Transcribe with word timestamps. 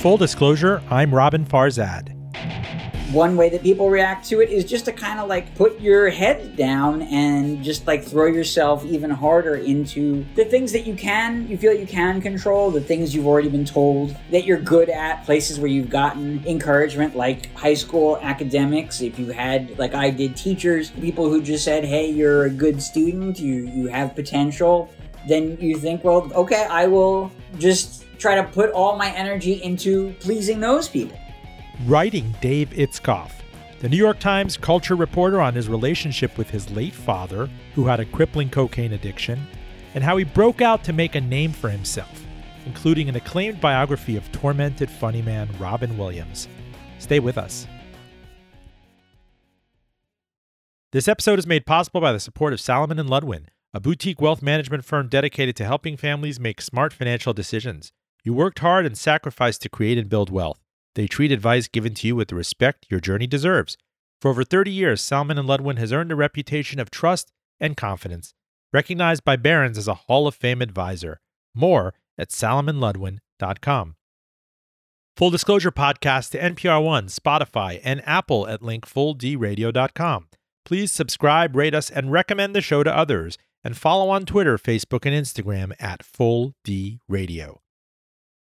Full 0.00 0.16
disclosure, 0.16 0.82
I'm 0.90 1.10
Roben 1.10 1.46
Farzad. 1.46 2.19
One 3.12 3.36
way 3.36 3.48
that 3.50 3.64
people 3.64 3.90
react 3.90 4.28
to 4.28 4.40
it 4.40 4.50
is 4.50 4.64
just 4.64 4.84
to 4.84 4.92
kind 4.92 5.18
of 5.18 5.28
like 5.28 5.52
put 5.56 5.80
your 5.80 6.10
head 6.10 6.54
down 6.54 7.02
and 7.02 7.60
just 7.60 7.84
like 7.84 8.04
throw 8.04 8.26
yourself 8.26 8.84
even 8.84 9.10
harder 9.10 9.56
into 9.56 10.24
the 10.36 10.44
things 10.44 10.70
that 10.70 10.86
you 10.86 10.94
can, 10.94 11.48
you 11.48 11.58
feel 11.58 11.72
you 11.72 11.88
can 11.88 12.20
control, 12.20 12.70
the 12.70 12.80
things 12.80 13.12
you've 13.12 13.26
already 13.26 13.48
been 13.48 13.64
told 13.64 14.16
that 14.30 14.44
you're 14.44 14.60
good 14.60 14.88
at, 14.88 15.24
places 15.24 15.58
where 15.58 15.66
you've 15.66 15.90
gotten 15.90 16.46
encouragement, 16.46 17.16
like 17.16 17.52
high 17.56 17.74
school 17.74 18.16
academics. 18.22 19.00
If 19.00 19.18
you 19.18 19.32
had, 19.32 19.76
like 19.76 19.92
I 19.92 20.10
did, 20.10 20.36
teachers, 20.36 20.90
people 20.90 21.28
who 21.28 21.42
just 21.42 21.64
said, 21.64 21.84
hey, 21.84 22.08
you're 22.08 22.44
a 22.44 22.50
good 22.50 22.80
student, 22.80 23.40
you, 23.40 23.66
you 23.66 23.88
have 23.88 24.14
potential, 24.14 24.88
then 25.26 25.56
you 25.60 25.78
think, 25.78 26.04
well, 26.04 26.30
okay, 26.32 26.64
I 26.70 26.86
will 26.86 27.32
just 27.58 28.04
try 28.18 28.36
to 28.36 28.44
put 28.44 28.70
all 28.70 28.96
my 28.96 29.10
energy 29.16 29.54
into 29.64 30.12
pleasing 30.20 30.60
those 30.60 30.88
people. 30.88 31.18
Writing 31.86 32.34
Dave 32.42 32.68
Itzkoff, 32.70 33.32
the 33.78 33.88
New 33.88 33.96
York 33.96 34.18
Times 34.18 34.58
culture 34.58 34.94
reporter 34.94 35.40
on 35.40 35.54
his 35.54 35.66
relationship 35.66 36.36
with 36.36 36.50
his 36.50 36.70
late 36.72 36.92
father, 36.92 37.48
who 37.74 37.86
had 37.86 38.00
a 38.00 38.04
crippling 38.04 38.50
cocaine 38.50 38.92
addiction, 38.92 39.46
and 39.94 40.04
how 40.04 40.18
he 40.18 40.24
broke 40.24 40.60
out 40.60 40.84
to 40.84 40.92
make 40.92 41.14
a 41.14 41.20
name 41.22 41.52
for 41.52 41.70
himself, 41.70 42.22
including 42.66 43.08
an 43.08 43.16
acclaimed 43.16 43.62
biography 43.62 44.16
of 44.16 44.30
tormented 44.30 44.90
funny 44.90 45.22
man 45.22 45.48
Robin 45.58 45.96
Williams. 45.96 46.48
Stay 46.98 47.18
with 47.18 47.38
us. 47.38 47.66
This 50.92 51.08
episode 51.08 51.38
is 51.38 51.46
made 51.46 51.64
possible 51.64 52.02
by 52.02 52.12
the 52.12 52.20
support 52.20 52.52
of 52.52 52.60
Salomon 52.60 52.98
and 52.98 53.08
Ludwin, 53.08 53.46
a 53.72 53.80
boutique 53.80 54.20
wealth 54.20 54.42
management 54.42 54.84
firm 54.84 55.08
dedicated 55.08 55.56
to 55.56 55.64
helping 55.64 55.96
families 55.96 56.38
make 56.38 56.60
smart 56.60 56.92
financial 56.92 57.32
decisions. 57.32 57.90
You 58.22 58.34
worked 58.34 58.58
hard 58.58 58.84
and 58.84 58.98
sacrificed 58.98 59.62
to 59.62 59.70
create 59.70 59.96
and 59.96 60.10
build 60.10 60.28
wealth. 60.28 60.60
They 60.94 61.06
treat 61.06 61.32
advice 61.32 61.68
given 61.68 61.94
to 61.94 62.06
you 62.06 62.16
with 62.16 62.28
the 62.28 62.34
respect 62.34 62.86
your 62.90 63.00
journey 63.00 63.26
deserves. 63.26 63.76
For 64.20 64.30
over 64.30 64.44
30 64.44 64.70
years, 64.70 65.00
Salomon 65.00 65.38
and 65.38 65.48
Ludwin 65.48 65.78
has 65.78 65.92
earned 65.92 66.12
a 66.12 66.16
reputation 66.16 66.78
of 66.78 66.90
trust 66.90 67.32
and 67.58 67.76
confidence, 67.76 68.34
recognized 68.72 69.24
by 69.24 69.36
Barron's 69.36 69.78
as 69.78 69.88
a 69.88 69.94
Hall 69.94 70.26
of 70.26 70.34
Fame 70.34 70.60
advisor. 70.60 71.20
More 71.54 71.94
at 72.18 72.28
salomonludwin.com. 72.30 73.96
Full 75.16 75.30
Disclosure 75.30 75.72
podcast 75.72 76.30
to 76.30 76.38
NPR 76.38 76.82
One, 76.82 77.06
Spotify, 77.06 77.80
and 77.84 78.02
Apple 78.06 78.46
at 78.46 78.60
linkfulldradio.com. 78.60 80.28
Please 80.64 80.92
subscribe, 80.92 81.56
rate 81.56 81.74
us, 81.74 81.90
and 81.90 82.12
recommend 82.12 82.54
the 82.54 82.60
show 82.60 82.82
to 82.82 82.96
others. 82.96 83.36
And 83.62 83.76
follow 83.76 84.08
on 84.08 84.24
Twitter, 84.24 84.56
Facebook, 84.56 85.04
and 85.04 85.14
Instagram 85.14 85.74
at 85.78 86.02
Full 86.02 86.54
D 86.64 87.00
Radio. 87.08 87.60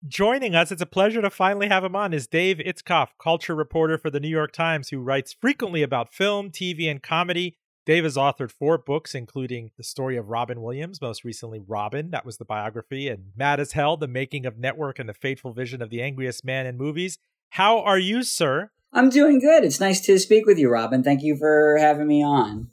Joining 0.09 0.57
us, 0.57 0.73
it's 0.73 0.83
a 0.83 0.87
pleasure 0.87 1.23
to 1.23 1.31
finally 1.31 1.69
have 1.69 1.85
him 1.85 1.95
on, 1.95 2.13
is 2.13 2.27
Dave 2.27 2.59
Itzkoff, 2.59 3.11
culture 3.21 3.55
reporter 3.55 3.97
for 3.97 4.11
the 4.11 4.19
New 4.19 4.29
York 4.29 4.51
Times, 4.51 4.89
who 4.89 4.99
writes 4.99 5.33
frequently 5.33 5.81
about 5.85 6.13
film, 6.13 6.51
TV, 6.51 6.91
and 6.91 7.01
comedy. 7.01 7.57
Dave 7.87 8.03
has 8.03 8.17
authored 8.17 8.51
four 8.51 8.79
books, 8.79 9.15
including 9.15 9.71
The 9.77 9.85
Story 9.85 10.17
of 10.17 10.29
Robin 10.29 10.61
Williams, 10.61 11.01
most 11.01 11.23
recently 11.23 11.61
Robin, 11.61 12.11
that 12.11 12.27
was 12.27 12.39
the 12.39 12.45
biography, 12.45 13.07
and 13.07 13.27
Mad 13.37 13.61
as 13.61 13.73
Hell, 13.73 13.97
The 13.97 14.09
Making 14.09 14.45
of 14.45 14.59
Network 14.59 14.99
and 14.99 15.09
the 15.09 15.15
Fateful 15.15 15.53
Vision 15.53 15.81
of 15.81 15.91
the 15.91 16.03
Angriest 16.03 16.45
Man 16.45 16.67
in 16.67 16.77
Movies. 16.77 17.19
How 17.51 17.79
are 17.79 17.99
you, 17.99 18.25
sir? 18.25 18.73
I'm 18.93 19.09
doing 19.09 19.39
good. 19.39 19.63
It's 19.63 19.79
nice 19.79 20.01
to 20.07 20.19
speak 20.19 20.47
with 20.47 20.59
you, 20.59 20.69
Roben. 20.69 21.05
Thank 21.05 21.23
you 21.23 21.37
for 21.37 21.77
having 21.79 22.09
me 22.09 22.25
on. 22.25 22.71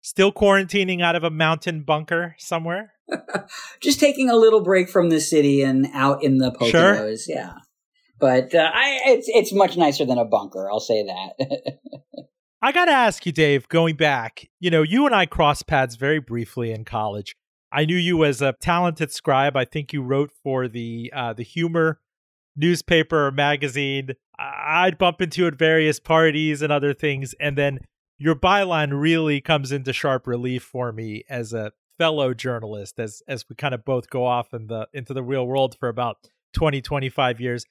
Still 0.00 0.32
quarantining 0.32 1.02
out 1.02 1.16
of 1.16 1.24
a 1.24 1.30
mountain 1.30 1.82
bunker 1.82 2.36
somewhere? 2.38 2.92
just 3.80 4.00
taking 4.00 4.30
a 4.30 4.36
little 4.36 4.60
break 4.60 4.88
from 4.88 5.10
the 5.10 5.20
city 5.20 5.62
and 5.62 5.86
out 5.92 6.22
in 6.22 6.38
the 6.38 6.50
Poconos. 6.50 7.24
Sure. 7.26 7.36
Yeah, 7.36 7.54
but 8.18 8.54
uh, 8.54 8.70
I, 8.72 9.00
it's 9.06 9.28
it's 9.28 9.52
much 9.52 9.76
nicer 9.76 10.04
than 10.04 10.18
a 10.18 10.24
bunker. 10.24 10.70
I'll 10.70 10.80
say 10.80 11.04
that. 11.04 11.78
I 12.62 12.72
got 12.72 12.86
to 12.86 12.92
ask 12.92 13.24
you, 13.24 13.32
Dave. 13.32 13.68
Going 13.68 13.96
back, 13.96 14.48
you 14.58 14.70
know, 14.70 14.82
you 14.82 15.06
and 15.06 15.14
I 15.14 15.26
crossed 15.26 15.66
paths 15.66 15.96
very 15.96 16.18
briefly 16.18 16.72
in 16.72 16.84
college. 16.84 17.34
I 17.70 17.84
knew 17.84 17.96
you 17.96 18.24
as 18.24 18.42
a 18.42 18.54
talented 18.60 19.12
scribe. 19.12 19.56
I 19.56 19.64
think 19.64 19.92
you 19.92 20.02
wrote 20.02 20.30
for 20.42 20.68
the 20.68 21.12
uh, 21.14 21.32
the 21.34 21.44
humor 21.44 22.00
newspaper 22.56 23.26
or 23.26 23.30
magazine. 23.30 24.10
I'd 24.38 24.98
bump 24.98 25.20
into 25.20 25.42
you 25.42 25.48
at 25.48 25.54
various 25.54 26.00
parties 26.00 26.62
and 26.62 26.72
other 26.72 26.94
things, 26.94 27.34
and 27.40 27.56
then 27.56 27.80
your 28.18 28.34
byline 28.34 28.90
really 28.92 29.40
comes 29.40 29.72
into 29.72 29.92
sharp 29.92 30.26
relief 30.26 30.62
for 30.62 30.92
me 30.92 31.24
as 31.28 31.52
a 31.52 31.72
fellow 31.98 32.32
journalist 32.32 32.98
as 32.98 33.22
as 33.26 33.44
we 33.48 33.56
kind 33.56 33.74
of 33.74 33.84
both 33.84 34.08
go 34.08 34.24
off 34.24 34.54
in 34.54 34.68
the 34.68 34.88
into 34.92 35.12
the 35.12 35.22
real 35.22 35.46
world 35.46 35.76
for 35.78 35.88
about 35.88 36.16
20 36.54 36.80
25 36.80 37.40
years. 37.40 37.64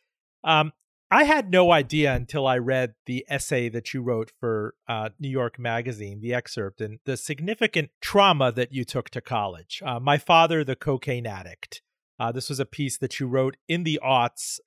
Um, 0.44 0.74
i 1.10 1.24
had 1.24 1.50
no 1.50 1.72
idea 1.72 2.14
until 2.14 2.46
i 2.46 2.58
read 2.58 2.94
the 3.06 3.26
essay 3.30 3.70
that 3.70 3.94
you 3.94 4.02
wrote 4.02 4.32
for 4.40 4.76
uh, 4.90 5.10
new 5.20 5.30
york 5.30 5.58
magazine 5.58 6.20
the 6.20 6.34
excerpt 6.34 6.82
and 6.82 7.00
the 7.06 7.16
significant 7.16 7.90
trauma 8.02 8.52
that 8.52 8.74
you 8.74 8.84
took 8.84 9.10
to 9.10 9.22
college. 9.22 9.82
Uh, 9.86 10.00
my 10.00 10.18
father 10.18 10.64
the 10.64 10.76
cocaine 10.76 11.26
addict. 11.26 11.82
Uh, 12.20 12.32
this 12.32 12.50
was 12.50 12.60
a 12.60 12.66
piece 12.66 12.98
that 12.98 13.20
you 13.20 13.28
wrote 13.28 13.58
in 13.68 13.84
the 13.84 14.00
aughts 14.04 14.60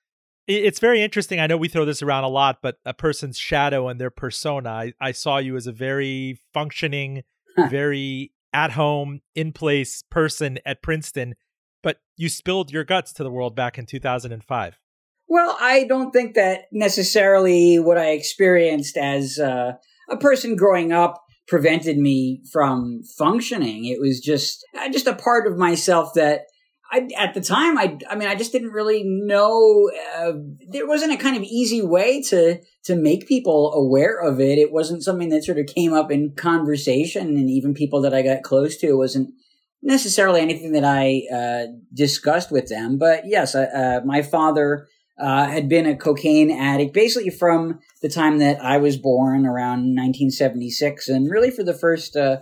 it's 0.46 0.80
very 0.80 1.02
interesting. 1.02 1.40
I 1.40 1.46
know 1.46 1.56
we 1.56 1.68
throw 1.68 1.84
this 1.84 2.02
around 2.02 2.24
a 2.24 2.28
lot, 2.28 2.58
but 2.62 2.78
a 2.84 2.94
person's 2.94 3.38
shadow 3.38 3.88
and 3.88 4.00
their 4.00 4.10
persona. 4.10 4.70
I, 4.70 4.92
I 5.00 5.12
saw 5.12 5.38
you 5.38 5.56
as 5.56 5.66
a 5.66 5.72
very 5.72 6.40
functioning, 6.52 7.22
very 7.68 8.32
at 8.52 8.72
home, 8.72 9.20
in 9.34 9.52
place 9.52 10.02
person 10.10 10.58
at 10.66 10.82
Princeton, 10.82 11.34
but 11.82 11.98
you 12.16 12.28
spilled 12.28 12.72
your 12.72 12.84
guts 12.84 13.12
to 13.14 13.22
the 13.22 13.30
world 13.30 13.54
back 13.54 13.78
in 13.78 13.86
2005. 13.86 14.78
Well, 15.28 15.56
I 15.60 15.84
don't 15.84 16.10
think 16.10 16.34
that 16.34 16.62
necessarily 16.72 17.78
what 17.78 17.96
I 17.96 18.10
experienced 18.10 18.96
as 18.96 19.38
uh, 19.38 19.74
a 20.08 20.16
person 20.16 20.56
growing 20.56 20.90
up 20.90 21.22
prevented 21.46 21.98
me 21.98 22.42
from 22.50 23.02
functioning. 23.16 23.84
It 23.84 24.00
was 24.00 24.20
just 24.20 24.64
uh, 24.76 24.88
just 24.88 25.06
a 25.06 25.14
part 25.14 25.46
of 25.46 25.56
myself 25.56 26.14
that 26.14 26.42
I, 26.92 27.08
at 27.16 27.34
the 27.34 27.40
time, 27.40 27.78
I, 27.78 27.98
I 28.08 28.16
mean, 28.16 28.28
I 28.28 28.34
just 28.34 28.50
didn't 28.50 28.72
really 28.72 29.04
know. 29.04 29.90
Uh, 30.16 30.32
there 30.68 30.88
wasn't 30.88 31.12
a 31.12 31.16
kind 31.16 31.36
of 31.36 31.42
easy 31.44 31.82
way 31.82 32.20
to 32.22 32.60
to 32.84 32.96
make 32.96 33.28
people 33.28 33.72
aware 33.74 34.18
of 34.18 34.40
it. 34.40 34.58
It 34.58 34.72
wasn't 34.72 35.04
something 35.04 35.28
that 35.28 35.44
sort 35.44 35.58
of 35.58 35.66
came 35.66 35.92
up 35.92 36.10
in 36.10 36.34
conversation, 36.34 37.28
and 37.28 37.48
even 37.48 37.74
people 37.74 38.00
that 38.02 38.14
I 38.14 38.22
got 38.22 38.42
close 38.42 38.76
to 38.78 38.94
wasn't 38.94 39.30
necessarily 39.82 40.40
anything 40.40 40.72
that 40.72 40.84
I 40.84 41.22
uh, 41.32 41.72
discussed 41.94 42.50
with 42.50 42.68
them. 42.68 42.98
But 42.98 43.22
yes, 43.24 43.54
uh, 43.54 44.00
my 44.04 44.22
father 44.22 44.88
uh, 45.18 45.46
had 45.46 45.68
been 45.68 45.86
a 45.86 45.96
cocaine 45.96 46.50
addict 46.50 46.92
basically 46.92 47.30
from 47.30 47.78
the 48.02 48.08
time 48.08 48.38
that 48.38 48.60
I 48.60 48.78
was 48.78 48.96
born, 48.96 49.46
around 49.46 49.94
1976, 49.94 51.08
and 51.08 51.30
really 51.30 51.52
for 51.52 51.62
the 51.62 51.74
first. 51.74 52.16
Uh, 52.16 52.38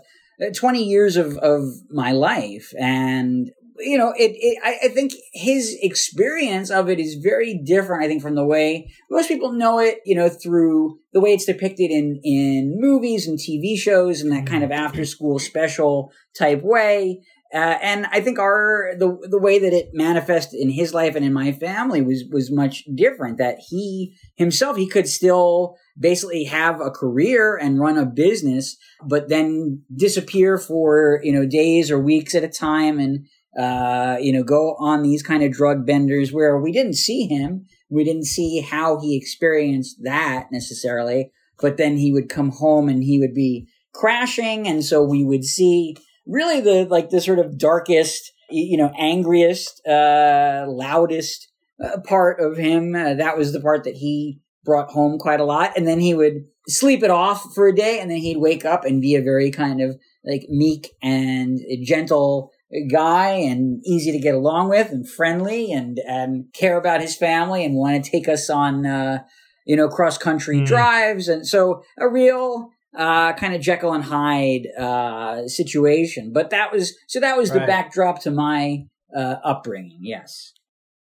20 0.55 0.85
years 0.85 1.17
of, 1.17 1.37
of 1.39 1.65
my 1.91 2.13
life. 2.13 2.73
And 2.79 3.51
you 3.81 3.99
know, 3.99 4.12
it, 4.16 4.33
it 4.34 4.59
I, 4.62 4.87
I, 4.87 4.89
think 4.89 5.12
his 5.33 5.77
experience 5.81 6.71
of 6.71 6.89
it 6.89 6.99
is 6.99 7.15
very 7.15 7.61
different, 7.65 8.05
I 8.05 8.09
think, 8.09 8.22
from 8.22 8.34
the 8.34 8.44
way 8.44 8.93
most 9.11 9.28
people 9.28 9.53
know 9.53 9.78
it, 9.78 10.00
you 10.05 10.15
know, 10.15 10.28
through 10.28 10.99
the 11.12 11.21
way 11.21 11.33
it's 11.33 11.44
depicted 11.44 11.91
in, 11.91 12.21
in 12.22 12.77
movies 12.78 13.27
and 13.27 13.38
TV 13.38 13.77
shows 13.78 14.21
and 14.21 14.33
that 14.33 14.47
kind 14.47 14.65
of 14.65 14.71
mm-hmm. 14.71 14.84
after 14.84 15.05
school 15.05 15.38
special 15.38 16.12
type 16.37 16.62
way. 16.62 17.21
Uh, 17.53 17.78
and 17.81 18.06
I 18.12 18.21
think 18.21 18.38
our 18.38 18.93
the 18.99 19.17
the 19.22 19.38
way 19.38 19.59
that 19.59 19.72
it 19.72 19.88
manifested 19.94 20.61
in 20.61 20.69
his 20.69 20.93
life 20.93 21.17
and 21.17 21.25
in 21.25 21.32
my 21.32 21.53
family 21.53 22.03
was 22.03 22.25
was 22.31 22.50
much 22.53 22.85
different. 22.94 23.38
That 23.38 23.56
he 23.70 24.14
himself 24.37 24.76
he 24.76 24.87
could 24.87 25.08
still 25.08 25.76
basically 25.99 26.44
have 26.44 26.82
a 26.82 26.91
career 26.91 27.56
and 27.56 27.81
run 27.81 27.97
a 27.97 28.05
business, 28.05 28.76
but 29.06 29.31
then 29.31 29.82
disappear 29.97 30.58
for 30.58 31.20
you 31.23 31.32
know 31.32 31.47
days 31.47 31.91
or 31.91 31.99
weeks 31.99 32.35
at 32.35 32.44
a 32.44 32.49
time 32.49 32.99
and 32.99 33.26
uh, 33.56 34.17
you 34.21 34.33
know, 34.33 34.43
go 34.43 34.75
on 34.79 35.03
these 35.03 35.23
kind 35.23 35.43
of 35.43 35.53
drug 35.53 35.87
benders 35.87 36.33
where 36.33 36.59
we 36.59 36.73
didn't 36.73 36.95
see 36.95 37.27
him. 37.27 37.67
We 37.91 38.05
didn't 38.05 38.27
see 38.27 38.61
how 38.61 39.00
he 39.00 39.17
experienced 39.17 40.03
that 40.03 40.49
necessarily, 40.53 41.33
but 41.61 41.77
then 41.77 41.97
he 41.97 42.12
would 42.12 42.29
come 42.29 42.50
home 42.50 42.89
and 42.89 43.03
he 43.03 43.19
would 43.19 43.35
be 43.35 43.69
crashing. 43.95 44.69
And 44.69 44.85
so 44.85 45.03
we 45.03 45.25
would 45.25 45.45
see 45.45 45.97
really 46.27 46.61
the, 46.61 46.85
like 46.85 47.11
the 47.11 47.21
sort 47.21 47.39
of 47.39 47.59
darkest, 47.59 48.33
you 48.50 48.77
know, 48.77 48.93
angriest, 48.99 49.87
uh, 49.87 50.67
loudest 50.69 51.49
uh, 51.83 52.01
part 52.01 52.41
of 52.41 52.59
him. 52.59 52.94
Uh, 52.94 53.15
that 53.15 53.39
was 53.39 53.53
the 53.53 53.61
part 53.61 53.85
that 53.85 53.97
he 53.97 54.41
brought 54.65 54.91
home 54.91 55.19
quite 55.19 55.41
a 55.41 55.44
lot. 55.44 55.73
And 55.77 55.87
then 55.87 56.01
he 56.01 56.15
would 56.15 56.44
sleep 56.69 57.03
it 57.03 57.11
off 57.11 57.55
for 57.55 57.67
a 57.67 57.75
day 57.75 57.99
and 57.99 58.11
then 58.11 58.19
he'd 58.19 58.37
wake 58.37 58.67
up 58.67 58.85
and 58.85 59.01
be 59.01 59.15
a 59.15 59.23
very 59.23 59.51
kind 59.51 59.81
of 59.81 59.99
like 60.25 60.47
meek 60.51 60.91
and 61.03 61.59
gentle 61.83 62.53
guy 62.91 63.31
and 63.31 63.82
easy 63.87 64.12
to 64.12 64.19
get 64.19 64.35
along 64.35 64.69
with 64.69 64.91
and 64.91 65.09
friendly 65.09 65.73
and, 65.73 65.99
and 66.06 66.44
care 66.53 66.76
about 66.76 67.00
his 67.00 67.17
family 67.17 67.65
and 67.65 67.75
want 67.75 68.05
to 68.05 68.11
take 68.11 68.29
us 68.29 68.50
on, 68.50 68.85
uh, 68.85 69.23
you 69.65 69.75
know, 69.75 69.88
cross 69.88 70.19
country 70.19 70.59
mm. 70.59 70.67
drives. 70.67 71.29
And 71.29 71.47
so 71.47 71.82
a 71.99 72.09
real, 72.09 72.69
uh, 72.97 73.32
kind 73.35 73.55
of 73.55 73.62
Jekyll 73.62 73.94
and 73.94 74.05
Hyde, 74.05 74.67
uh, 74.79 75.49
situation. 75.49 76.32
But 76.32 76.50
that 76.50 76.73
was, 76.73 76.94
so 77.06 77.20
that 77.20 77.37
was 77.37 77.50
right. 77.50 77.61
the 77.61 77.67
backdrop 77.67 78.20
to 78.23 78.31
my, 78.31 78.85
uh, 79.17 79.37
upbringing. 79.44 80.00
Yes. 80.03 80.53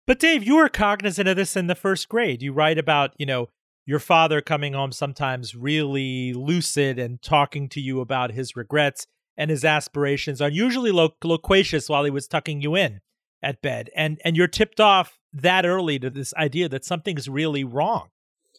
But 0.08 0.20
Dave, 0.20 0.44
you 0.44 0.56
were 0.56 0.70
cognizant 0.70 1.28
of 1.28 1.36
this 1.36 1.56
in 1.56 1.68
the 1.68 1.76
first 1.76 2.10
grade. 2.10 2.42
You 2.42 2.52
write 2.52 2.80
about, 2.80 3.12
you 3.18 3.26
know, 3.26 3.50
your 3.86 4.00
father 4.00 4.42
coming 4.42 4.74
home 4.74 4.92
sometimes 4.92 5.56
really 5.56 6.34
lucid 6.34 6.98
and 6.98 7.22
talking 7.22 7.70
to 7.70 7.82
you 7.82 8.02
about 8.02 8.32
his 8.32 8.56
regrets 8.56 9.06
and 9.38 9.50
his 9.50 9.66
aspirations, 9.66 10.42
unusually 10.42 10.92
lo- 10.92 11.16
loquacious 11.24 11.90
while 11.90 12.04
he 12.04 12.12
was 12.12 12.28
tucking 12.28 12.62
you 12.62 12.76
in 12.76 13.02
at 13.42 13.62
bed. 13.62 13.90
And 13.96 14.20
and 14.24 14.38
you're 14.38 14.48
tipped 14.48 14.80
off 14.80 15.20
that 15.34 15.66
early 15.66 16.00
to 16.00 16.10
this 16.10 16.34
idea 16.36 16.70
that 16.70 16.86
something's 16.86 17.28
really 17.28 17.64
wrong. 17.64 18.10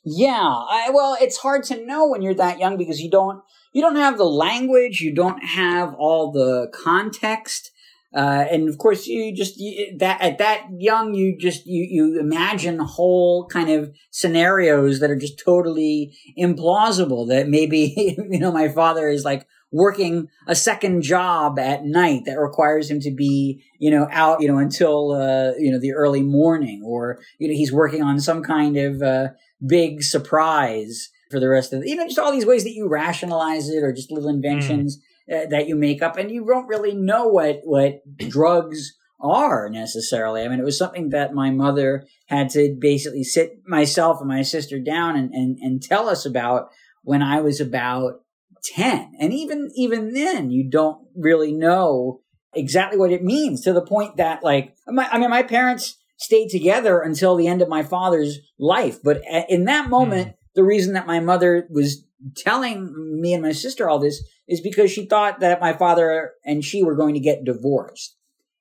Yeah, 0.04 0.32
I, 0.34 0.90
well, 0.92 1.16
it's 1.18 1.38
hard 1.38 1.64
to 1.64 1.84
know 1.86 2.06
when 2.06 2.20
you're 2.20 2.34
that 2.34 2.58
young 2.58 2.76
because 2.76 3.00
you 3.00 3.10
don't 3.10 3.42
you 3.72 3.80
don't 3.80 3.96
have 3.96 4.18
the 4.18 4.24
language, 4.24 5.00
you 5.00 5.14
don't 5.14 5.42
have 5.42 5.94
all 5.94 6.30
the 6.30 6.70
context. 6.72 7.70
Uh, 8.14 8.46
and 8.48 8.68
of 8.68 8.78
course, 8.78 9.08
you 9.08 9.34
just 9.34 9.58
you, 9.58 9.96
that 9.98 10.20
at 10.20 10.38
that 10.38 10.66
young, 10.78 11.14
you 11.14 11.36
just 11.36 11.66
you 11.66 11.86
you 11.90 12.20
imagine 12.20 12.78
whole 12.78 13.46
kind 13.46 13.70
of 13.70 13.92
scenarios 14.10 15.00
that 15.00 15.10
are 15.10 15.16
just 15.16 15.42
totally 15.44 16.16
implausible. 16.38 17.26
That 17.28 17.48
maybe 17.48 18.14
you 18.30 18.38
know 18.38 18.52
my 18.52 18.68
father 18.68 19.08
is 19.08 19.24
like 19.24 19.46
working 19.74 20.28
a 20.46 20.54
second 20.54 21.02
job 21.02 21.58
at 21.58 21.84
night 21.84 22.22
that 22.24 22.38
requires 22.38 22.90
him 22.90 23.00
to 23.00 23.10
be 23.10 23.62
you 23.78 23.90
know 23.90 24.08
out 24.10 24.40
you 24.40 24.48
know 24.48 24.58
until 24.58 25.12
uh, 25.12 25.52
you 25.58 25.70
know 25.70 25.78
the 25.78 25.92
early 25.92 26.22
morning, 26.22 26.82
or 26.82 27.18
you 27.38 27.48
know 27.48 27.54
he's 27.54 27.72
working 27.72 28.02
on 28.02 28.18
some 28.18 28.42
kind 28.42 28.78
of 28.78 29.02
uh, 29.02 29.28
big 29.66 30.02
surprise 30.02 31.10
for 31.30 31.40
the 31.40 31.48
rest 31.48 31.72
of 31.72 31.80
the, 31.80 31.88
you 31.90 31.96
know 31.96 32.06
just 32.06 32.18
all 32.18 32.32
these 32.32 32.46
ways 32.46 32.64
that 32.64 32.74
you 32.74 32.88
rationalize 32.88 33.68
it 33.68 33.82
or 33.82 33.92
just 33.92 34.10
little 34.10 34.30
hmm. 34.30 34.36
inventions. 34.36 34.96
Mm 34.96 35.00
uh, 35.32 35.46
that 35.46 35.66
you 35.66 35.74
make 35.74 36.02
up, 36.02 36.18
and 36.18 36.30
you 36.30 36.44
don't 36.44 36.68
really 36.68 36.94
know 36.94 37.28
what 37.28 37.60
what 37.64 38.02
drugs 38.28 38.94
are 39.20 39.70
necessarily. 39.70 40.42
I 40.42 40.48
mean, 40.48 40.60
it 40.60 40.64
was 40.64 40.76
something 40.76 41.10
that 41.10 41.32
my 41.32 41.50
mother 41.50 42.06
had 42.26 42.50
to 42.50 42.76
basically 42.78 43.24
sit 43.24 43.62
myself 43.66 44.20
and 44.20 44.28
my 44.28 44.42
sister 44.42 44.78
down 44.78 45.16
and, 45.16 45.32
and, 45.32 45.58
and 45.60 45.82
tell 45.82 46.08
us 46.08 46.26
about 46.26 46.68
when 47.02 47.22
I 47.22 47.40
was 47.40 47.60
about 47.60 48.20
10. 48.64 49.14
And 49.18 49.32
even, 49.32 49.70
even 49.74 50.12
then, 50.14 50.50
you 50.50 50.68
don't 50.68 51.06
really 51.14 51.52
know 51.52 52.20
exactly 52.54 52.98
what 52.98 53.12
it 53.12 53.22
means 53.22 53.62
to 53.62 53.72
the 53.72 53.84
point 53.84 54.16
that 54.16 54.42
like, 54.42 54.74
my, 54.86 55.08
I 55.10 55.18
mean, 55.18 55.30
my 55.30 55.42
parents 55.42 55.96
stayed 56.18 56.48
together 56.48 57.00
until 57.00 57.36
the 57.36 57.48
end 57.48 57.62
of 57.62 57.68
my 57.68 57.82
father's 57.82 58.38
life. 58.58 58.98
But 59.02 59.22
in 59.48 59.64
that 59.64 59.90
moment, 59.90 60.28
mm. 60.28 60.34
the 60.54 60.64
reason 60.64 60.94
that 60.94 61.06
my 61.06 61.20
mother 61.20 61.66
was 61.70 62.04
telling 62.36 63.20
me 63.20 63.34
and 63.34 63.42
my 63.42 63.52
sister 63.52 63.88
all 63.88 63.98
this 63.98 64.22
is 64.48 64.60
because 64.60 64.90
she 64.90 65.06
thought 65.06 65.40
that 65.40 65.60
my 65.60 65.72
father 65.72 66.32
and 66.44 66.64
she 66.64 66.82
were 66.82 66.96
going 66.96 67.14
to 67.14 67.20
get 67.20 67.44
divorced. 67.44 68.16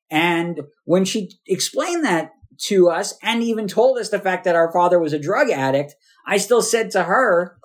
And 0.10 0.62
when 0.86 1.06
she 1.06 1.32
explained 1.48 2.04
that 2.06 2.32
to 2.66 2.90
us 2.90 3.16
and 3.22 3.42
even 3.42 3.68
told 3.68 3.98
us 3.98 4.10
the 4.10 4.20
fact 4.20 4.44
that 4.44 4.56
our 4.56 4.72
father 4.72 5.00
was 5.00 5.14
a 5.14 5.20
drug 5.20 5.50
addict, 5.50 5.96
I 6.28 6.38
still 6.38 6.62
said 6.62 6.92
to 6.92 7.04
her, 7.04 7.58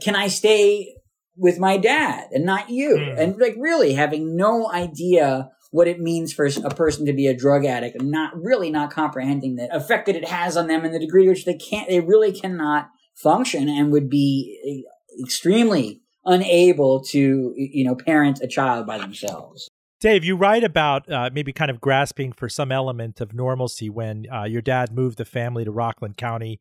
can 0.00 0.16
I 0.16 0.28
stay 0.28 0.94
with 1.40 1.58
my 1.58 1.76
dad 1.76 2.28
and 2.32 2.44
not 2.44 2.70
you? 2.70 2.96
Mm. 2.96 3.18
And 3.18 3.40
like 3.40 3.56
really 3.58 3.94
having 3.94 4.36
no 4.36 4.70
idea 4.70 5.50
what 5.70 5.88
it 5.88 6.00
means 6.00 6.32
for 6.32 6.46
a 6.46 6.74
person 6.74 7.06
to 7.06 7.12
be 7.12 7.26
a 7.26 7.36
drug 7.36 7.64
addict 7.64 7.96
and 7.96 8.10
not 8.10 8.32
really 8.34 8.70
not 8.70 8.90
comprehending 8.90 9.56
the 9.56 9.74
effect 9.74 10.06
that 10.06 10.16
it 10.16 10.28
has 10.28 10.56
on 10.56 10.66
them 10.66 10.84
and 10.84 10.94
the 10.94 10.98
degree 10.98 11.24
to 11.24 11.30
which 11.30 11.44
they 11.44 11.54
can't, 11.54 11.88
they 11.88 12.00
really 12.00 12.32
cannot 12.32 12.88
function 13.14 13.68
and 13.68 13.92
would 13.92 14.10
be 14.10 14.84
extremely 15.22 16.02
unable 16.24 17.02
to, 17.02 17.54
you 17.56 17.84
know, 17.84 17.94
parent 17.94 18.40
a 18.42 18.48
child 18.48 18.86
by 18.86 18.98
themselves. 18.98 19.68
Dave, 20.00 20.24
you 20.24 20.34
write 20.34 20.64
about 20.64 21.10
uh, 21.12 21.30
maybe 21.32 21.52
kind 21.52 21.70
of 21.70 21.80
grasping 21.80 22.32
for 22.32 22.48
some 22.48 22.72
element 22.72 23.20
of 23.20 23.34
normalcy 23.34 23.90
when 23.90 24.26
uh, 24.32 24.44
your 24.44 24.62
dad 24.62 24.92
moved 24.92 25.18
the 25.18 25.24
family 25.24 25.64
to 25.64 25.70
Rockland 25.70 26.16
County, 26.16 26.58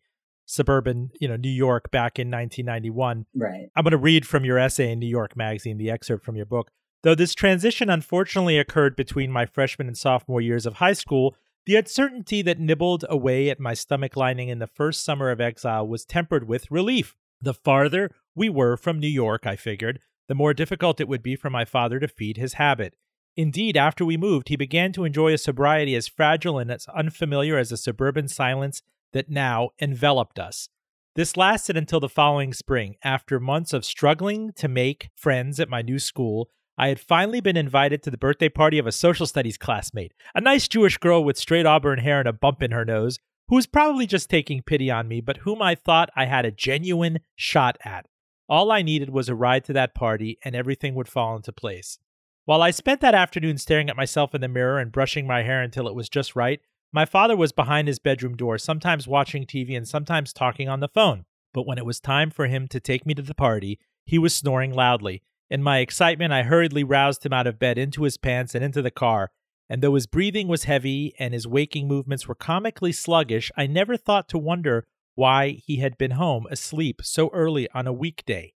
suburban, 0.49 1.11
you 1.19 1.27
know, 1.27 1.35
New 1.35 1.49
York 1.49 1.91
back 1.91 2.17
in 2.17 2.27
1991. 2.27 3.27
Right. 3.35 3.69
I'm 3.75 3.83
going 3.83 3.91
to 3.91 3.97
read 3.97 4.25
from 4.25 4.43
your 4.43 4.57
essay 4.57 4.91
in 4.91 4.99
New 4.99 5.07
York 5.07 5.37
Magazine, 5.37 5.77
the 5.77 5.91
excerpt 5.91 6.25
from 6.25 6.35
your 6.35 6.47
book. 6.47 6.71
Though 7.03 7.15
this 7.15 7.35
transition 7.35 7.89
unfortunately 7.89 8.57
occurred 8.57 8.95
between 8.95 9.31
my 9.31 9.45
freshman 9.45 9.87
and 9.87 9.97
sophomore 9.97 10.41
years 10.41 10.65
of 10.65 10.75
high 10.75 10.93
school, 10.93 11.35
the 11.65 11.75
uncertainty 11.75 12.41
that 12.41 12.59
nibbled 12.59 13.05
away 13.07 13.49
at 13.51 13.59
my 13.59 13.75
stomach 13.75 14.17
lining 14.17 14.49
in 14.49 14.57
the 14.57 14.67
first 14.67 15.05
summer 15.05 15.29
of 15.29 15.39
exile 15.39 15.87
was 15.87 16.03
tempered 16.03 16.47
with 16.47 16.71
relief. 16.71 17.15
The 17.41 17.53
farther 17.53 18.09
we 18.35 18.49
were 18.49 18.75
from 18.75 18.99
New 18.99 19.07
York, 19.07 19.45
I 19.45 19.55
figured, 19.55 19.99
the 20.27 20.35
more 20.35 20.55
difficult 20.55 20.99
it 20.99 21.07
would 21.07 21.23
be 21.23 21.35
for 21.35 21.51
my 21.51 21.63
father 21.63 21.99
to 21.99 22.07
feed 22.07 22.37
his 22.37 22.53
habit. 22.53 22.95
Indeed, 23.37 23.77
after 23.77 24.03
we 24.03 24.17
moved, 24.17 24.49
he 24.49 24.55
began 24.55 24.91
to 24.93 25.05
enjoy 25.05 25.31
a 25.31 25.37
sobriety 25.37 25.95
as 25.95 26.07
fragile 26.07 26.57
and 26.57 26.71
as 26.71 26.87
unfamiliar 26.87 27.57
as 27.57 27.69
the 27.69 27.77
suburban 27.77 28.27
silence 28.27 28.81
that 29.13 29.29
now 29.29 29.69
enveloped 29.81 30.39
us. 30.39 30.69
This 31.15 31.35
lasted 31.35 31.75
until 31.75 31.99
the 31.99 32.07
following 32.07 32.53
spring. 32.53 32.95
After 33.03 33.39
months 33.39 33.73
of 33.73 33.83
struggling 33.83 34.51
to 34.53 34.67
make 34.67 35.09
friends 35.15 35.59
at 35.59 35.69
my 35.69 35.81
new 35.81 35.99
school, 35.99 36.49
I 36.77 36.87
had 36.87 36.99
finally 36.99 37.41
been 37.41 37.57
invited 37.57 38.01
to 38.03 38.11
the 38.11 38.17
birthday 38.17 38.47
party 38.47 38.79
of 38.79 38.87
a 38.87 38.93
social 38.93 39.25
studies 39.25 39.57
classmate, 39.57 40.13
a 40.33 40.39
nice 40.39 40.67
Jewish 40.67 40.97
girl 40.97 41.23
with 41.23 41.37
straight 41.37 41.65
auburn 41.65 41.99
hair 41.99 42.19
and 42.19 42.27
a 42.29 42.31
bump 42.33 42.63
in 42.63 42.71
her 42.71 42.85
nose, 42.85 43.19
who 43.49 43.55
was 43.55 43.67
probably 43.67 44.07
just 44.07 44.29
taking 44.29 44.61
pity 44.61 44.89
on 44.89 45.07
me, 45.07 45.19
but 45.19 45.37
whom 45.37 45.61
I 45.61 45.75
thought 45.75 46.09
I 46.15 46.25
had 46.25 46.45
a 46.45 46.51
genuine 46.51 47.19
shot 47.35 47.77
at. 47.83 48.05
All 48.47 48.71
I 48.71 48.81
needed 48.81 49.09
was 49.09 49.27
a 49.27 49.35
ride 49.35 49.65
to 49.65 49.73
that 49.73 49.93
party, 49.93 50.37
and 50.45 50.55
everything 50.55 50.95
would 50.95 51.09
fall 51.09 51.35
into 51.35 51.51
place. 51.51 51.99
While 52.45 52.61
I 52.61 52.71
spent 52.71 53.01
that 53.01 53.13
afternoon 53.13 53.57
staring 53.57 53.89
at 53.89 53.97
myself 53.97 54.33
in 54.33 54.41
the 54.41 54.47
mirror 54.47 54.79
and 54.79 54.91
brushing 54.91 55.27
my 55.27 55.43
hair 55.43 55.61
until 55.61 55.87
it 55.87 55.95
was 55.95 56.09
just 56.09 56.35
right, 56.35 56.61
my 56.91 57.05
father 57.05 57.35
was 57.35 57.51
behind 57.51 57.87
his 57.87 57.99
bedroom 57.99 58.35
door, 58.35 58.57
sometimes 58.57 59.07
watching 59.07 59.45
TV 59.45 59.75
and 59.75 59.87
sometimes 59.87 60.33
talking 60.33 60.67
on 60.67 60.79
the 60.79 60.87
phone. 60.87 61.25
But 61.53 61.67
when 61.67 61.77
it 61.77 61.85
was 61.85 61.99
time 61.99 62.31
for 62.31 62.47
him 62.47 62.67
to 62.67 62.79
take 62.79 63.05
me 63.05 63.13
to 63.15 63.21
the 63.21 63.35
party, 63.35 63.79
he 64.05 64.17
was 64.17 64.35
snoring 64.35 64.73
loudly. 64.73 65.21
In 65.49 65.63
my 65.63 65.79
excitement, 65.79 66.33
I 66.33 66.43
hurriedly 66.43 66.83
roused 66.83 67.25
him 67.25 67.33
out 67.33 67.47
of 67.47 67.59
bed 67.59 67.77
into 67.77 68.03
his 68.03 68.17
pants 68.17 68.53
and 68.53 68.63
into 68.63 68.81
the 68.81 68.91
car 68.91 69.31
and 69.69 69.83
though 69.83 69.93
his 69.93 70.07
breathing 70.07 70.47
was 70.47 70.63
heavy 70.63 71.13
and 71.19 71.33
his 71.33 71.47
waking 71.47 71.87
movements 71.87 72.27
were 72.27 72.35
comically 72.35 72.91
sluggish, 72.91 73.51
I 73.55 73.67
never 73.67 73.95
thought 73.95 74.27
to 74.29 74.37
wonder 74.37 74.87
why 75.13 75.61
he 75.63 75.77
had 75.77 75.97
been 75.97 76.11
home 76.11 76.47
asleep 76.49 77.01
so 77.03 77.29
early 77.33 77.69
on 77.71 77.85
a 77.85 77.93
weekday. 77.93 78.53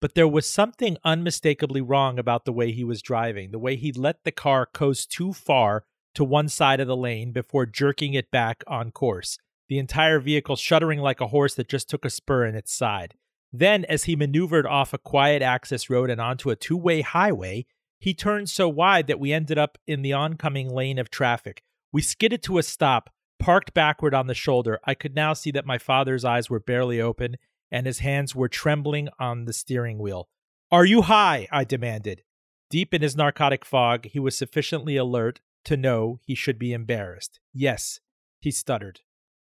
But 0.00 0.14
there 0.14 0.28
was 0.28 0.48
something 0.48 0.98
unmistakably 1.04 1.80
wrong 1.80 2.18
about 2.18 2.44
the 2.44 2.52
way 2.52 2.72
he 2.72 2.84
was 2.84 3.02
driving, 3.02 3.50
the 3.50 3.58
way 3.58 3.76
he 3.76 3.92
let 3.92 4.24
the 4.24 4.32
car 4.32 4.66
coast 4.66 5.10
too 5.10 5.32
far 5.32 5.84
to 6.14 6.24
one 6.24 6.48
side 6.48 6.80
of 6.80 6.86
the 6.86 6.96
lane 6.96 7.32
before 7.32 7.66
jerking 7.66 8.14
it 8.14 8.30
back 8.30 8.62
on 8.66 8.90
course, 8.90 9.38
the 9.68 9.78
entire 9.78 10.18
vehicle 10.18 10.56
shuddering 10.56 10.98
like 10.98 11.20
a 11.20 11.28
horse 11.28 11.54
that 11.54 11.68
just 11.68 11.88
took 11.88 12.04
a 12.04 12.10
spur 12.10 12.44
in 12.44 12.54
its 12.54 12.72
side. 12.72 13.14
Then, 13.52 13.84
as 13.86 14.04
he 14.04 14.16
maneuvered 14.16 14.66
off 14.66 14.92
a 14.92 14.98
quiet 14.98 15.42
access 15.42 15.90
road 15.90 16.10
and 16.10 16.20
onto 16.20 16.50
a 16.50 16.56
two 16.56 16.76
way 16.76 17.00
highway, 17.00 17.66
he 17.98 18.14
turned 18.14 18.48
so 18.48 18.68
wide 18.68 19.06
that 19.08 19.20
we 19.20 19.32
ended 19.32 19.58
up 19.58 19.76
in 19.86 20.02
the 20.02 20.12
oncoming 20.12 20.70
lane 20.70 20.98
of 20.98 21.10
traffic. 21.10 21.62
We 21.92 22.02
skidded 22.02 22.42
to 22.44 22.58
a 22.58 22.62
stop, 22.62 23.10
parked 23.38 23.74
backward 23.74 24.14
on 24.14 24.26
the 24.26 24.34
shoulder. 24.34 24.78
I 24.84 24.94
could 24.94 25.14
now 25.14 25.34
see 25.34 25.50
that 25.50 25.66
my 25.66 25.78
father's 25.78 26.24
eyes 26.24 26.48
were 26.48 26.60
barely 26.60 27.00
open 27.00 27.36
and 27.70 27.86
his 27.86 28.00
hands 28.00 28.34
were 28.34 28.48
trembling 28.48 29.08
on 29.18 29.44
the 29.44 29.52
steering 29.52 29.98
wheel. 29.98 30.28
Are 30.70 30.84
you 30.84 31.02
high? 31.02 31.48
I 31.50 31.64
demanded. 31.64 32.22
Deep 32.70 32.94
in 32.94 33.02
his 33.02 33.16
narcotic 33.16 33.64
fog, 33.64 34.06
he 34.06 34.20
was 34.20 34.36
sufficiently 34.36 34.96
alert 34.96 35.40
to 35.64 35.76
know 35.76 36.18
he 36.24 36.34
should 36.34 36.58
be 36.58 36.72
embarrassed. 36.72 37.40
Yes, 37.52 38.00
he 38.40 38.50
stuttered. 38.50 39.00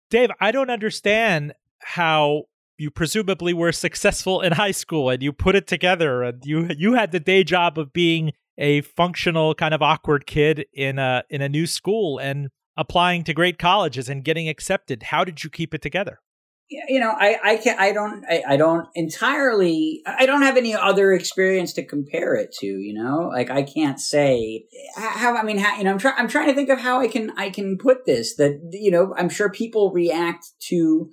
Dave, 0.09 0.29
I 0.39 0.51
don't 0.51 0.69
understand 0.69 1.53
how 1.79 2.43
you 2.77 2.91
presumably 2.91 3.53
were 3.53 3.71
successful 3.71 4.41
in 4.41 4.53
high 4.53 4.71
school 4.71 5.09
and 5.09 5.21
you 5.21 5.31
put 5.31 5.55
it 5.55 5.67
together 5.67 6.23
and 6.23 6.43
you 6.45 6.69
you 6.77 6.93
had 6.93 7.11
the 7.11 7.19
day 7.19 7.43
job 7.43 7.77
of 7.77 7.93
being 7.93 8.33
a 8.57 8.81
functional 8.81 9.55
kind 9.55 9.73
of 9.73 9.81
awkward 9.81 10.25
kid 10.25 10.65
in 10.73 10.99
a 10.99 11.23
in 11.29 11.41
a 11.41 11.49
new 11.49 11.65
school 11.65 12.19
and 12.19 12.49
applying 12.75 13.23
to 13.23 13.33
great 13.33 13.59
colleges 13.59 14.09
and 14.09 14.23
getting 14.23 14.49
accepted. 14.49 15.03
How 15.03 15.23
did 15.23 15.43
you 15.43 15.49
keep 15.49 15.73
it 15.73 15.81
together? 15.81 16.19
You 16.69 16.99
know, 16.99 17.11
I 17.11 17.37
I 17.43 17.57
can 17.57 17.77
I 17.77 17.91
don't 17.91 18.25
I, 18.27 18.43
I 18.49 18.57
don't 18.57 18.87
entirely 18.95 20.01
I 20.05 20.25
don't 20.25 20.41
have 20.41 20.57
any 20.57 20.73
other 20.73 21.13
experience 21.13 21.73
to 21.73 21.85
compare 21.85 22.35
it 22.35 22.51
to. 22.59 22.65
You 22.65 22.93
know, 22.93 23.29
like 23.31 23.49
I 23.49 23.63
can't 23.63 23.99
say 23.99 24.65
how 24.95 25.35
I 25.35 25.43
mean 25.43 25.59
how 25.59 25.77
you 25.77 25.83
know 25.83 25.91
I'm 25.91 25.99
trying 25.99 26.15
I'm 26.17 26.27
trying 26.27 26.47
to 26.47 26.55
think 26.55 26.69
of 26.69 26.79
how 26.79 26.99
I 26.99 27.07
can 27.07 27.31
I 27.37 27.49
can 27.49 27.77
put 27.77 28.05
this 28.05 28.35
that 28.37 28.59
you 28.71 28.91
know 28.91 29.13
I'm 29.17 29.29
sure 29.29 29.49
people 29.49 29.91
react 29.91 30.47
to 30.69 31.09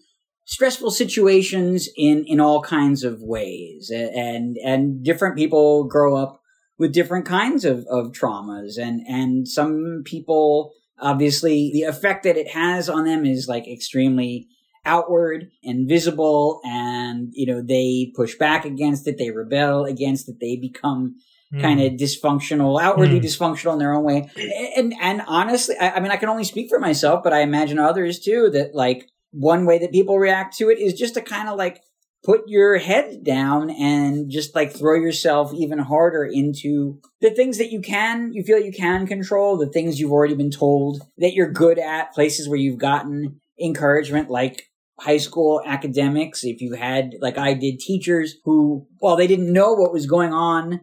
stressful 0.47 0.93
situations 0.93 1.89
in 1.97 2.25
in 2.27 2.41
all 2.41 2.63
kinds 2.63 3.05
of 3.05 3.21
ways 3.21 3.91
and 3.93 4.57
and 4.65 5.05
different 5.05 5.37
people 5.37 5.85
grow 5.85 6.17
up 6.17 6.41
with 6.81 6.95
different 6.95 7.27
kinds 7.27 7.67
of, 7.67 7.87
of 7.91 8.11
traumas 8.11 8.79
and, 8.79 9.03
and 9.07 9.47
some 9.47 10.03
people, 10.07 10.73
obviously 10.99 11.71
the 11.75 11.83
effect 11.83 12.25
that 12.25 12.39
it 12.39 12.49
has 12.49 12.89
on 12.89 13.05
them 13.05 13.27
is 13.27 13.47
like 13.47 13.69
extremely 13.69 14.49
outward 14.85 15.51
and 15.63 15.89
visible 15.89 16.61
and, 16.65 17.31
you 17.33 17.47
know, 17.47 17.63
they 17.63 18.13
push 18.15 18.37
back 18.37 18.65
against 18.65 19.07
it. 19.07 19.19
They 19.19 19.31
rebel 19.31 19.85
against 19.85 20.29
it. 20.29 20.37
They 20.41 20.57
become 20.57 21.17
mm. 21.53 21.61
kind 21.61 21.81
of 21.81 21.93
dysfunctional, 21.93 22.81
outwardly 22.81 23.21
mm. 23.21 23.25
dysfunctional 23.25 23.75
in 23.75 23.79
their 23.79 23.95
own 23.95 24.05
way. 24.05 24.31
And, 24.77 24.95
and 25.01 25.23
honestly, 25.27 25.77
I, 25.79 25.91
I 25.93 26.01
mean, 26.01 26.11
I 26.11 26.17
can 26.17 26.29
only 26.29 26.45
speak 26.45 26.69
for 26.69 26.79
myself, 26.79 27.23
but 27.23 27.33
I 27.33 27.41
imagine 27.41 27.79
others 27.79 28.19
too 28.19 28.51
that 28.51 28.75
like 28.75 29.09
one 29.33 29.67
way 29.67 29.79
that 29.79 29.93
people 29.93 30.19
react 30.19 30.57
to 30.59 30.71
it 30.71 30.79
is 30.79 30.95
just 30.95 31.15
to 31.15 31.21
kind 31.21 31.49
of 31.49 31.57
like 31.57 31.83
put 32.23 32.43
your 32.47 32.79
head 32.79 33.25
down 33.25 33.71
and 33.71 34.31
just 34.31 34.55
like 34.55 34.73
throw 34.73 34.95
yourself 34.95 35.55
even 35.55 35.79
harder 35.79 36.25
into 36.25 37.01
the 37.21 37.31
things 37.31 37.59
that 37.59 37.71
you 37.71 37.81
can, 37.81 38.33
you 38.33 38.43
feel 38.43 38.59
you 38.59 38.73
can 38.73 39.07
control, 39.07 39.57
the 39.57 39.67
things 39.67 39.99
you've 39.99 40.13
already 40.13 40.35
been 40.35 40.51
told 40.51 41.03
that 41.19 41.33
you're 41.33 41.51
good 41.51 41.79
at, 41.79 42.13
places 42.13 42.49
where 42.49 42.59
you've 42.59 42.79
gotten 42.79 43.41
encouragement, 43.59 44.31
like 44.31 44.70
high 45.01 45.19
school 45.19 45.63
academics. 45.67 46.45
If 46.45 46.61
you 46.61 46.75
had, 46.75 47.15
like 47.21 47.39
I 47.39 47.55
did, 47.55 47.81
teachers 47.81 48.37
who, 48.45 48.87
well, 49.01 49.17
they 49.17 49.27
didn't 49.27 49.53
know 49.53 49.73
what 49.73 49.93
was 49.93 50.07
going 50.07 50.33
on 50.33 50.81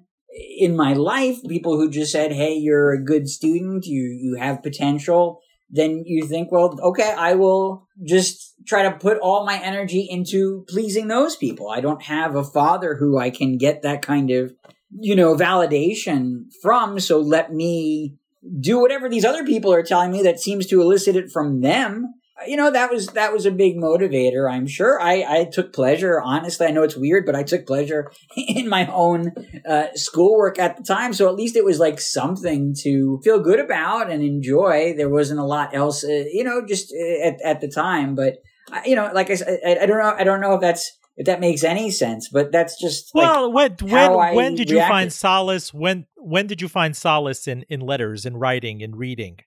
in 0.58 0.76
my 0.76 0.94
life, 0.94 1.38
people 1.48 1.78
who 1.78 1.90
just 1.90 2.12
said, 2.12 2.32
Hey, 2.32 2.56
you're 2.56 2.92
a 2.92 3.04
good 3.04 3.28
student. 3.28 3.86
You, 3.86 4.04
you 4.04 4.36
have 4.40 4.64
potential 4.64 5.42
then 5.70 6.04
you 6.06 6.26
think, 6.26 6.52
well, 6.52 6.78
okay, 6.82 7.14
I 7.18 7.34
will 7.34 7.88
just 8.06 8.54
try 8.66 8.84
to 8.84 8.92
put 8.92 9.20
all 9.20 9.46
my 9.46 9.60
energy 9.62 10.08
into 10.10 10.66
pleasing 10.70 11.08
those 11.08 11.36
people. 11.36 11.70
I 11.70 11.82
don't 11.82 12.04
have 12.04 12.36
a 12.36 12.44
father 12.44 12.96
who 12.96 13.18
I 13.18 13.30
can 13.30 13.58
get 13.58 13.82
that 13.82 14.02
kind 14.02 14.32
of, 14.32 14.54
you 14.92 15.16
know, 15.16 15.36
validation 15.36 16.46
from. 16.62 17.00
So 17.00 17.20
let 17.20 17.52
me 17.52 18.16
do 18.60 18.80
whatever 18.80 19.10
these 19.10 19.26
other 19.26 19.44
people 19.44 19.74
are 19.74 19.84
telling 19.84 20.12
me 20.12 20.24
that 20.24 20.40
seems 20.40 20.68
to 20.68 20.82
elicit 20.82 21.16
it 21.16 21.32
from 21.32 21.62
them 21.62 22.14
you 22.46 22.56
know 22.56 22.70
that 22.70 22.92
was 22.92 23.08
that 23.08 23.34
was 23.34 23.46
a 23.46 23.52
big 23.52 23.78
motivator 23.78 24.52
i'm 24.52 24.68
sure. 24.68 25.02
I 25.02 25.26
i 25.28 25.44
took 25.46 25.74
pleasure 25.74 26.22
honestly 26.22 26.68
i 26.68 26.72
know 26.72 26.84
it's 26.84 26.98
weird 26.98 27.26
but 27.26 27.36
i 27.36 27.44
took 27.44 27.66
pleasure 27.66 28.12
in 28.38 28.70
my 28.70 28.88
own 28.92 29.34
uh, 29.68 29.88
schoolwork 29.96 30.60
at 30.60 30.78
the 30.78 30.84
time 30.84 31.14
so 31.14 31.28
at 31.28 31.36
least 31.36 31.56
it 31.56 31.66
was 31.66 31.80
like 31.80 32.00
something 32.00 32.76
to 32.84 33.20
feel 33.24 33.40
good 33.40 33.60
about 33.60 34.12
and 34.12 34.24
enjoy. 34.24 34.94
There 34.96 35.10
wasn't 35.10 35.40
a 35.40 35.46
lot 35.46 35.76
else 35.76 36.04
uh, 36.04 36.26
you 36.32 36.44
know 36.44 36.66
just 36.66 36.94
uh, 36.94 37.28
at, 37.28 37.42
at 37.44 37.62
the 37.62 37.68
time 37.68 38.16
but 38.16 38.38
uh, 38.72 38.82
you 38.86 38.96
know 38.96 39.10
like 39.14 39.30
i 39.30 39.36
said 39.36 39.60
I, 39.66 39.78
I, 39.80 39.86
don't 39.86 39.98
know 39.98 40.16
i 40.18 40.24
don't 40.24 40.42
know 40.42 40.54
if 40.54 40.62
that's 40.62 40.92
if 41.16 41.26
that 41.26 41.40
makes 41.40 41.64
any 41.64 41.90
sense 41.90 42.30
but 42.30 42.52
that's 42.52 42.80
just 42.80 43.12
well 43.14 43.52
like 43.52 43.82
when 43.82 43.92
when 43.92 44.36
when 44.36 44.56
did 44.56 44.70
you 44.70 44.80
find 44.80 45.12
solace 45.12 45.74
when 45.74 46.06
when 46.16 46.48
did 46.48 46.62
you 46.62 46.68
find 46.68 46.96
solace 46.96 47.48
in 47.48 47.64
in 47.70 47.80
letters 47.80 48.26
in 48.26 48.38
writing 48.38 48.82
in 48.82 48.96
reading 48.96 49.40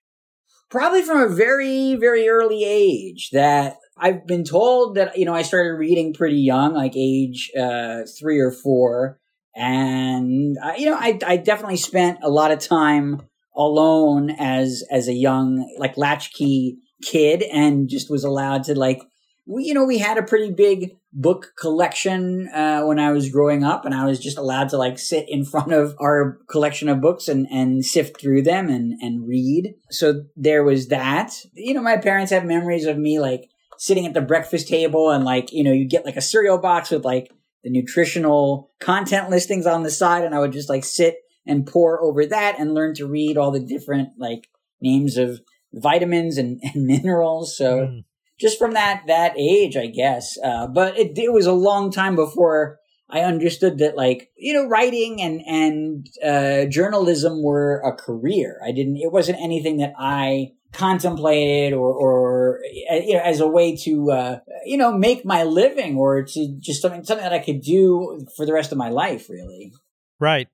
probably 0.70 1.02
from 1.02 1.20
a 1.20 1.28
very, 1.28 1.96
very 1.96 2.28
early 2.28 2.64
age 2.64 3.30
that 3.32 3.76
I've 3.98 4.26
been 4.26 4.44
told 4.44 4.94
that, 4.94 5.18
you 5.18 5.24
know, 5.24 5.34
I 5.34 5.42
started 5.42 5.72
reading 5.74 6.14
pretty 6.14 6.38
young, 6.38 6.74
like 6.74 6.96
age, 6.96 7.50
uh, 7.58 8.02
three 8.18 8.38
or 8.38 8.50
four. 8.50 9.18
And, 9.54 10.56
uh, 10.62 10.72
you 10.78 10.86
know, 10.86 10.96
I, 10.96 11.18
I 11.26 11.36
definitely 11.36 11.76
spent 11.76 12.20
a 12.22 12.30
lot 12.30 12.52
of 12.52 12.60
time 12.60 13.22
alone 13.54 14.30
as, 14.30 14.84
as 14.90 15.08
a 15.08 15.12
young, 15.12 15.68
like 15.78 15.98
latchkey 15.98 16.78
kid 17.02 17.42
and 17.42 17.88
just 17.88 18.08
was 18.08 18.24
allowed 18.24 18.64
to 18.64 18.78
like, 18.78 19.02
we, 19.46 19.64
you 19.64 19.74
know, 19.74 19.84
we 19.84 19.98
had 19.98 20.18
a 20.18 20.22
pretty 20.22 20.52
big 20.52 20.92
book 21.12 21.52
collection 21.58 22.48
uh, 22.48 22.82
when 22.82 22.98
I 22.98 23.12
was 23.12 23.30
growing 23.30 23.64
up, 23.64 23.84
and 23.84 23.94
I 23.94 24.04
was 24.06 24.20
just 24.20 24.38
allowed 24.38 24.68
to 24.70 24.76
like 24.76 24.98
sit 24.98 25.26
in 25.28 25.44
front 25.44 25.72
of 25.72 25.94
our 26.00 26.38
collection 26.48 26.88
of 26.88 27.00
books 27.00 27.28
and 27.28 27.46
and 27.50 27.84
sift 27.84 28.20
through 28.20 28.42
them 28.42 28.68
and 28.68 28.94
and 29.00 29.26
read. 29.26 29.74
So 29.90 30.24
there 30.36 30.64
was 30.64 30.88
that. 30.88 31.32
You 31.54 31.74
know, 31.74 31.82
my 31.82 31.96
parents 31.96 32.32
have 32.32 32.44
memories 32.44 32.86
of 32.86 32.98
me 32.98 33.18
like 33.18 33.48
sitting 33.78 34.06
at 34.06 34.14
the 34.14 34.20
breakfast 34.20 34.68
table 34.68 35.10
and 35.10 35.24
like 35.24 35.52
you 35.52 35.64
know 35.64 35.72
you 35.72 35.88
get 35.88 36.04
like 36.04 36.16
a 36.16 36.22
cereal 36.22 36.58
box 36.58 36.90
with 36.90 37.04
like 37.04 37.30
the 37.64 37.70
nutritional 37.70 38.70
content 38.80 39.30
listings 39.30 39.66
on 39.66 39.82
the 39.82 39.90
side, 39.90 40.24
and 40.24 40.34
I 40.34 40.40
would 40.40 40.52
just 40.52 40.68
like 40.68 40.84
sit 40.84 41.16
and 41.46 41.66
pore 41.66 42.02
over 42.02 42.26
that 42.26 42.58
and 42.58 42.74
learn 42.74 42.94
to 42.94 43.06
read 43.06 43.36
all 43.36 43.50
the 43.50 43.60
different 43.60 44.10
like 44.18 44.48
names 44.80 45.16
of 45.16 45.40
vitamins 45.72 46.38
and, 46.38 46.60
and 46.62 46.84
minerals. 46.86 47.56
So. 47.56 47.86
Mm 47.86 48.04
just 48.40 48.58
from 48.58 48.72
that 48.72 49.02
that 49.06 49.34
age, 49.38 49.76
I 49.76 49.86
guess. 49.86 50.36
Uh, 50.42 50.66
but 50.66 50.98
it, 50.98 51.16
it 51.18 51.32
was 51.32 51.46
a 51.46 51.52
long 51.52 51.92
time 51.92 52.16
before 52.16 52.78
I 53.08 53.20
understood 53.20 53.78
that, 53.78 53.96
like 53.96 54.30
you 54.36 54.54
know, 54.54 54.66
writing 54.66 55.20
and 55.20 55.40
and 55.46 56.06
uh, 56.24 56.70
journalism 56.70 57.42
were 57.42 57.80
a 57.80 57.94
career. 57.94 58.60
I 58.66 58.72
didn't. 58.72 58.96
It 58.96 59.12
wasn't 59.12 59.40
anything 59.40 59.78
that 59.78 59.92
I 59.98 60.52
contemplated 60.72 61.72
or 61.72 61.92
or 61.92 62.60
uh, 62.90 62.94
you 62.94 63.14
know 63.14 63.22
as 63.22 63.40
a 63.40 63.48
way 63.48 63.76
to 63.76 64.10
uh, 64.10 64.38
you 64.64 64.76
know 64.76 64.92
make 64.92 65.24
my 65.24 65.42
living 65.42 65.96
or 65.96 66.22
to 66.24 66.56
just 66.60 66.80
something 66.80 67.04
something 67.04 67.24
that 67.24 67.32
I 67.32 67.40
could 67.40 67.60
do 67.60 68.24
for 68.36 68.46
the 68.46 68.52
rest 68.52 68.72
of 68.72 68.78
my 68.78 68.88
life. 68.88 69.28
Really. 69.28 69.72
Right. 70.18 70.48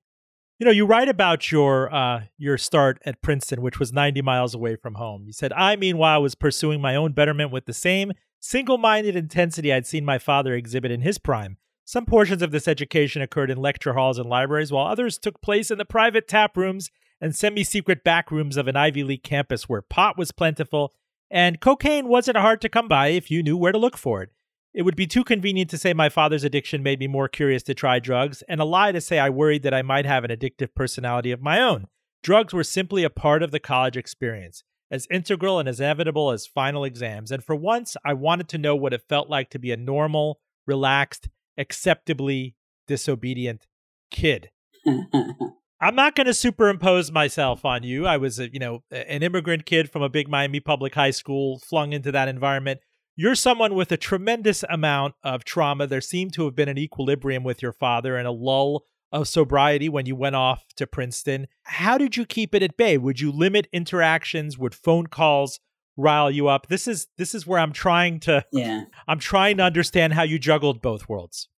You 0.59 0.65
know, 0.65 0.71
you 0.71 0.87
write 0.87 1.07
about 1.07 1.51
your 1.51 1.93
uh, 1.93 2.23
your 2.37 2.57
start 2.57 2.99
at 3.05 3.21
Princeton, 3.21 3.61
which 3.61 3.77
was 3.77 3.93
90 3.93 4.23
miles 4.23 4.55
away 4.55 4.75
from 4.75 4.95
home. 4.95 5.25
You 5.27 5.33
said, 5.33 5.53
"I, 5.53 5.75
meanwhile, 5.75 6.19
was 6.19 6.33
pursuing 6.33 6.81
my 6.81 6.95
own 6.95 7.11
betterment 7.11 7.51
with 7.51 7.65
the 7.65 7.73
same 7.73 8.13
single-minded 8.39 9.15
intensity 9.15 9.71
I'd 9.71 9.85
seen 9.85 10.03
my 10.03 10.17
father 10.17 10.55
exhibit 10.55 10.89
in 10.89 11.01
his 11.01 11.19
prime. 11.19 11.57
Some 11.85 12.05
portions 12.05 12.41
of 12.41 12.51
this 12.51 12.67
education 12.67 13.21
occurred 13.21 13.51
in 13.51 13.57
lecture 13.57 13.93
halls 13.93 14.17
and 14.17 14.27
libraries, 14.27 14.71
while 14.71 14.87
others 14.87 15.19
took 15.19 15.41
place 15.41 15.69
in 15.69 15.77
the 15.77 15.85
private 15.85 16.27
tap 16.27 16.57
rooms 16.57 16.89
and 17.21 17.35
semi-secret 17.35 18.03
back 18.03 18.31
rooms 18.31 18.57
of 18.57 18.67
an 18.67 18.75
Ivy 18.75 19.03
League 19.03 19.23
campus, 19.23 19.69
where 19.69 19.81
pot 19.83 20.17
was 20.17 20.31
plentiful 20.31 20.93
and 21.29 21.59
cocaine 21.59 22.07
wasn't 22.07 22.37
hard 22.37 22.61
to 22.61 22.69
come 22.69 22.87
by 22.87 23.09
if 23.09 23.29
you 23.29 23.43
knew 23.43 23.57
where 23.57 23.71
to 23.71 23.77
look 23.77 23.95
for 23.95 24.23
it." 24.23 24.31
It 24.77 24.85
would 24.85 24.95
be 24.95 25.07
too 25.07 25.23
convenient 25.23 25.71
to 25.71 25.77
say 25.79 25.91
my 25.93 26.07
father's 26.07 26.43
addiction 26.43 26.83
made 26.83 26.99
me 26.99 27.07
more 27.07 27.27
curious 27.27 27.63
to 27.63 27.73
try 27.73 27.97
drugs, 27.97 28.43
and 28.47 28.61
a 28.61 28.63
lie 28.63 28.91
to 28.91 29.01
say 29.01 29.17
I 29.17 29.31
worried 29.31 29.63
that 29.63 29.73
I 29.73 29.81
might 29.81 30.05
have 30.05 30.23
an 30.23 30.29
addictive 30.29 30.75
personality 30.75 31.31
of 31.31 31.41
my 31.41 31.59
own. 31.59 31.87
Drugs 32.21 32.53
were 32.53 32.63
simply 32.63 33.03
a 33.03 33.09
part 33.09 33.41
of 33.41 33.49
the 33.49 33.59
college 33.59 33.97
experience, 33.97 34.63
as 34.91 35.07
integral 35.09 35.57
and 35.57 35.67
as 35.67 35.79
inevitable 35.79 36.29
as 36.29 36.45
final 36.45 36.83
exams, 36.83 37.31
and 37.31 37.43
for 37.43 37.55
once 37.55 37.97
I 38.05 38.13
wanted 38.13 38.47
to 38.49 38.59
know 38.59 38.75
what 38.75 38.93
it 38.93 39.01
felt 39.09 39.31
like 39.31 39.49
to 39.49 39.57
be 39.57 39.71
a 39.71 39.77
normal, 39.77 40.41
relaxed, 40.67 41.27
acceptably 41.57 42.53
disobedient 42.87 43.65
kid. 44.11 44.51
I'm 44.85 45.95
not 45.95 46.13
going 46.13 46.27
to 46.27 46.35
superimpose 46.35 47.11
myself 47.11 47.65
on 47.65 47.81
you. 47.81 48.05
I 48.05 48.17
was, 48.17 48.39
a, 48.39 48.53
you 48.53 48.59
know, 48.59 48.83
an 48.91 49.23
immigrant 49.23 49.65
kid 49.65 49.89
from 49.89 50.03
a 50.03 50.09
big 50.09 50.29
Miami 50.29 50.59
public 50.59 50.93
high 50.93 51.09
school, 51.09 51.57
flung 51.57 51.93
into 51.93 52.11
that 52.11 52.27
environment 52.27 52.81
you're 53.17 53.35
someone 53.35 53.73
with 53.73 53.91
a 53.91 53.97
tremendous 53.97 54.63
amount 54.69 55.15
of 55.23 55.43
trauma. 55.43 55.87
There 55.87 55.99
seemed 56.01 56.33
to 56.33 56.45
have 56.45 56.55
been 56.55 56.69
an 56.69 56.77
equilibrium 56.77 57.43
with 57.43 57.63
your 57.63 57.73
father 57.73 58.15
and 58.15 58.27
a 58.27 58.31
lull 58.31 58.85
of 59.11 59.27
sobriety 59.27 59.89
when 59.89 60.05
you 60.05 60.15
went 60.15 60.35
off 60.35 60.65
to 60.75 60.85
Princeton. 60.85 61.47
How 61.63 61.97
did 61.97 62.15
you 62.15 62.25
keep 62.25 62.53
it 62.53 62.61
at 62.61 62.77
bay? 62.77 62.97
Would 62.97 63.19
you 63.19 63.31
limit 63.31 63.67
interactions? 63.73 64.57
Would 64.57 64.75
phone 64.75 65.07
calls 65.07 65.59
rile 65.97 66.29
you 66.29 66.47
up? 66.47 66.67
This 66.67 66.87
is 66.87 67.07
this 67.17 67.33
is 67.33 67.47
where 67.47 67.59
I'm 67.59 67.73
trying 67.73 68.19
to 68.21 68.45
yeah. 68.51 68.83
I'm 69.07 69.19
trying 69.19 69.57
to 69.57 69.63
understand 69.63 70.13
how 70.13 70.23
you 70.23 70.37
juggled 70.37 70.81
both 70.81 71.09
worlds. 71.09 71.49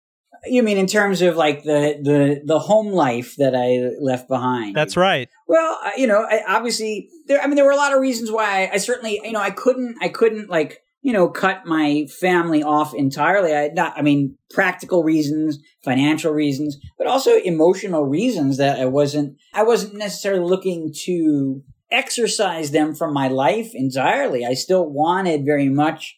You 0.47 0.63
mean 0.63 0.79
in 0.79 0.87
terms 0.87 1.23
of 1.23 1.35
like 1.35 1.65
the 1.65 1.99
the 2.01 2.43
the 2.45 2.59
home 2.61 2.93
life 2.93 3.35
that 3.39 3.57
I 3.57 3.97
left 4.01 4.29
behind? 4.29 4.77
That's 4.77 4.97
right. 4.97 5.29
Well, 5.49 5.81
you 5.97 6.07
know, 6.07 6.25
I, 6.31 6.43
obviously 6.47 7.09
there. 7.27 7.41
I 7.43 7.49
mean, 7.49 7.57
there 7.57 7.65
were 7.65 7.73
a 7.73 7.77
lot 7.77 7.93
of 7.93 8.01
reasons 8.01 8.31
why 8.31 8.45
I, 8.67 8.75
I 8.75 8.77
certainly, 8.77 9.21
you 9.25 9.33
know, 9.33 9.41
I 9.41 9.51
couldn't, 9.51 9.97
I 10.01 10.09
couldn't 10.09 10.49
like 10.49 10.83
you 11.01 11.13
know, 11.13 11.29
cut 11.29 11.65
my 11.65 12.07
family 12.21 12.63
off 12.63 12.95
entirely. 12.95 13.55
I 13.55 13.69
not, 13.69 13.97
I 13.97 14.03
mean, 14.03 14.37
practical 14.51 15.05
reasons, 15.05 15.59
financial 15.85 16.33
reasons, 16.33 16.77
but 16.97 17.07
also 17.07 17.37
emotional 17.37 18.05
reasons 18.05 18.57
that 18.57 18.79
I 18.79 18.87
wasn't, 18.87 19.37
I 19.55 19.63
wasn't 19.63 19.95
necessarily 19.95 20.45
looking 20.45 20.93
to 21.05 21.63
exercise 21.91 22.71
them 22.71 22.95
from 22.95 23.15
my 23.15 23.29
life 23.29 23.71
entirely. 23.75 24.45
I 24.45 24.55
still 24.55 24.89
wanted 24.89 25.45
very 25.45 25.69
much 25.69 26.17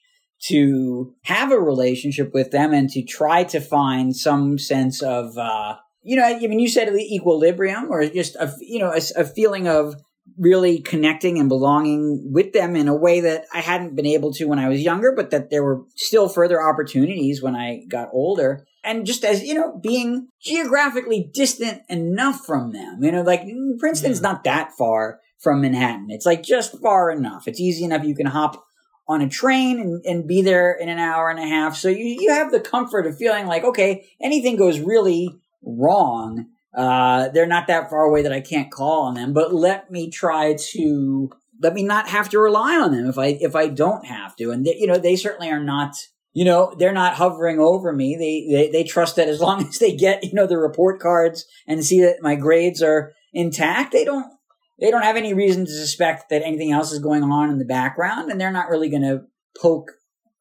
to 0.49 1.15
have 1.25 1.53
a 1.53 1.61
relationship 1.61 2.33
with 2.33 2.51
them 2.51 2.73
and 2.73 2.89
to 2.91 3.03
try 3.03 3.45
to 3.45 3.61
find 3.61 4.17
some 4.17 4.59
sense 4.59 5.03
of, 5.03 5.37
uh, 5.37 5.77
you 6.03 6.17
know, 6.17 6.25
I 6.25 6.39
mean, 6.39 6.59
you 6.59 6.69
said 6.69 6.89
equilibrium 6.89 7.89
or 7.91 8.07
just 8.09 8.37
a, 8.37 8.51
you 8.61 8.79
know, 8.79 8.91
a, 8.91 9.01
a 9.21 9.25
feeling 9.25 9.69
of 9.69 9.95
really 10.39 10.81
connecting 10.81 11.39
and 11.39 11.49
belonging 11.49 12.31
with 12.33 12.53
them 12.53 12.77
in 12.77 12.89
a 12.89 12.97
way 12.97 13.21
that 13.21 13.47
I 13.53 13.61
hadn't 13.61 13.97
been 13.97 14.07
able 14.07 14.33
to 14.35 14.47
when 14.47 14.59
I 14.59 14.69
was 14.69 14.81
younger, 14.81 15.13
but 15.15 15.31
that 15.31 15.51
there 15.51 15.63
were 15.63 15.83
still 15.97 16.29
further 16.29 16.63
opportunities 16.63 17.43
when 17.43 17.55
I 17.55 17.85
got 17.89 18.09
older. 18.13 18.67
And 18.83 19.05
just 19.05 19.25
as, 19.25 19.43
you 19.43 19.55
know, 19.55 19.79
being 19.83 20.29
geographically 20.41 21.31
distant 21.33 21.83
enough 21.89 22.45
from 22.47 22.73
them, 22.73 23.03
you 23.03 23.13
know, 23.13 23.23
like 23.23 23.43
mm, 23.43 23.79
Princeton's 23.79 24.21
yeah. 24.21 24.29
not 24.29 24.45
that 24.45 24.73
far 24.73 25.21
from 25.39 25.61
Manhattan. 25.61 26.07
It's 26.11 26.27
like 26.27 26.43
just 26.43 26.81
far 26.81 27.11
enough. 27.11 27.47
It's 27.47 27.61
easy 27.61 27.85
enough. 27.85 28.05
You 28.05 28.15
can 28.15 28.27
hop 28.27 28.65
on 29.09 29.21
a 29.21 29.29
train 29.29 29.81
and, 29.81 30.05
and 30.07 30.29
be 30.29 30.41
there 30.41 30.73
in 30.73 30.89
an 30.89 30.99
hour 30.99 31.29
and 31.31 31.39
a 31.39 31.47
half. 31.47 31.77
So 31.77 31.89
you, 31.89 32.17
you 32.21 32.31
have 32.33 32.53
the 32.53 32.61
comfort 32.61 33.07
of 33.07 33.17
feeling 33.17 33.47
like, 33.47 33.65
okay, 33.65 34.07
anything 34.21 34.57
goes 34.57 34.79
really 34.79 35.37
wrong 35.63 36.47
Uh, 36.75 37.29
they're 37.29 37.47
not 37.47 37.67
that 37.67 37.91
far 37.91 38.05
away 38.05 38.23
that 38.23 38.33
I 38.33 38.41
can't 38.41 38.71
call 38.71 39.03
on 39.03 39.15
them, 39.15 39.33
but 39.33 39.53
let 39.53 39.91
me 39.91 40.11
try 40.11 40.57
to 40.73 41.31
let 41.63 41.75
me 41.75 41.83
not 41.83 42.09
have 42.09 42.29
to 42.31 42.39
rely 42.39 42.77
on 42.77 42.93
them 42.93 43.07
if 43.07 43.19
I 43.19 43.39
if 43.41 43.55
I 43.57 43.69
don't 43.69 44.07
have 44.07 44.37
to. 44.37 44.51
And 44.51 44.65
they, 44.65 44.77
you 44.77 44.87
know, 44.87 44.99
they 44.99 45.17
certainly 45.17 45.51
are 45.51 45.63
not. 45.63 45.95
You 46.33 46.45
know, 46.45 46.73
they're 46.79 46.93
not 46.93 47.15
hovering 47.15 47.59
over 47.59 47.93
me. 47.93 48.15
They, 48.15 48.55
they 48.55 48.71
they 48.71 48.85
trust 48.85 49.17
that 49.17 49.29
as 49.29 49.41
long 49.41 49.67
as 49.67 49.79
they 49.79 49.97
get 49.97 50.23
you 50.23 50.33
know 50.33 50.47
the 50.47 50.59
report 50.59 51.01
cards 51.01 51.45
and 51.67 51.85
see 51.85 52.01
that 52.03 52.23
my 52.23 52.37
grades 52.37 52.83
are 52.83 53.13
intact, 53.33 53.93
they 53.93 54.05
don't 54.05 54.33
they 54.79 54.91
don't 54.91 55.03
have 55.03 55.17
any 55.17 55.35
reason 55.35 55.67
to 55.67 55.73
suspect 55.73 56.31
that 56.31 56.43
anything 56.43 56.71
else 56.71 56.93
is 56.93 57.01
going 57.01 57.25
on 57.25 57.51
in 57.51 57.59
the 57.59 57.65
background, 57.65 58.31
and 58.31 58.41
they're 58.41 58.53
not 58.53 58.69
really 58.71 58.89
going 58.89 59.03
to 59.03 59.25
poke 59.61 59.91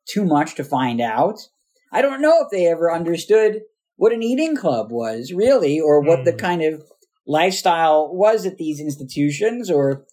too 0.07 0.25
much 0.25 0.55
to 0.55 0.63
find 0.63 1.01
out. 1.01 1.39
I 1.91 2.01
don't 2.01 2.21
know 2.21 2.41
if 2.43 2.49
they 2.51 2.67
ever 2.67 2.91
understood 2.91 3.61
what 3.99 4.13
an 4.13 4.23
eating 4.23 4.55
club 4.55 4.91
was, 4.91 5.33
really, 5.33 5.77
or 5.77 5.99
what 5.99 6.19
mm. 6.19 6.25
the 6.25 6.31
hmm. 6.31 6.37
kind 6.37 6.61
of 6.61 6.81
lifestyle 7.27 8.09
was 8.15 8.45
at 8.45 8.57
these 8.57 8.79
institutions, 8.79 9.69
or 9.69 10.05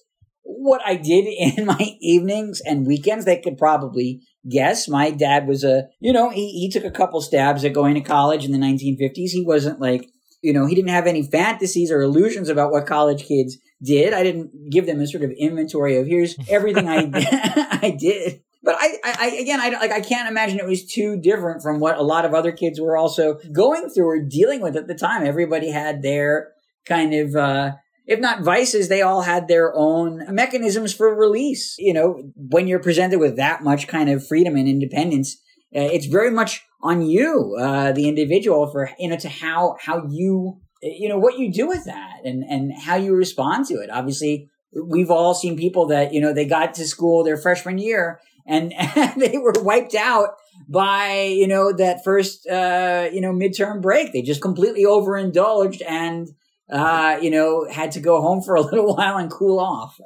what 0.42 0.80
I 0.84 0.96
did 0.96 1.24
in 1.56 1.66
my 1.66 1.96
evenings 2.00 2.60
and 2.66 2.84
weekends. 2.84 3.24
They 3.24 3.40
could 3.40 3.56
probably 3.56 4.22
guess. 4.50 4.88
My 4.88 5.10
dad 5.10 5.46
was 5.46 5.62
a, 5.62 5.84
you 6.00 6.12
know, 6.12 6.30
he, 6.30 6.50
he 6.50 6.68
took 6.68 6.82
a 6.82 6.90
couple 6.90 7.20
stabs 7.20 7.64
at 7.64 7.74
going 7.74 7.94
to 7.94 8.00
college 8.00 8.44
in 8.44 8.50
the 8.50 8.58
1950s. 8.58 9.30
He 9.30 9.44
wasn't 9.46 9.80
like, 9.80 10.10
you 10.42 10.52
know, 10.52 10.66
he 10.66 10.74
didn't 10.74 10.90
have 10.90 11.06
any 11.06 11.22
fantasies 11.22 11.92
or 11.92 12.00
illusions 12.00 12.48
about 12.48 12.72
what 12.72 12.86
college 12.86 13.24
kids 13.24 13.56
did. 13.80 14.12
I 14.12 14.24
didn't 14.24 14.50
give 14.68 14.86
them 14.86 15.00
a 15.00 15.06
sort 15.06 15.22
of 15.22 15.30
inventory 15.30 15.96
of 15.96 16.08
here's 16.08 16.34
everything 16.48 16.88
I 16.88 17.08
I 17.82 17.96
did. 17.96 18.40
But 18.66 18.74
I, 18.80 18.98
I, 19.04 19.26
again, 19.40 19.60
I 19.60 19.68
like 19.68 19.92
I 19.92 20.00
can't 20.00 20.28
imagine 20.28 20.58
it 20.58 20.66
was 20.66 20.84
too 20.84 21.20
different 21.20 21.62
from 21.62 21.78
what 21.78 21.96
a 21.96 22.02
lot 22.02 22.24
of 22.24 22.34
other 22.34 22.50
kids 22.50 22.80
were 22.80 22.96
also 22.96 23.38
going 23.52 23.88
through 23.90 24.08
or 24.08 24.20
dealing 24.20 24.60
with 24.60 24.76
at 24.76 24.88
the 24.88 24.94
time. 24.94 25.24
Everybody 25.24 25.70
had 25.70 26.02
their 26.02 26.48
kind 26.84 27.14
of 27.14 27.36
uh, 27.36 27.74
if 28.06 28.18
not 28.18 28.42
vices, 28.42 28.88
they 28.88 29.02
all 29.02 29.22
had 29.22 29.46
their 29.46 29.72
own 29.72 30.34
mechanisms 30.34 30.92
for 30.92 31.14
release. 31.14 31.76
You 31.78 31.94
know, 31.94 32.32
when 32.34 32.66
you're 32.66 32.82
presented 32.82 33.20
with 33.20 33.36
that 33.36 33.62
much 33.62 33.86
kind 33.86 34.10
of 34.10 34.26
freedom 34.26 34.56
and 34.56 34.66
independence, 34.66 35.36
uh, 35.74 35.80
it's 35.80 36.06
very 36.06 36.32
much 36.32 36.64
on 36.82 37.02
you, 37.02 37.56
uh, 37.60 37.92
the 37.92 38.08
individual, 38.08 38.66
for 38.72 38.90
you 38.98 39.08
know 39.08 39.16
to 39.16 39.28
how 39.28 39.76
how 39.80 40.08
you 40.10 40.60
you 40.82 41.08
know 41.08 41.18
what 41.18 41.38
you 41.38 41.52
do 41.52 41.68
with 41.68 41.84
that 41.84 42.22
and 42.24 42.42
and 42.42 42.72
how 42.76 42.96
you 42.96 43.14
respond 43.14 43.66
to 43.66 43.74
it. 43.74 43.90
Obviously, 43.92 44.50
we've 44.72 45.12
all 45.12 45.34
seen 45.34 45.56
people 45.56 45.86
that 45.86 46.12
you 46.12 46.20
know 46.20 46.32
they 46.32 46.46
got 46.46 46.74
to 46.74 46.84
school 46.84 47.22
their 47.22 47.36
freshman 47.36 47.78
year 47.78 48.18
and, 48.46 48.72
and 48.96 49.20
they 49.20 49.38
were 49.38 49.54
wiped 49.56 49.94
out 49.94 50.30
by 50.68 51.22
you 51.22 51.46
know 51.46 51.72
that 51.72 52.02
first 52.04 52.46
uh, 52.46 53.08
you 53.12 53.20
know 53.20 53.32
midterm 53.32 53.80
break. 53.82 54.12
They 54.12 54.22
just 54.22 54.42
completely 54.42 54.84
overindulged 54.84 55.82
and 55.82 56.28
uh, 56.70 57.18
you 57.20 57.30
know, 57.30 57.66
had 57.70 57.92
to 57.92 58.00
go 58.00 58.20
home 58.20 58.42
for 58.42 58.56
a 58.56 58.60
little 58.62 58.96
while 58.96 59.16
and 59.16 59.30
cool 59.30 59.60
off. 59.60 60.00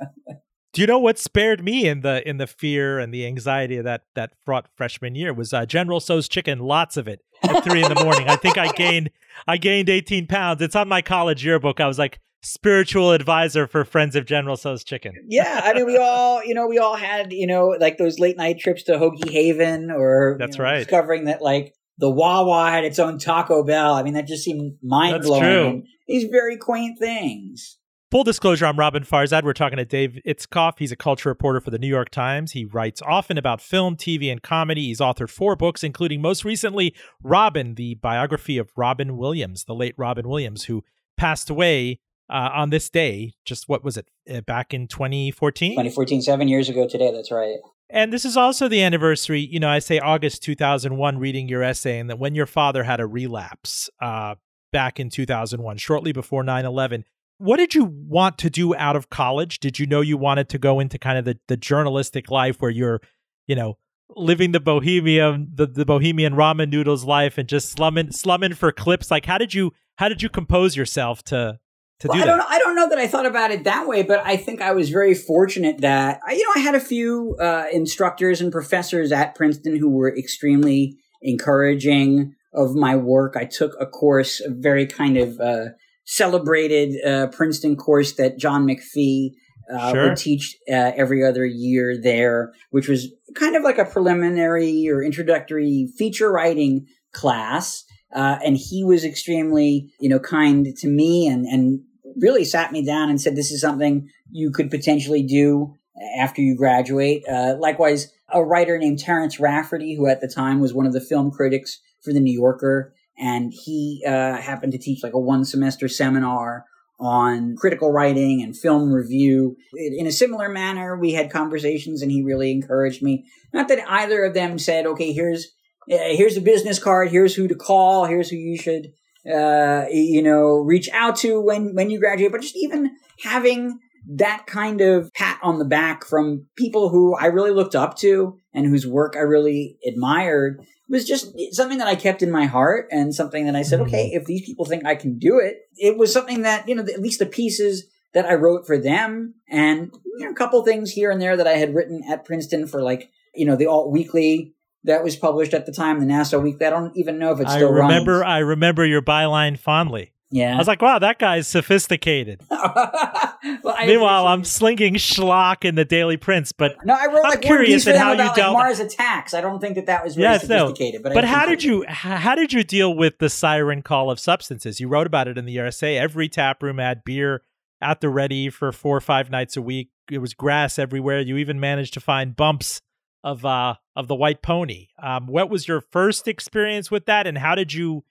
Do 0.72 0.80
you 0.80 0.86
know 0.86 0.98
what 0.98 1.18
spared 1.18 1.64
me 1.64 1.88
in 1.88 2.02
the 2.02 2.26
in 2.28 2.36
the 2.36 2.46
fear 2.46 3.00
and 3.00 3.12
the 3.12 3.26
anxiety 3.26 3.76
of 3.76 3.84
that 3.84 4.02
that 4.14 4.32
fraught 4.44 4.66
freshman 4.76 5.16
year 5.16 5.34
was 5.34 5.52
uh, 5.52 5.66
General 5.66 5.98
Tso's 5.98 6.28
chicken, 6.28 6.60
lots 6.60 6.96
of 6.96 7.08
it 7.08 7.22
at 7.42 7.64
three 7.64 7.82
in 7.82 7.92
the 7.92 8.04
morning. 8.04 8.28
I 8.28 8.36
think 8.36 8.56
I 8.56 8.70
gained 8.76 9.10
I 9.48 9.56
gained 9.56 9.88
eighteen 9.88 10.28
pounds. 10.28 10.62
It's 10.62 10.76
on 10.76 10.88
my 10.88 11.02
college 11.02 11.44
yearbook. 11.44 11.80
I 11.80 11.88
was 11.88 11.98
like 11.98 12.20
spiritual 12.42 13.12
advisor 13.12 13.66
for 13.66 13.84
Friends 13.84 14.16
of 14.16 14.24
General 14.24 14.56
Tso's 14.56 14.84
chicken. 14.84 15.12
yeah, 15.28 15.60
I 15.64 15.74
mean, 15.74 15.86
we 15.86 15.96
all 15.96 16.44
you 16.44 16.54
know 16.54 16.66
we 16.66 16.78
all 16.78 16.96
had 16.96 17.32
you 17.32 17.46
know 17.46 17.76
like 17.80 17.98
those 17.98 18.18
late 18.18 18.36
night 18.36 18.58
trips 18.58 18.82
to 18.84 18.92
Hoagie 18.92 19.30
Haven 19.30 19.90
or 19.90 20.36
that's 20.38 20.58
know, 20.58 20.64
right 20.64 20.78
discovering 20.78 21.24
that 21.24 21.42
like 21.42 21.74
the 21.98 22.10
Wawa 22.10 22.70
had 22.70 22.84
its 22.84 22.98
own 22.98 23.18
Taco 23.18 23.62
Bell. 23.62 23.94
I 23.94 24.02
mean, 24.02 24.14
that 24.14 24.26
just 24.26 24.42
seemed 24.42 24.78
mind 24.82 25.22
blowing. 25.22 25.86
These 26.08 26.30
very 26.30 26.56
quaint 26.56 26.98
things. 26.98 27.76
Full 28.10 28.24
disclosure, 28.24 28.66
I'm 28.66 28.76
Roben 28.76 29.06
Farzad. 29.06 29.44
We're 29.44 29.52
talking 29.52 29.76
to 29.76 29.84
Dave 29.84 30.18
Itzkoff. 30.26 30.80
He's 30.80 30.90
a 30.90 30.96
culture 30.96 31.28
reporter 31.28 31.60
for 31.60 31.70
the 31.70 31.78
New 31.78 31.86
York 31.86 32.10
Times. 32.10 32.52
He 32.52 32.64
writes 32.64 33.00
often 33.02 33.38
about 33.38 33.60
film, 33.60 33.94
TV, 33.94 34.32
and 34.32 34.42
comedy. 34.42 34.86
He's 34.86 34.98
authored 34.98 35.30
four 35.30 35.54
books, 35.54 35.84
including 35.84 36.20
most 36.20 36.44
recently 36.44 36.92
Robin, 37.22 37.76
the 37.76 37.94
biography 37.94 38.58
of 38.58 38.72
Robin 38.76 39.16
Williams, 39.16 39.66
the 39.66 39.76
late 39.76 39.94
Robin 39.96 40.28
Williams, 40.28 40.64
who 40.64 40.82
passed 41.16 41.50
away 41.50 42.00
uh, 42.30 42.50
on 42.54 42.70
this 42.70 42.88
day. 42.88 43.34
Just 43.44 43.68
what 43.68 43.84
was 43.84 43.96
it? 43.96 44.08
Uh, 44.30 44.40
back 44.40 44.72
in 44.72 44.86
2014? 44.86 45.72
2014, 45.72 46.22
seven 46.22 46.48
years 46.48 46.68
ago 46.68 46.88
today. 46.88 47.12
That's 47.12 47.30
right. 47.30 47.58
And 47.90 48.12
this 48.12 48.24
is 48.24 48.36
also 48.36 48.68
the 48.68 48.82
anniversary, 48.82 49.40
you 49.40 49.58
know, 49.58 49.68
I 49.68 49.80
say 49.80 49.98
August 49.98 50.44
2001, 50.44 51.18
reading 51.18 51.48
your 51.48 51.62
essay, 51.62 51.98
and 51.98 52.08
that 52.08 52.20
when 52.20 52.36
your 52.36 52.46
father 52.46 52.84
had 52.84 53.00
a 53.00 53.06
relapse 53.06 53.90
uh, 54.00 54.36
back 54.72 55.00
in 55.00 55.10
2001, 55.10 55.76
shortly 55.78 56.12
before 56.12 56.44
9 56.44 56.64
11. 56.64 57.04
What 57.38 57.56
did 57.56 57.74
you 57.74 57.84
want 57.84 58.36
to 58.38 58.50
do 58.50 58.74
out 58.74 58.96
of 58.96 59.08
college? 59.08 59.60
Did 59.60 59.78
you 59.78 59.86
know 59.86 60.02
you 60.02 60.18
wanted 60.18 60.50
to 60.50 60.58
go 60.58 60.78
into 60.78 60.98
kind 60.98 61.18
of 61.18 61.24
the, 61.24 61.38
the 61.48 61.56
journalistic 61.56 62.30
life 62.30 62.60
where 62.60 62.70
you're, 62.70 63.00
you 63.46 63.56
know, 63.56 63.78
living 64.16 64.52
the 64.52 64.60
bohemian 64.60 65.48
the, 65.54 65.66
the 65.66 65.84
bohemian 65.84 66.34
ramen 66.34 66.68
noodles 66.68 67.04
life 67.04 67.38
and 67.38 67.48
just 67.48 67.70
slumming 67.70 68.10
slumming 68.10 68.52
for 68.52 68.72
clips 68.72 69.08
like 69.08 69.24
how 69.24 69.38
did 69.38 69.54
you 69.54 69.72
how 69.98 70.08
did 70.08 70.20
you 70.20 70.28
compose 70.28 70.76
yourself 70.76 71.22
to 71.22 71.56
to 72.00 72.08
well, 72.08 72.16
do 72.16 72.22
I 72.22 72.26
that. 72.26 72.36
don't, 72.36 72.50
I 72.50 72.58
don't 72.58 72.74
know 72.74 72.88
that 72.88 72.98
I 72.98 73.06
thought 73.06 73.26
about 73.26 73.50
it 73.50 73.64
that 73.64 73.86
way, 73.86 74.02
but 74.02 74.24
I 74.24 74.36
think 74.36 74.60
I 74.60 74.72
was 74.72 74.90
very 74.90 75.14
fortunate 75.14 75.80
that, 75.82 76.20
you 76.30 76.42
know, 76.42 76.52
I 76.56 76.60
had 76.60 76.74
a 76.74 76.80
few 76.80 77.36
uh, 77.38 77.66
instructors 77.72 78.40
and 78.40 78.50
professors 78.50 79.12
at 79.12 79.34
Princeton 79.34 79.76
who 79.76 79.90
were 79.90 80.14
extremely 80.16 80.96
encouraging 81.22 82.34
of 82.54 82.74
my 82.74 82.96
work. 82.96 83.36
I 83.36 83.44
took 83.44 83.72
a 83.78 83.86
course, 83.86 84.40
a 84.40 84.50
very 84.50 84.86
kind 84.86 85.18
of 85.18 85.38
uh, 85.40 85.64
celebrated 86.04 87.04
uh, 87.04 87.26
Princeton 87.28 87.76
course 87.76 88.14
that 88.14 88.38
John 88.38 88.66
McPhee 88.66 89.32
uh, 89.72 89.92
sure. 89.92 90.08
would 90.08 90.16
teach 90.16 90.56
uh, 90.68 90.92
every 90.96 91.24
other 91.24 91.44
year 91.44 91.96
there, 92.02 92.52
which 92.70 92.88
was 92.88 93.12
kind 93.36 93.54
of 93.54 93.62
like 93.62 93.78
a 93.78 93.84
preliminary 93.84 94.88
or 94.88 95.02
introductory 95.02 95.88
feature 95.96 96.32
writing 96.32 96.86
class. 97.12 97.84
Uh, 98.12 98.38
and 98.44 98.56
he 98.56 98.82
was 98.82 99.04
extremely, 99.04 99.92
you 100.00 100.08
know, 100.08 100.18
kind 100.18 100.66
to 100.76 100.88
me 100.88 101.28
and, 101.28 101.46
and 101.46 101.80
really 102.16 102.44
sat 102.44 102.72
me 102.72 102.84
down 102.84 103.10
and 103.10 103.20
said, 103.20 103.36
this 103.36 103.50
is 103.50 103.60
something 103.60 104.08
you 104.30 104.50
could 104.50 104.70
potentially 104.70 105.22
do 105.22 105.74
after 106.18 106.40
you 106.40 106.56
graduate. 106.56 107.22
Uh, 107.28 107.56
likewise, 107.58 108.12
a 108.32 108.42
writer 108.42 108.78
named 108.78 108.98
Terence 108.98 109.40
Rafferty, 109.40 109.96
who 109.96 110.06
at 110.06 110.20
the 110.20 110.28
time 110.28 110.60
was 110.60 110.72
one 110.72 110.86
of 110.86 110.92
the 110.92 111.00
film 111.00 111.30
critics 111.30 111.78
for 112.02 112.12
the 112.12 112.20
New 112.20 112.32
Yorker, 112.32 112.94
and 113.18 113.52
he 113.52 114.02
uh, 114.06 114.36
happened 114.36 114.72
to 114.72 114.78
teach 114.78 115.02
like 115.02 115.12
a 115.12 115.18
one 115.18 115.44
semester 115.44 115.88
seminar 115.88 116.64
on 116.98 117.56
critical 117.56 117.92
writing 117.92 118.42
and 118.42 118.56
film 118.56 118.92
review. 118.92 119.56
In 119.74 120.06
a 120.06 120.12
similar 120.12 120.48
manner, 120.48 120.96
we 120.96 121.12
had 121.12 121.30
conversations, 121.30 122.02
and 122.02 122.10
he 122.10 122.22
really 122.22 122.50
encouraged 122.50 123.02
me. 123.02 123.26
Not 123.52 123.68
that 123.68 123.84
either 123.88 124.24
of 124.24 124.34
them 124.34 124.58
said, 124.58 124.86
"Okay, 124.86 125.12
here's 125.12 125.46
uh, 125.90 125.96
here's 126.10 126.36
a 126.36 126.42
business 126.42 126.78
card. 126.78 127.10
Here's 127.10 127.34
who 127.34 127.48
to 127.48 127.54
call. 127.54 128.04
Here's 128.06 128.30
who 128.30 128.36
you 128.36 128.56
should." 128.56 128.92
Uh, 129.26 129.86
you 129.90 130.22
know, 130.22 130.58
reach 130.58 130.88
out 130.92 131.16
to 131.16 131.40
when, 131.40 131.74
when 131.74 131.90
you 131.90 131.98
graduate, 131.98 132.32
but 132.32 132.42
just 132.42 132.56
even 132.56 132.96
having 133.22 133.78
that 134.08 134.46
kind 134.46 134.80
of 134.80 135.12
pat 135.12 135.38
on 135.42 135.58
the 135.58 135.64
back 135.64 136.04
from 136.04 136.46
people 136.56 136.88
who 136.88 137.14
I 137.14 137.26
really 137.26 137.50
looked 137.50 137.74
up 137.74 137.96
to 137.98 138.38
and 138.54 138.66
whose 138.66 138.86
work 138.86 139.14
I 139.16 139.20
really 139.20 139.76
admired 139.86 140.64
was 140.88 141.06
just 141.06 141.32
something 141.52 141.78
that 141.78 141.86
I 141.86 141.94
kept 141.94 142.22
in 142.22 142.30
my 142.30 142.46
heart 142.46 142.88
and 142.90 143.14
something 143.14 143.46
that 143.46 143.54
I 143.54 143.62
said, 143.62 143.78
mm-hmm. 143.78 143.88
okay, 143.88 144.10
if 144.12 144.24
these 144.24 144.44
people 144.44 144.64
think 144.64 144.84
I 144.84 144.96
can 144.96 145.18
do 145.18 145.38
it, 145.38 145.58
it 145.76 145.96
was 145.96 146.12
something 146.12 146.42
that, 146.42 146.68
you 146.68 146.74
know, 146.74 146.82
at 146.82 147.00
least 147.00 147.20
the 147.20 147.26
pieces 147.26 147.86
that 148.12 148.26
I 148.26 148.34
wrote 148.34 148.66
for 148.66 148.76
them 148.76 149.34
and 149.48 149.92
you 150.04 150.24
know, 150.24 150.32
a 150.32 150.34
couple 150.34 150.64
things 150.64 150.90
here 150.90 151.10
and 151.10 151.22
there 151.22 151.36
that 151.36 151.46
I 151.46 151.52
had 151.52 151.74
written 151.74 152.02
at 152.08 152.24
Princeton 152.24 152.66
for 152.66 152.82
like, 152.82 153.10
you 153.34 153.46
know, 153.46 153.54
the 153.54 153.66
alt 153.66 153.92
weekly 153.92 154.54
that 154.84 155.04
was 155.04 155.16
published 155.16 155.54
at 155.54 155.66
the 155.66 155.72
time, 155.72 156.00
the 156.00 156.06
Nassau 156.06 156.38
Weekly. 156.38 156.66
I 156.66 156.70
don't 156.70 156.96
even 156.96 157.18
know 157.18 157.32
if 157.32 157.40
it's 157.40 157.52
still 157.52 157.68
I 157.68 157.82
remember. 157.82 158.18
Runs. 158.20 158.30
I 158.30 158.38
remember 158.38 158.84
your 158.84 159.02
byline 159.02 159.58
fondly. 159.58 160.12
Yeah, 160.32 160.54
I 160.54 160.58
was 160.58 160.68
like, 160.68 160.80
"Wow, 160.80 161.00
that 161.00 161.18
guy's 161.18 161.48
sophisticated." 161.48 162.40
well, 162.50 163.76
Meanwhile, 163.84 164.28
I'm 164.28 164.44
slinging 164.44 164.94
schlock 164.94 165.64
in 165.64 165.74
the 165.74 165.84
Daily 165.84 166.16
Prince, 166.16 166.52
but 166.52 166.76
no, 166.84 166.94
I 166.94 167.06
wrote 167.06 167.24
I'm 167.24 167.30
like 167.30 167.42
curious 167.42 167.84
at 167.88 167.96
how 167.96 168.14
about, 168.14 168.36
you 168.36 168.42
dealt. 168.42 168.54
Like 168.54 168.62
Mars 168.62 168.78
Attacks. 168.78 169.34
I 169.34 169.40
don't 169.40 169.60
think 169.60 169.74
that 169.74 169.86
that 169.86 170.04
was 170.04 170.16
really 170.16 170.30
yes, 170.30 170.42
sophisticated. 170.42 171.02
No. 171.02 171.10
But, 171.10 171.14
but 171.14 171.24
how 171.24 171.46
did 171.46 171.64
you 171.64 171.84
how 171.88 172.36
did 172.36 172.52
you 172.52 172.62
deal 172.62 172.94
with 172.94 173.18
the 173.18 173.28
siren 173.28 173.82
call 173.82 174.08
of 174.08 174.20
substances? 174.20 174.78
You 174.78 174.86
wrote 174.86 175.08
about 175.08 175.26
it 175.26 175.36
in 175.36 175.46
the 175.46 175.52
USA. 175.52 175.98
Every 175.98 176.28
tap 176.28 176.62
room 176.62 176.78
had 176.78 177.02
beer 177.02 177.42
at 177.80 178.00
the 178.00 178.08
ready 178.08 178.50
for 178.50 178.70
four 178.70 178.96
or 178.96 179.00
five 179.00 179.30
nights 179.30 179.56
a 179.56 179.62
week. 179.62 179.90
It 180.08 180.18
was 180.18 180.34
grass 180.34 180.78
everywhere. 180.78 181.20
You 181.20 181.38
even 181.38 181.58
managed 181.58 181.94
to 181.94 182.00
find 182.00 182.36
bumps 182.36 182.80
of 183.22 183.44
uh 183.44 183.74
of 183.96 184.08
the 184.08 184.14
white 184.14 184.42
pony. 184.42 184.88
Um, 185.02 185.26
what 185.26 185.50
was 185.50 185.68
your 185.68 185.80
first 185.80 186.28
experience 186.28 186.90
with 186.90 187.06
that, 187.06 187.26
and 187.26 187.38
how 187.38 187.54
did 187.54 187.72
you 187.72 188.04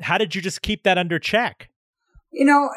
how 0.00 0.18
did 0.18 0.34
you 0.34 0.40
just 0.40 0.62
keep 0.62 0.84
that 0.84 0.98
under 0.98 1.18
check? 1.18 1.70
You 2.32 2.44
know, 2.44 2.70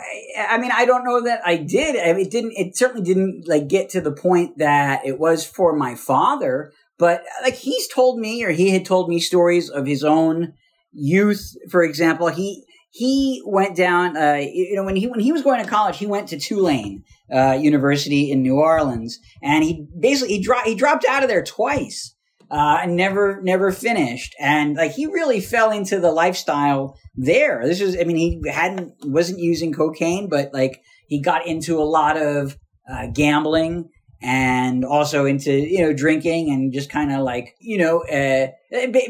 I, 0.50 0.58
mean, 0.58 0.72
I 0.72 0.86
don't 0.86 1.06
know 1.06 1.22
that 1.22 1.42
I 1.46 1.58
did. 1.58 1.96
I 1.96 2.14
mean, 2.14 2.26
it 2.26 2.32
didn't. 2.32 2.54
It 2.54 2.76
certainly 2.76 3.06
didn't 3.06 3.48
like 3.48 3.68
get 3.68 3.90
to 3.90 4.02
the 4.02 4.12
point 4.12 4.58
that 4.58 5.06
it 5.06 5.20
was 5.20 5.46
for 5.46 5.76
my 5.76 5.94
father. 5.94 6.72
But 6.98 7.24
like 7.44 7.56
he's 7.56 7.88
told 7.88 8.20
me, 8.20 8.44
or 8.44 8.50
he 8.50 8.72
had 8.72 8.86
told 8.86 9.10
me 9.10 9.20
stories 9.20 9.70
of 9.70 9.86
his 9.86 10.04
own 10.04 10.54
youth. 10.92 11.56
For 11.70 11.84
example, 11.84 12.30
he 12.30 12.66
he 12.94 13.42
went 13.44 13.76
down. 13.76 14.16
Uh, 14.16 14.36
you 14.36 14.76
know, 14.76 14.84
when 14.84 14.96
he 14.96 15.08
when 15.08 15.20
he 15.20 15.32
was 15.32 15.42
going 15.42 15.64
to 15.64 15.70
college, 15.70 15.98
he 15.98 16.06
went 16.06 16.30
to 16.30 16.40
Tulane 16.40 17.04
uh, 17.34 17.54
University 17.54 18.32
in 18.32 18.44
New 18.44 18.58
Orleans, 18.58 19.18
and 19.42 19.64
he 19.64 19.88
basically 20.00 20.36
he, 20.36 20.44
dro- 20.44 20.62
he 20.64 20.76
dropped 20.76 21.04
out 21.04 21.24
of 21.24 21.30
there 21.30 21.44
twice 21.44 22.14
uh, 22.52 22.82
and 22.84 22.96
never 22.96 23.42
never 23.42 23.72
finished. 23.72 24.36
And 24.40 24.76
like 24.76 24.92
he 24.92 25.08
really 25.08 25.40
fell 25.40 25.72
into 25.72 26.00
the 26.00 26.12
lifestyle 26.12 26.96
there. 27.16 27.64
This 27.66 27.82
was, 27.82 27.98
I 28.00 28.04
mean, 28.04 28.16
he 28.16 28.48
hadn't 28.48 28.94
wasn't 29.04 29.40
using 29.40 29.74
cocaine, 29.74 30.30
but 30.30 30.54
like 30.54 30.84
he 31.08 31.20
got 31.20 31.48
into 31.48 31.82
a 31.82 31.84
lot 31.84 32.16
of 32.16 32.60
uh, 32.88 33.08
gambling 33.08 33.90
and 34.22 34.86
also 34.86 35.26
into 35.26 35.52
you 35.52 35.80
know 35.80 35.94
drinking 35.94 36.52
and 36.52 36.72
just 36.72 36.92
kind 36.92 37.12
of 37.12 37.22
like 37.22 37.56
you 37.60 37.80
know 37.80 38.04
uh, 38.04 38.50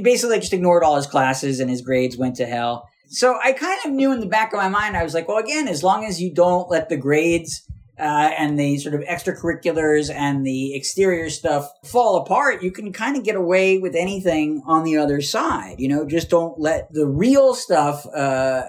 basically 0.02 0.40
just 0.40 0.54
ignored 0.54 0.84
all 0.84 0.96
his 0.96 1.06
classes 1.06 1.60
and 1.60 1.70
his 1.70 1.82
grades 1.82 2.16
went 2.16 2.38
to 2.38 2.46
hell. 2.46 2.88
So 3.14 3.38
I 3.44 3.54
kind 3.54 3.80
of 3.86 3.92
knew 3.92 4.12
in 4.12 4.22
the 4.22 4.26
back 4.26 4.54
of 4.54 4.58
my 4.58 4.70
mind, 4.70 4.98
I 4.98 5.04
was 5.04 5.14
like, 5.14 5.28
well, 5.28 5.38
again, 5.38 5.68
as 5.68 5.84
long 5.84 6.04
as 6.04 6.20
you 6.20 6.34
don't 6.34 6.68
let 6.72 6.90
the 6.90 6.98
grades 6.98 7.62
uh, 8.00 8.32
and 8.36 8.58
the 8.60 8.80
sort 8.80 8.96
of 8.96 9.02
extracurriculars 9.02 10.12
and 10.12 10.44
the 10.44 10.74
exterior 10.74 11.30
stuff 11.30 11.70
fall 11.86 12.18
apart, 12.18 12.64
you 12.64 12.72
can 12.72 12.92
kind 12.92 13.16
of 13.16 13.24
get 13.24 13.36
away 13.36 13.78
with 13.78 13.94
anything 13.94 14.64
on 14.66 14.84
the 14.84 14.98
other 14.98 15.22
side. 15.22 15.76
You 15.78 15.90
know, 15.90 16.08
just 16.08 16.32
don't 16.32 16.60
let 16.60 16.92
the 16.92 17.06
real 17.06 17.54
stuff. 17.54 18.04
Uh, 18.08 18.64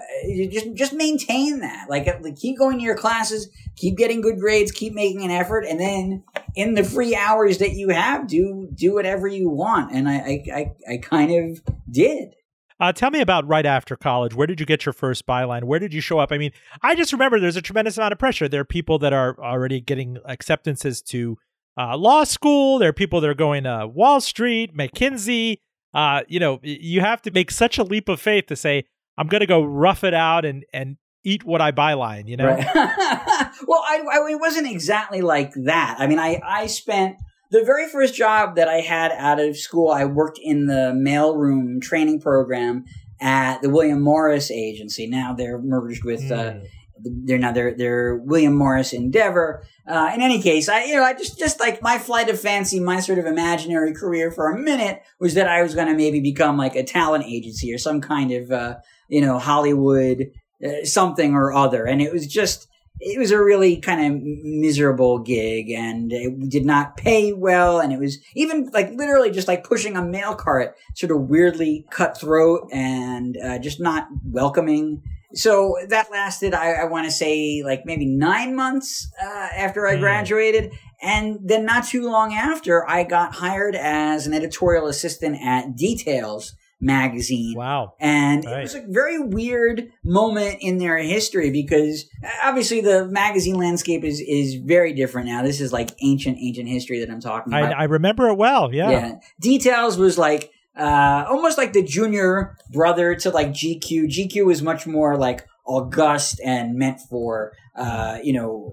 just 0.51 0.75
just 0.75 0.93
maintain 0.93 1.61
that. 1.61 1.89
Like, 1.89 2.05
like, 2.21 2.35
keep 2.35 2.59
going 2.59 2.77
to 2.77 2.83
your 2.83 2.95
classes, 2.95 3.49
keep 3.75 3.97
getting 3.97 4.21
good 4.21 4.39
grades, 4.39 4.71
keep 4.71 4.93
making 4.93 5.23
an 5.23 5.31
effort, 5.31 5.65
and 5.65 5.79
then 5.79 6.23
in 6.53 6.75
the 6.75 6.83
free 6.83 7.15
hours 7.15 7.57
that 7.57 7.71
you 7.71 7.89
have, 7.89 8.27
do 8.27 8.69
do 8.75 8.93
whatever 8.93 9.27
you 9.27 9.49
want. 9.49 9.91
And 9.91 10.07
I 10.07 10.13
I, 10.13 10.43
I, 10.53 10.93
I 10.93 10.97
kind 10.97 11.31
of 11.31 11.61
did. 11.89 12.35
Uh, 12.79 12.91
tell 12.91 13.09
me 13.09 13.21
about 13.21 13.47
right 13.47 13.65
after 13.65 13.95
college. 13.95 14.35
Where 14.35 14.47
did 14.47 14.59
you 14.59 14.65
get 14.65 14.85
your 14.85 14.93
first 14.93 15.25
byline? 15.25 15.63
Where 15.63 15.79
did 15.79 15.93
you 15.93 16.01
show 16.01 16.19
up? 16.19 16.31
I 16.31 16.37
mean, 16.37 16.51
I 16.81 16.95
just 16.95 17.13
remember 17.13 17.39
there's 17.39 17.55
a 17.55 17.61
tremendous 17.61 17.97
amount 17.97 18.11
of 18.11 18.19
pressure. 18.19 18.47
There 18.49 18.61
are 18.61 18.65
people 18.65 18.99
that 18.99 19.13
are 19.13 19.39
already 19.39 19.79
getting 19.79 20.17
acceptances 20.25 21.01
to 21.03 21.37
uh, 21.77 21.95
law 21.97 22.25
school. 22.25 22.79
There 22.79 22.89
are 22.89 22.93
people 22.93 23.21
that 23.21 23.29
are 23.29 23.35
going 23.35 23.63
to 23.63 23.87
Wall 23.87 24.19
Street, 24.19 24.75
McKinsey. 24.75 25.59
Uh, 25.93 26.23
you 26.27 26.39
know, 26.39 26.59
you 26.61 26.99
have 26.99 27.21
to 27.21 27.31
make 27.31 27.49
such 27.49 27.77
a 27.77 27.83
leap 27.83 28.09
of 28.09 28.19
faith 28.19 28.47
to 28.47 28.55
say, 28.55 28.83
I'm 29.17 29.27
going 29.27 29.39
to 29.39 29.47
go 29.47 29.63
rough 29.63 30.03
it 30.03 30.13
out 30.13 30.43
and 30.43 30.65
and 30.73 30.97
eat 31.23 31.45
what 31.45 31.61
I 31.61 31.71
byline. 31.71 32.27
You 32.27 32.35
know. 32.35 32.47
Right. 32.47 32.65
well, 32.75 33.83
I, 33.87 34.03
I, 34.11 34.31
it 34.31 34.39
wasn't 34.39 34.69
exactly 34.69 35.21
like 35.21 35.53
that. 35.63 35.95
I 35.99 36.07
mean, 36.07 36.19
I 36.19 36.41
I 36.45 36.67
spent 36.67 37.15
the 37.55 37.63
very 37.63 37.87
first 37.87 38.13
job 38.13 38.57
that 38.57 38.67
I 38.67 38.81
had 38.81 39.13
out 39.13 39.39
of 39.39 39.55
school, 39.55 39.89
I 39.89 40.03
worked 40.03 40.39
in 40.41 40.67
the 40.67 40.91
mailroom 40.93 41.81
training 41.81 42.19
program 42.19 42.83
at 43.21 43.61
the 43.61 43.69
William 43.69 44.01
Morris 44.01 44.51
agency. 44.51 45.07
Now 45.07 45.33
they're 45.33 45.61
merged 45.61 46.03
with, 46.03 46.23
mm. 46.23 46.31
uh, 46.31 46.53
hmm. 47.01 47.25
they're 47.25 47.37
now 47.37 47.53
they're, 47.53 47.73
they're 47.73 48.17
William 48.17 48.55
Morris 48.55 48.91
Endeavor. 48.91 49.65
Uh, 49.87 50.11
in 50.13 50.21
any 50.21 50.41
case, 50.41 50.67
I, 50.67 50.83
you 50.83 50.95
know, 50.95 51.03
I 51.03 51.13
just, 51.13 51.39
just 51.39 51.61
like 51.61 51.81
my 51.81 51.97
flight 51.97 52.27
of 52.27 52.37
fancy, 52.37 52.81
my 52.81 52.99
sort 52.99 53.19
of 53.19 53.25
imaginary 53.25 53.93
career 53.93 54.31
for 54.31 54.49
a 54.49 54.59
minute 54.59 55.01
was 55.21 55.35
that 55.35 55.47
I 55.47 55.63
was 55.63 55.75
going 55.75 55.87
to 55.87 55.95
maybe 55.95 56.19
become 56.19 56.57
like 56.57 56.75
a 56.75 56.83
talent 56.83 57.23
agency 57.25 57.73
or 57.73 57.77
some 57.77 58.01
kind 58.01 58.33
of, 58.33 58.51
uh, 58.51 58.75
you 59.07 59.21
know, 59.21 59.39
Hollywood, 59.39 60.25
uh, 60.61 60.83
something 60.83 61.33
or 61.33 61.53
other. 61.53 61.85
And 61.85 62.01
it 62.01 62.11
was 62.11 62.27
just, 62.27 62.67
it 62.99 63.19
was 63.19 63.31
a 63.31 63.41
really 63.41 63.77
kind 63.77 64.15
of 64.15 64.21
miserable 64.23 65.19
gig 65.19 65.69
and 65.69 66.13
it 66.13 66.49
did 66.49 66.65
not 66.65 66.95
pay 66.95 67.33
well 67.33 67.79
and 67.79 67.91
it 67.91 67.99
was 67.99 68.19
even 68.35 68.69
like 68.73 68.91
literally 68.91 69.31
just 69.31 69.47
like 69.47 69.63
pushing 69.63 69.97
a 69.97 70.01
mail 70.01 70.35
cart 70.35 70.75
sort 70.93 71.11
of 71.11 71.21
weirdly 71.29 71.85
cutthroat 71.91 72.69
and 72.71 73.37
uh, 73.37 73.59
just 73.59 73.79
not 73.79 74.07
welcoming 74.23 75.01
so 75.33 75.75
that 75.89 76.09
lasted 76.11 76.53
i, 76.53 76.71
I 76.73 76.85
want 76.85 77.05
to 77.05 77.11
say 77.11 77.61
like 77.63 77.85
maybe 77.85 78.05
nine 78.05 78.55
months 78.55 79.09
uh, 79.21 79.49
after 79.55 79.87
i 79.87 79.95
mm. 79.95 79.99
graduated 79.99 80.71
and 81.01 81.39
then 81.43 81.65
not 81.65 81.85
too 81.85 82.09
long 82.09 82.33
after 82.33 82.89
i 82.89 83.03
got 83.03 83.35
hired 83.35 83.75
as 83.75 84.25
an 84.25 84.33
editorial 84.33 84.87
assistant 84.87 85.37
at 85.41 85.75
details 85.75 86.55
magazine. 86.79 87.55
Wow. 87.55 87.93
And 87.99 88.45
right. 88.45 88.59
it 88.59 88.61
was 88.63 88.75
a 88.75 88.85
very 88.87 89.19
weird 89.19 89.89
moment 90.03 90.57
in 90.61 90.77
their 90.77 90.97
history 90.97 91.49
because 91.49 92.05
obviously 92.43 92.81
the 92.81 93.07
magazine 93.07 93.55
landscape 93.55 94.03
is, 94.03 94.19
is 94.19 94.55
very 94.55 94.93
different 94.93 95.27
now. 95.27 95.41
This 95.41 95.61
is 95.61 95.71
like 95.71 95.91
ancient, 96.01 96.37
ancient 96.39 96.67
history 96.67 96.99
that 96.99 97.09
I'm 97.09 97.21
talking 97.21 97.53
about. 97.53 97.73
I, 97.73 97.81
I 97.81 97.83
remember 97.85 98.27
it 98.29 98.35
well. 98.35 98.73
Yeah. 98.73 98.89
Yeah. 98.89 99.15
Details 99.39 99.97
was 99.97 100.17
like, 100.17 100.51
uh, 100.77 101.25
almost 101.29 101.57
like 101.57 101.73
the 101.73 101.83
junior 101.83 102.57
brother 102.71 103.15
to 103.15 103.29
like 103.29 103.49
GQ. 103.49 104.09
GQ 104.09 104.45
was 104.45 104.61
much 104.61 104.85
more 104.85 105.17
like 105.17 105.47
august 105.65 106.39
and 106.43 106.75
meant 106.75 106.99
for 107.09 107.53
uh, 107.75 108.19
you 108.23 108.33
know 108.33 108.71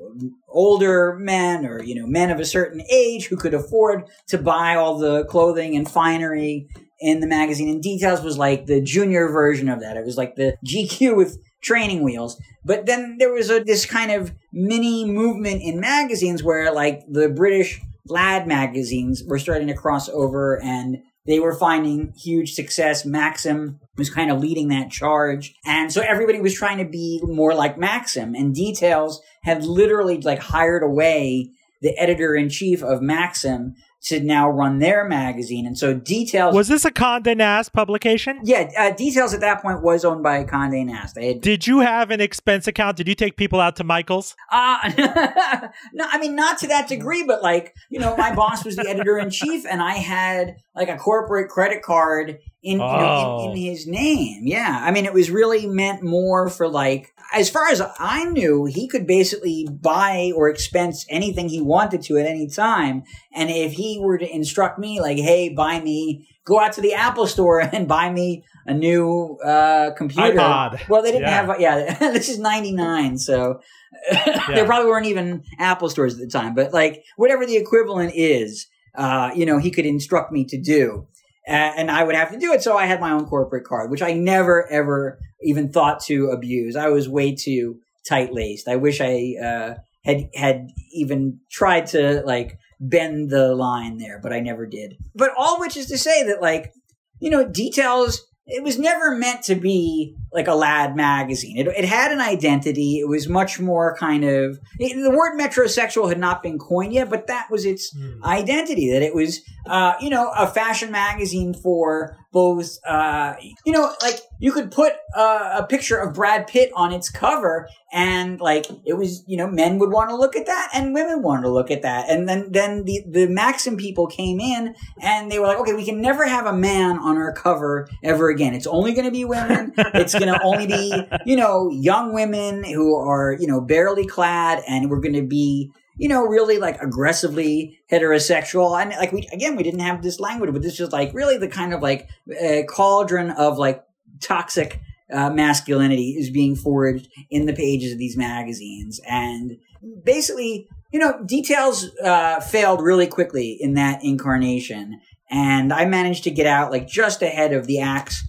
older 0.49 1.17
men 1.17 1.67
or 1.67 1.83
you 1.83 1.95
know 1.95 2.07
men 2.07 2.31
of 2.31 2.39
a 2.39 2.45
certain 2.45 2.83
age 2.91 3.27
who 3.27 3.37
could 3.37 3.55
afford 3.55 4.05
to 4.27 4.39
buy 4.39 4.75
all 4.75 4.99
the 4.99 5.25
clothing 5.25 5.77
and 5.77 5.91
finery 5.91 6.69
in 7.03 7.21
the 7.21 7.27
magazine. 7.27 7.69
And 7.69 7.83
Details 7.83 8.23
was 8.23 8.39
like 8.39 8.67
the 8.67 8.81
junior 8.81 9.29
version 9.29 9.69
of 9.69 9.81
that. 9.81 9.97
It 9.97 10.05
was 10.05 10.17
like 10.17 10.37
the 10.37 10.57
GQ 10.65 11.17
with 11.17 11.39
training 11.61 12.03
wheels. 12.03 12.41
But 12.65 12.87
then 12.87 13.17
there 13.19 13.33
was 13.33 13.51
a, 13.51 13.63
this 13.63 13.85
kind 13.85 14.11
of 14.11 14.33
mini 14.53 15.05
movement 15.05 15.63
in 15.63 15.81
magazines 15.81 16.43
where 16.43 16.73
like 16.73 17.03
the 17.09 17.29
British 17.29 17.81
lad 18.07 18.47
magazines 18.47 19.23
were 19.27 19.39
starting 19.39 19.69
to 19.69 19.75
cross 19.75 20.09
over 20.09 20.61
and 20.63 21.03
they 21.27 21.39
were 21.39 21.55
finding 21.55 22.13
huge 22.17 22.55
success. 22.55 23.05
Maxim 23.05 23.79
was 23.97 24.11
kind 24.11 24.31
of 24.31 24.41
leading 24.41 24.69
that 24.69 24.91
charge. 24.91 25.55
And 25.65 25.93
so 25.93 26.01
everybody 26.01 26.41
was 26.41 26.55
trying 26.55 26.79
to 26.79 26.85
be 26.85 27.21
more 27.23 27.55
like 27.55 27.79
Maxim 27.79 28.35
and 28.35 28.55
Details 28.55 29.21
had 29.43 29.65
literally 29.65 30.21
like 30.21 30.41
hired 30.41 30.83
away 30.83 31.51
the 31.81 31.97
editor 31.99 32.35
in 32.35 32.49
chief 32.49 32.83
of 32.83 33.03
Maxim 33.03 33.75
to 34.05 34.21
now 34.21 34.51
run 34.51 34.79
their 34.79 35.05
magazine. 35.05 35.67
And 35.67 35.79
so 35.79 35.95
Details 35.95 36.55
was 36.55 36.69
this 36.69 36.85
a 36.85 36.91
Condé 36.91 37.37
Nast 37.37 37.73
publication? 37.73 38.41
Yeah, 38.45 38.71
uh, 38.77 38.91
Details 38.91 39.33
at 39.33 39.41
that 39.41 39.63
point 39.63 39.83
was 39.83 40.05
owned 40.05 40.23
by 40.23 40.45
Condé 40.45 40.85
Nast. 40.85 41.19
Had, 41.19 41.41
Did 41.41 41.67
you 41.67 41.81
have 41.81 42.11
an 42.11 42.21
expense 42.21 42.67
account? 42.67 42.97
Did 42.97 43.09
you 43.09 43.15
take 43.15 43.37
people 43.37 43.61
out 43.61 43.77
to 43.77 43.85
Michaels? 43.85 44.37
Uh, 44.51 44.91
no, 45.93 46.07
I 46.11 46.19
mean 46.19 46.35
not 46.35 46.59
to 46.59 46.67
that 46.69 46.89
degree, 46.89 47.25
but 47.25 47.43
like 47.43 47.75
you 47.91 48.01
know, 48.01 48.17
my 48.17 48.35
boss 48.35 48.65
was 48.65 48.77
the 48.77 48.89
editor 48.89 49.19
in 49.19 49.31
chief, 49.31 49.65
and 49.67 49.83
I 49.83 49.95
had 49.95 50.57
like 50.75 50.89
a 50.89 50.97
corporate 50.97 51.51
credit 51.51 51.83
card 51.83 52.39
in, 52.63 52.81
oh. 52.81 52.93
you 52.93 53.01
know, 53.01 53.39
in, 53.39 53.45
in, 53.45 53.51
oh. 53.51 53.71
his 53.71 53.87
name. 53.87 54.47
Yeah. 54.47 54.81
I 54.83 54.91
mean, 54.91 55.05
it 55.05 55.13
was 55.13 55.31
really 55.31 55.67
meant 55.67 56.03
more 56.03 56.49
for 56.49 56.69
like, 56.69 57.13
as 57.35 57.51
far 57.51 57.69
as 57.69 57.83
I 57.99 58.25
knew, 58.25 58.65
he 58.65 58.89
could 58.89 59.07
basically 59.07 59.67
buy 59.71 60.33
or 60.35 60.49
expense 60.49 61.05
anything 61.09 61.49
he 61.49 61.61
wanted 61.61 62.03
to 62.03 62.19
at 62.19 62.27
any 62.27 62.49
time. 62.49 63.03
And 63.35 63.51
if 63.51 63.73
he 63.73 63.99
were 63.99 64.19
to 64.19 64.29
instruct 64.29 64.79
me, 64.79 65.01
like, 65.01 65.19
hey, 65.19 65.49
buy 65.49 65.81
me, 65.81 66.29
go 66.45 66.61
out 66.61 66.73
to 66.75 66.81
the 66.81 66.95
Apple 66.95 67.27
store 67.27 67.61
and 67.73 67.89
buy 67.89 68.11
me 68.11 68.45
a 68.67 68.75
new 68.75 69.39
uh, 69.45 69.91
computer. 69.97 70.39
iPod. 70.39 70.89
Well, 70.89 71.03
they 71.03 71.13
didn't 71.13 71.29
yeah. 71.29 71.47
have, 71.47 71.61
yeah, 71.61 71.99
this 72.13 72.29
is 72.29 72.39
99. 72.39 73.19
So 73.19 73.61
yeah. 74.13 74.47
there 74.49 74.67
probably 74.67 74.91
weren't 74.91 75.07
even 75.07 75.45
Apple 75.59 75.89
stores 75.89 76.15
at 76.15 76.21
the 76.21 76.29
time. 76.29 76.55
But 76.55 76.73
like, 76.73 77.05
whatever 77.17 77.47
the 77.47 77.57
equivalent 77.57 78.13
is, 78.15 78.67
uh, 78.95 79.31
you 79.35 79.47
know, 79.47 79.59
he 79.59 79.71
could 79.71 79.87
instruct 79.87 80.33
me 80.33 80.45
to 80.47 80.61
do 80.61 81.07
and 81.47 81.91
I 81.91 82.05
would 82.05 82.15
have 82.15 82.31
to 82.33 82.39
do 82.39 82.53
it. 82.53 82.63
So 82.63 82.77
I 82.77 82.87
had 82.87 83.01
my 83.01 83.11
own 83.11 83.27
corporate 83.27 83.65
card, 83.65 83.91
which 83.91 84.03
I 84.03 84.13
never 84.13 84.71
ever 84.71 85.19
even 85.43 85.73
thought 85.73 86.01
to 86.05 86.27
abuse. 86.27 86.77
I 86.77 86.89
was 86.89 87.09
way 87.09 87.35
too 87.35 87.81
tight 88.09 88.33
laced. 88.33 88.69
I 88.69 88.77
wish 88.77 89.01
I 89.01 89.35
uh, 89.43 89.75
had 90.05 90.29
had 90.35 90.71
even 90.93 91.41
tried 91.51 91.87
to 91.89 92.23
like 92.25 92.59
bend 92.83 93.31
the 93.31 93.55
line 93.55 93.97
there, 93.99 94.19
but 94.23 94.33
I 94.33 94.41
never 94.41 94.67
did. 94.67 94.97
But 95.15 95.31
all 95.39 95.61
which 95.61 95.77
is 95.77 95.87
to 95.87 95.97
say 95.97 96.25
that 96.25 96.43
like 96.43 96.75
you 97.21 97.31
know 97.31 97.49
details. 97.49 98.27
It 98.45 98.65
was 98.65 98.77
never 98.77 99.15
meant 99.15 99.45
to 99.45 99.55
be 99.55 100.17
like 100.33 100.49
a 100.49 100.55
lad 100.55 100.97
magazine. 100.97 101.59
It, 101.59 101.67
it 101.69 101.85
had 101.85 102.13
an 102.13 102.21
identity. 102.21 102.99
It 102.99 103.09
was 103.09 103.29
much 103.29 103.61
more 103.61 103.97
kind 103.97 104.25
of 104.25 104.59
it, 104.79 104.95
the 105.03 105.11
word 105.11 105.39
metrosexual 105.39 106.09
had 106.09 106.19
not 106.19 106.43
been 106.43 106.59
coined 106.59 106.93
yet, 106.93 107.11
but 107.11 107.27
that 107.27 107.51
was 107.51 107.65
its 107.65 107.95
mm. 107.95 108.23
identity. 108.23 108.91
That 108.91 109.03
it 109.03 109.15
was, 109.15 109.41
uh, 109.67 109.95
you 110.01 110.11
know, 110.11 110.33
a 110.37 110.47
fashion 110.47 110.91
magazine 110.91 111.55
for 111.55 112.17
both, 112.33 112.79
uh, 112.87 113.35
you 113.67 113.73
know, 113.73 113.95
like 114.01 114.21
you 114.39 114.53
could 114.53 114.71
put 114.71 114.95
uh, 115.15 115.59
a 115.59 115.67
picture 115.67 115.99
of 115.99 116.15
Brad 116.15 116.47
Pitt 116.47 116.73
on 116.75 116.93
its 116.93 117.11
cover, 117.11 117.69
and 117.93 118.41
like 118.41 118.67
it 118.87 118.95
was, 118.95 119.23
you 119.27 119.37
know, 119.37 119.47
men 119.47 119.79
would 119.79 119.91
want 119.91 120.09
to 120.09 120.17
look 120.17 120.35
at 120.35 120.47
that, 120.47 120.71
and 120.73 120.95
women 120.95 121.23
wanted 121.23 121.43
to 121.43 121.51
look 121.51 121.71
at 121.71 121.83
that, 121.83 122.09
and 122.09 122.29
then 122.29 122.51
then 122.51 122.85
the 122.85 123.05
the 123.07 123.27
Maxim 123.27 123.77
people 123.77 124.07
came 124.07 124.41
in, 124.41 124.75
and 125.03 125.31
they 125.31 125.39
were 125.39 125.47
like, 125.47 125.59
okay, 125.59 125.75
we 125.75 125.85
can 125.85 126.01
never 126.01 126.27
have 126.27 126.47
a 126.47 126.53
man 126.55 126.99
on 126.99 127.19
our 127.19 127.33
cover 127.33 127.89
ever 128.03 128.31
again. 128.31 128.55
It's 128.55 128.67
only 128.67 128.95
going 128.95 129.05
to 129.05 129.11
be 129.11 129.27
women. 129.27 129.75
It's 129.77 130.15
going 130.25 130.39
to 130.39 130.45
only 130.45 130.67
be, 130.67 130.93
you 131.27 131.37
know, 131.37 131.71
young 131.71 132.13
women 132.13 132.65
who 132.65 132.97
are, 132.97 133.37
you 133.39 133.47
know, 133.47 133.61
barely 133.61 134.07
clad 134.07 134.63
and 134.69 134.91
we're 134.91 135.01
going 135.01 135.15
to 135.15 135.27
be, 135.27 135.71
you 135.97 136.09
know, 136.09 136.25
really 136.25 136.59
like 136.59 136.81
aggressively 136.81 137.79
heterosexual. 137.91 138.81
And 138.81 138.91
like 138.91 139.13
we, 139.13 139.29
again, 139.33 139.57
we 139.57 139.63
didn't 139.63 139.81
have 139.81 140.03
this 140.03 140.21
language, 140.21 140.53
but 140.53 140.63
this 140.63 140.81
is 140.81 140.93
like 140.93 141.13
really 141.15 141.39
the 141.39 141.49
kind 141.49 141.75
of 141.75 141.83
like 141.83 142.09
uh, 142.43 142.63
cauldron 142.69 143.31
of 143.31 143.59
like 143.59 143.85
toxic 144.21 144.81
uh, 145.13 145.31
masculinity 145.31 146.17
is 146.19 146.31
being 146.31 146.57
forged 146.57 147.09
in 147.31 147.47
the 147.47 147.53
pages 147.53 147.93
of 147.93 147.99
these 147.99 148.17
magazines. 148.17 149.01
And 149.09 149.59
basically, 150.05 150.69
you 150.93 150.99
know, 150.99 151.23
details 151.25 151.91
uh, 152.03 152.41
failed 152.41 152.81
really 152.81 153.07
quickly 153.07 153.57
in 153.61 153.75
that 153.75 154.03
incarnation. 154.03 155.01
And 155.31 155.73
I 155.73 155.85
managed 155.87 156.25
to 156.25 156.31
get 156.31 156.47
out 156.47 156.71
like 156.71 156.87
just 156.87 157.23
ahead 157.23 157.53
of 157.53 157.67
the 157.67 157.81
axe 157.81 158.27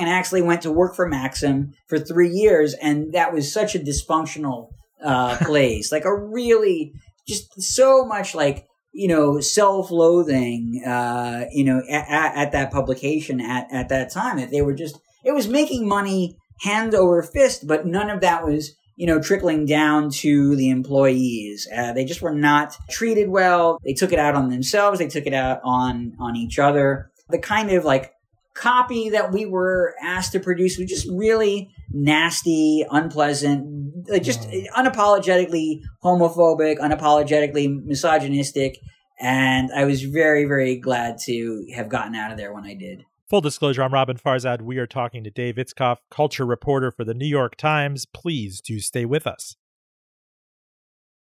and 0.00 0.08
actually 0.08 0.42
went 0.42 0.62
to 0.62 0.72
work 0.72 0.94
for 0.94 1.08
Maxim 1.08 1.72
for 1.88 1.98
three 1.98 2.30
years. 2.30 2.74
And 2.74 3.12
that 3.12 3.32
was 3.32 3.52
such 3.52 3.74
a 3.74 3.78
dysfunctional 3.78 4.68
uh, 5.02 5.36
place, 5.42 5.90
like 5.92 6.04
a 6.04 6.14
really 6.14 6.92
just 7.26 7.60
so 7.60 8.04
much 8.04 8.34
like 8.34 8.66
you 8.92 9.08
know 9.08 9.40
self-loathing 9.40 10.82
uh, 10.86 11.46
you 11.50 11.64
know 11.64 11.82
at, 11.90 12.36
at, 12.36 12.52
that 12.52 12.70
publication 12.70 13.40
at, 13.40 13.66
at 13.72 13.88
that 13.88 14.12
time 14.12 14.36
that 14.36 14.50
they 14.50 14.62
were 14.62 14.74
just 14.74 15.00
it 15.24 15.32
was 15.32 15.48
making 15.48 15.88
money 15.88 16.36
hand 16.60 16.94
over 16.94 17.22
fist 17.22 17.66
but 17.66 17.86
none 17.86 18.08
of 18.08 18.20
that 18.20 18.44
was 18.44 18.76
you 18.96 19.06
know 19.06 19.20
trickling 19.20 19.66
down 19.66 20.10
to 20.10 20.54
the 20.56 20.70
employees. 20.70 21.68
Uh, 21.74 21.92
they 21.92 22.04
just 22.04 22.22
were 22.22 22.34
not 22.34 22.76
treated 22.90 23.28
well. 23.28 23.78
They 23.84 23.92
took 23.92 24.12
it 24.12 24.18
out 24.18 24.34
on 24.34 24.50
themselves. 24.50 24.98
They 24.98 25.08
took 25.08 25.26
it 25.26 25.34
out 25.34 25.60
on 25.64 26.16
on 26.18 26.36
each 26.36 26.58
other. 26.58 27.10
The 27.28 27.38
kind 27.38 27.70
of 27.72 27.84
like 27.84 28.12
copy 28.54 29.10
that 29.10 29.32
we 29.32 29.46
were 29.46 29.94
asked 30.02 30.32
to 30.32 30.40
produce 30.40 30.78
was 30.78 30.88
just 30.88 31.08
really 31.10 31.70
nasty, 31.90 32.84
unpleasant, 32.90 34.08
like 34.08 34.22
just 34.22 34.48
unapologetically 34.76 35.80
homophobic, 36.02 36.78
unapologetically 36.78 37.84
misogynistic. 37.84 38.78
And 39.20 39.70
I 39.72 39.84
was 39.84 40.02
very, 40.02 40.44
very 40.44 40.76
glad 40.76 41.18
to 41.24 41.66
have 41.74 41.88
gotten 41.88 42.14
out 42.14 42.32
of 42.32 42.38
there 42.38 42.52
when 42.52 42.64
I 42.64 42.74
did. 42.74 43.04
Full 43.30 43.40
disclosure, 43.40 43.82
I'm 43.82 43.92
Roben 43.92 44.20
Farzad. 44.20 44.62
We 44.62 44.78
are 44.78 44.86
talking 44.86 45.24
to 45.24 45.30
Dave 45.30 45.56
Itzkoff, 45.56 45.98
culture 46.10 46.44
reporter 46.44 46.90
for 46.90 47.04
the 47.04 47.14
New 47.14 47.26
York 47.26 47.56
Times. 47.56 48.06
Please 48.06 48.60
do 48.60 48.80
stay 48.80 49.04
with 49.04 49.26
us. 49.26 49.56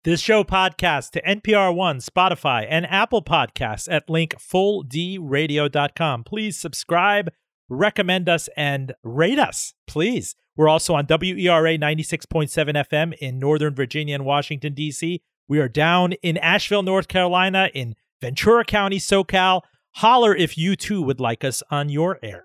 This 0.04 0.20
show 0.20 0.44
podcast 0.44 1.12
to 1.12 1.22
NPR 1.22 1.74
One, 1.74 1.96
Spotify, 1.96 2.66
and 2.68 2.86
Apple 2.90 3.22
Podcasts 3.22 3.90
at 3.90 4.10
link 4.10 4.34
fulldradio.com. 4.34 6.24
Please 6.24 6.60
subscribe, 6.60 7.32
recommend 7.70 8.28
us, 8.28 8.50
and 8.54 8.92
rate 9.02 9.38
us, 9.38 9.72
please. 9.86 10.36
We're 10.58 10.68
also 10.68 10.92
on 10.94 11.06
WERA 11.06 11.78
96.7 11.78 12.50
FM 12.50 13.14
in 13.14 13.38
Northern 13.38 13.74
Virginia 13.74 14.16
and 14.16 14.26
Washington, 14.26 14.74
D.C. 14.74 15.22
We 15.48 15.58
are 15.58 15.70
down 15.70 16.12
in 16.22 16.36
Asheville, 16.36 16.82
North 16.82 17.08
Carolina, 17.08 17.70
in 17.72 17.94
Ventura 18.20 18.66
County, 18.66 18.98
SoCal. 18.98 19.62
Holler 19.92 20.36
if 20.36 20.58
you 20.58 20.76
too 20.76 21.00
would 21.00 21.18
like 21.18 21.44
us 21.44 21.62
on 21.70 21.88
your 21.88 22.18
air. 22.22 22.44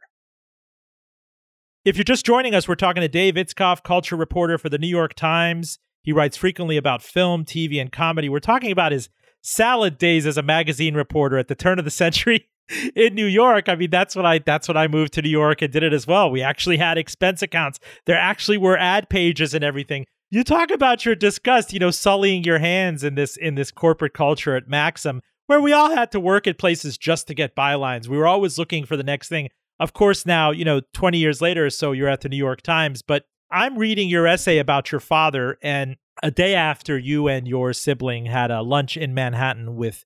If 1.84 1.98
you're 1.98 2.06
just 2.06 2.26
joining 2.26 2.56
us, 2.56 2.69
we're 2.69 2.76
talking 2.76 3.02
to 3.02 3.10
Dave 3.10 3.34
Itzkoff, 3.34 3.84
culture 3.84 4.15
reporter 4.15 4.58
for 4.58 4.69
the 4.69 4.78
New 4.78 4.88
York 4.88 5.13
Times. 5.13 5.78
He 6.10 6.13
writes 6.13 6.38
frequently 6.38 6.76
about 6.76 7.04
film, 7.04 7.45
TV, 7.45 7.80
and 7.80 7.91
comedy. 7.91 8.30
We're 8.30 8.39
talking 8.39 8.72
about 8.72 8.91
his 8.91 9.10
salad 9.43 10.00
days 10.00 10.26
as 10.26 10.38
a 10.38 10.41
magazine 10.41 10.95
reporter 10.95 11.38
at 11.38 11.50
the 11.50 11.54
turn 11.54 11.78
of 11.78 11.86
the 11.86 11.91
century 11.91 12.50
in 12.95 13.13
New 13.13 13.28
York. 13.28 13.69
I 13.69 13.76
mean, 13.76 13.91
that's 13.91 14.15
when 14.15 14.26
I 14.26 14.39
that's 14.39 14.67
when 14.67 14.76
I 14.76 14.88
moved 14.88 15.13
to 15.13 15.22
New 15.22 15.30
York 15.30 15.62
and 15.62 15.72
did 15.72 15.84
it 15.84 15.93
as 15.93 16.08
well. 16.08 16.32
We 16.32 16.41
actually 16.41 16.78
had 16.78 16.98
expense 16.98 17.43
accounts. 17.43 17.80
There 18.08 18.17
actually 18.17 18.58
were 18.58 18.76
ad 18.76 19.08
pages 19.08 19.54
and 19.54 19.63
everything. 19.63 20.08
You 20.32 20.43
talk 20.43 20.72
about 20.72 21.06
your 21.06 21.13
disgust, 21.13 21.74
you 21.74 21.80
know, 21.80 21.91
sullying 21.91 22.43
your 22.43 22.58
hands 22.58 23.04
in 23.04 23.13
this 23.13 23.38
in 23.38 23.54
this 23.54 23.69
corporate 23.69 24.15
culture 24.15 24.56
at 24.56 24.67
Maxim, 24.67 25.22
where 25.45 25.62
we 25.62 25.74
all 25.74 25.91
had 25.91 26.12
to 26.13 26.19
work 26.19 26.48
at 26.48 26.58
places 26.58 26.98
just 26.98 27.28
to 27.28 27.36
get 27.36 27.56
bylines. 27.56 28.08
We 28.08 28.17
were 28.17 28.26
always 28.26 28.58
looking 28.58 28.84
for 28.84 28.98
the 28.98 29.04
next 29.04 29.30
thing. 29.30 29.50
Of 29.80 29.93
course, 29.93 30.26
now, 30.26 30.50
you 30.50 30.65
know, 30.65 30.82
20 30.95 31.19
years 31.19 31.39
later 31.39 31.67
or 31.67 31.69
so, 31.69 31.91
you're 31.91 32.10
at 32.10 32.22
the 32.22 32.30
New 32.30 32.36
York 32.36 32.63
Times, 32.63 33.04
but 33.04 33.26
I'm 33.52 33.78
reading 33.78 34.10
your 34.10 34.28
essay 34.28 34.60
about 34.60 34.92
your 34.92 35.02
father, 35.02 35.58
and 35.64 35.98
a 36.22 36.30
day 36.30 36.54
after 36.54 36.98
you 36.98 37.28
and 37.28 37.48
your 37.48 37.74
sibling 37.74 38.28
had 38.28 38.52
a 38.52 38.62
lunch 38.62 38.96
in 38.96 39.14
Manhattan 39.14 39.76
with 39.76 40.06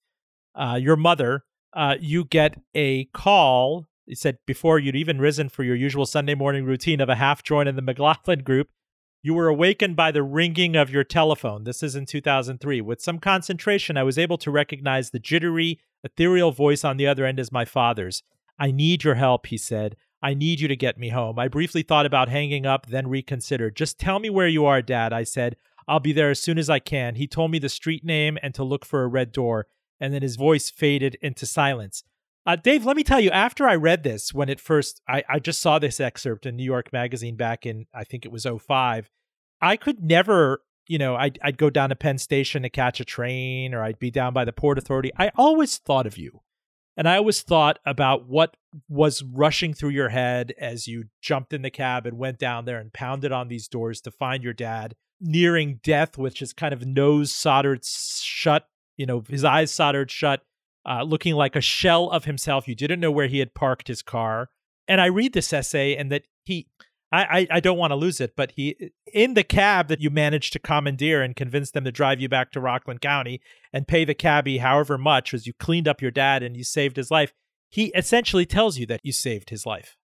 uh, 0.55 0.79
your 0.81 0.95
mother, 0.95 1.43
uh, 1.73 1.95
you 1.99 2.23
get 2.23 2.59
a 2.73 3.05
call. 3.05 3.87
You 4.05 4.15
said 4.15 4.37
before 4.45 4.79
you'd 4.79 4.95
even 4.95 5.19
risen 5.19 5.49
for 5.49 5.63
your 5.63 5.75
usual 5.75 6.05
Sunday 6.05 6.35
morning 6.35 6.63
routine 6.65 7.01
of 7.01 7.09
a 7.09 7.15
half 7.15 7.43
join 7.43 7.67
in 7.67 7.75
the 7.75 7.81
McLaughlin 7.83 8.43
group, 8.43 8.69
you 9.21 9.33
were 9.33 9.47
awakened 9.47 9.95
by 9.95 10.11
the 10.11 10.23
ringing 10.23 10.75
of 10.75 10.89
your 10.89 11.03
telephone. 11.03 11.63
This 11.63 11.83
is 11.83 11.95
in 11.95 12.05
2003. 12.05 12.81
With 12.81 13.01
some 13.01 13.19
concentration, 13.19 13.97
I 13.97 14.03
was 14.03 14.17
able 14.17 14.37
to 14.37 14.51
recognize 14.51 15.09
the 15.09 15.19
jittery, 15.19 15.79
ethereal 16.03 16.51
voice 16.51 16.83
on 16.83 16.97
the 16.97 17.07
other 17.07 17.25
end 17.25 17.39
as 17.39 17.51
my 17.51 17.65
father's. 17.65 18.23
I 18.59 18.71
need 18.71 19.03
your 19.03 19.15
help, 19.15 19.47
he 19.47 19.57
said. 19.57 19.95
I 20.23 20.33
need 20.33 20.61
you 20.61 20.69
to 20.69 20.75
get 20.77 20.97
me 20.97 21.09
home. 21.09 21.37
I 21.37 21.49
briefly 21.49 21.83
thought 21.83 22.05
about 22.05 22.29
hanging 22.29 22.65
up, 22.65 22.85
then 22.87 23.09
reconsidered. 23.09 23.75
Just 23.75 23.99
tell 23.99 24.19
me 24.19 24.29
where 24.29 24.47
you 24.47 24.65
are, 24.65 24.81
Dad, 24.81 25.11
I 25.11 25.23
said. 25.23 25.57
I'll 25.85 25.99
be 25.99 26.13
there 26.13 26.29
as 26.29 26.39
soon 26.39 26.57
as 26.57 26.69
I 26.69 26.79
can. 26.79 27.15
He 27.15 27.27
told 27.27 27.51
me 27.51 27.59
the 27.59 27.67
street 27.67 28.05
name 28.05 28.37
and 28.41 28.55
to 28.55 28.63
look 28.63 28.85
for 28.85 29.03
a 29.03 29.07
red 29.07 29.33
door, 29.33 29.67
and 29.99 30.13
then 30.13 30.21
his 30.21 30.37
voice 30.37 30.69
faded 30.69 31.17
into 31.21 31.45
silence. 31.45 32.03
Uh, 32.45 32.55
Dave, 32.55 32.85
let 32.85 32.95
me 32.95 33.03
tell 33.03 33.19
you, 33.19 33.31
after 33.31 33.67
I 33.67 33.75
read 33.75 34.03
this, 34.03 34.33
when 34.33 34.47
it 34.47 34.61
first, 34.61 35.01
I, 35.09 35.23
I 35.29 35.39
just 35.39 35.61
saw 35.61 35.77
this 35.77 35.99
excerpt 35.99 36.45
in 36.45 36.55
New 36.55 36.63
York 36.63 36.93
Magazine 36.93 37.35
back 37.35 37.65
in, 37.65 37.85
I 37.93 38.05
think 38.05 38.25
it 38.25 38.31
was 38.31 38.45
05, 38.45 39.09
I 39.61 39.75
could 39.75 40.03
never, 40.03 40.61
you 40.87 40.97
know, 40.97 41.15
I'd, 41.15 41.37
I'd 41.41 41.57
go 41.57 41.69
down 41.69 41.89
to 41.89 41.95
Penn 41.95 42.17
Station 42.17 42.63
to 42.63 42.69
catch 42.69 43.01
a 43.01 43.05
train 43.05 43.73
or 43.73 43.83
I'd 43.83 43.99
be 43.99 44.11
down 44.11 44.33
by 44.33 44.45
the 44.45 44.53
Port 44.53 44.77
Authority. 44.77 45.11
I 45.17 45.31
always 45.35 45.77
thought 45.77 46.07
of 46.07 46.17
you 46.17 46.41
and 46.95 47.07
I 47.07 47.17
always 47.17 47.41
thought 47.41 47.79
about 47.85 48.27
what 48.27 48.55
was 48.87 49.23
rushing 49.23 49.73
through 49.73 49.89
your 49.89 50.09
head 50.09 50.53
as 50.57 50.87
you 50.87 51.05
jumped 51.21 51.53
in 51.53 51.61
the 51.61 51.69
cab 51.69 52.05
and 52.05 52.17
went 52.17 52.39
down 52.39 52.65
there 52.65 52.79
and 52.79 52.93
pounded 52.93 53.31
on 53.31 53.47
these 53.47 53.67
doors 53.67 54.01
to 54.01 54.11
find 54.11 54.43
your 54.43 54.53
dad 54.53 54.95
nearing 55.19 55.79
death, 55.83 56.17
with 56.17 56.37
his 56.37 56.53
kind 56.53 56.73
of 56.73 56.85
nose 56.85 57.31
soldered 57.31 57.83
shut, 57.85 58.67
you 58.97 59.05
know, 59.05 59.23
his 59.27 59.43
eyes 59.43 59.71
soldered 59.71 60.11
shut, 60.11 60.41
uh, 60.85 61.01
looking 61.01 61.33
like 61.33 61.55
a 61.55 61.61
shell 61.61 62.09
of 62.09 62.25
himself. 62.25 62.67
You 62.67 62.75
didn't 62.75 62.99
know 62.99 63.11
where 63.11 63.27
he 63.27 63.39
had 63.39 63.53
parked 63.53 63.87
his 63.87 64.01
car. 64.01 64.49
And 64.87 64.99
I 64.99 65.05
read 65.05 65.33
this 65.33 65.53
essay 65.53 65.95
and 65.95 66.11
that 66.11 66.23
he 66.43 66.67
I, 67.13 67.47
I, 67.51 67.59
don't 67.59 67.77
want 67.77 67.91
to 67.91 67.95
lose 67.95 68.19
it, 68.19 68.35
but 68.35 68.53
he 68.55 68.91
in 69.13 69.35
the 69.35 69.43
cab 69.43 69.87
that 69.89 70.01
you 70.01 70.09
managed 70.09 70.51
to 70.53 70.59
commandeer 70.59 71.21
and 71.21 71.35
convince 71.35 71.69
them 71.69 71.83
to 71.83 71.91
drive 71.91 72.19
you 72.19 72.27
back 72.27 72.51
to 72.51 72.59
Rockland 72.59 73.01
County 73.01 73.39
and 73.71 73.87
pay 73.87 74.03
the 74.03 74.15
cabbie 74.15 74.57
however 74.57 74.97
much 74.97 75.33
as 75.33 75.45
you 75.45 75.53
cleaned 75.53 75.87
up 75.87 76.01
your 76.01 76.11
dad 76.11 76.41
and 76.41 76.57
you 76.57 76.63
saved 76.63 76.97
his 76.97 77.11
life. 77.11 77.31
He 77.69 77.91
essentially 77.95 78.47
tells 78.47 78.79
you 78.79 78.87
that 78.87 79.01
you 79.03 79.11
saved 79.11 79.51
his 79.51 79.65
life. 79.65 79.95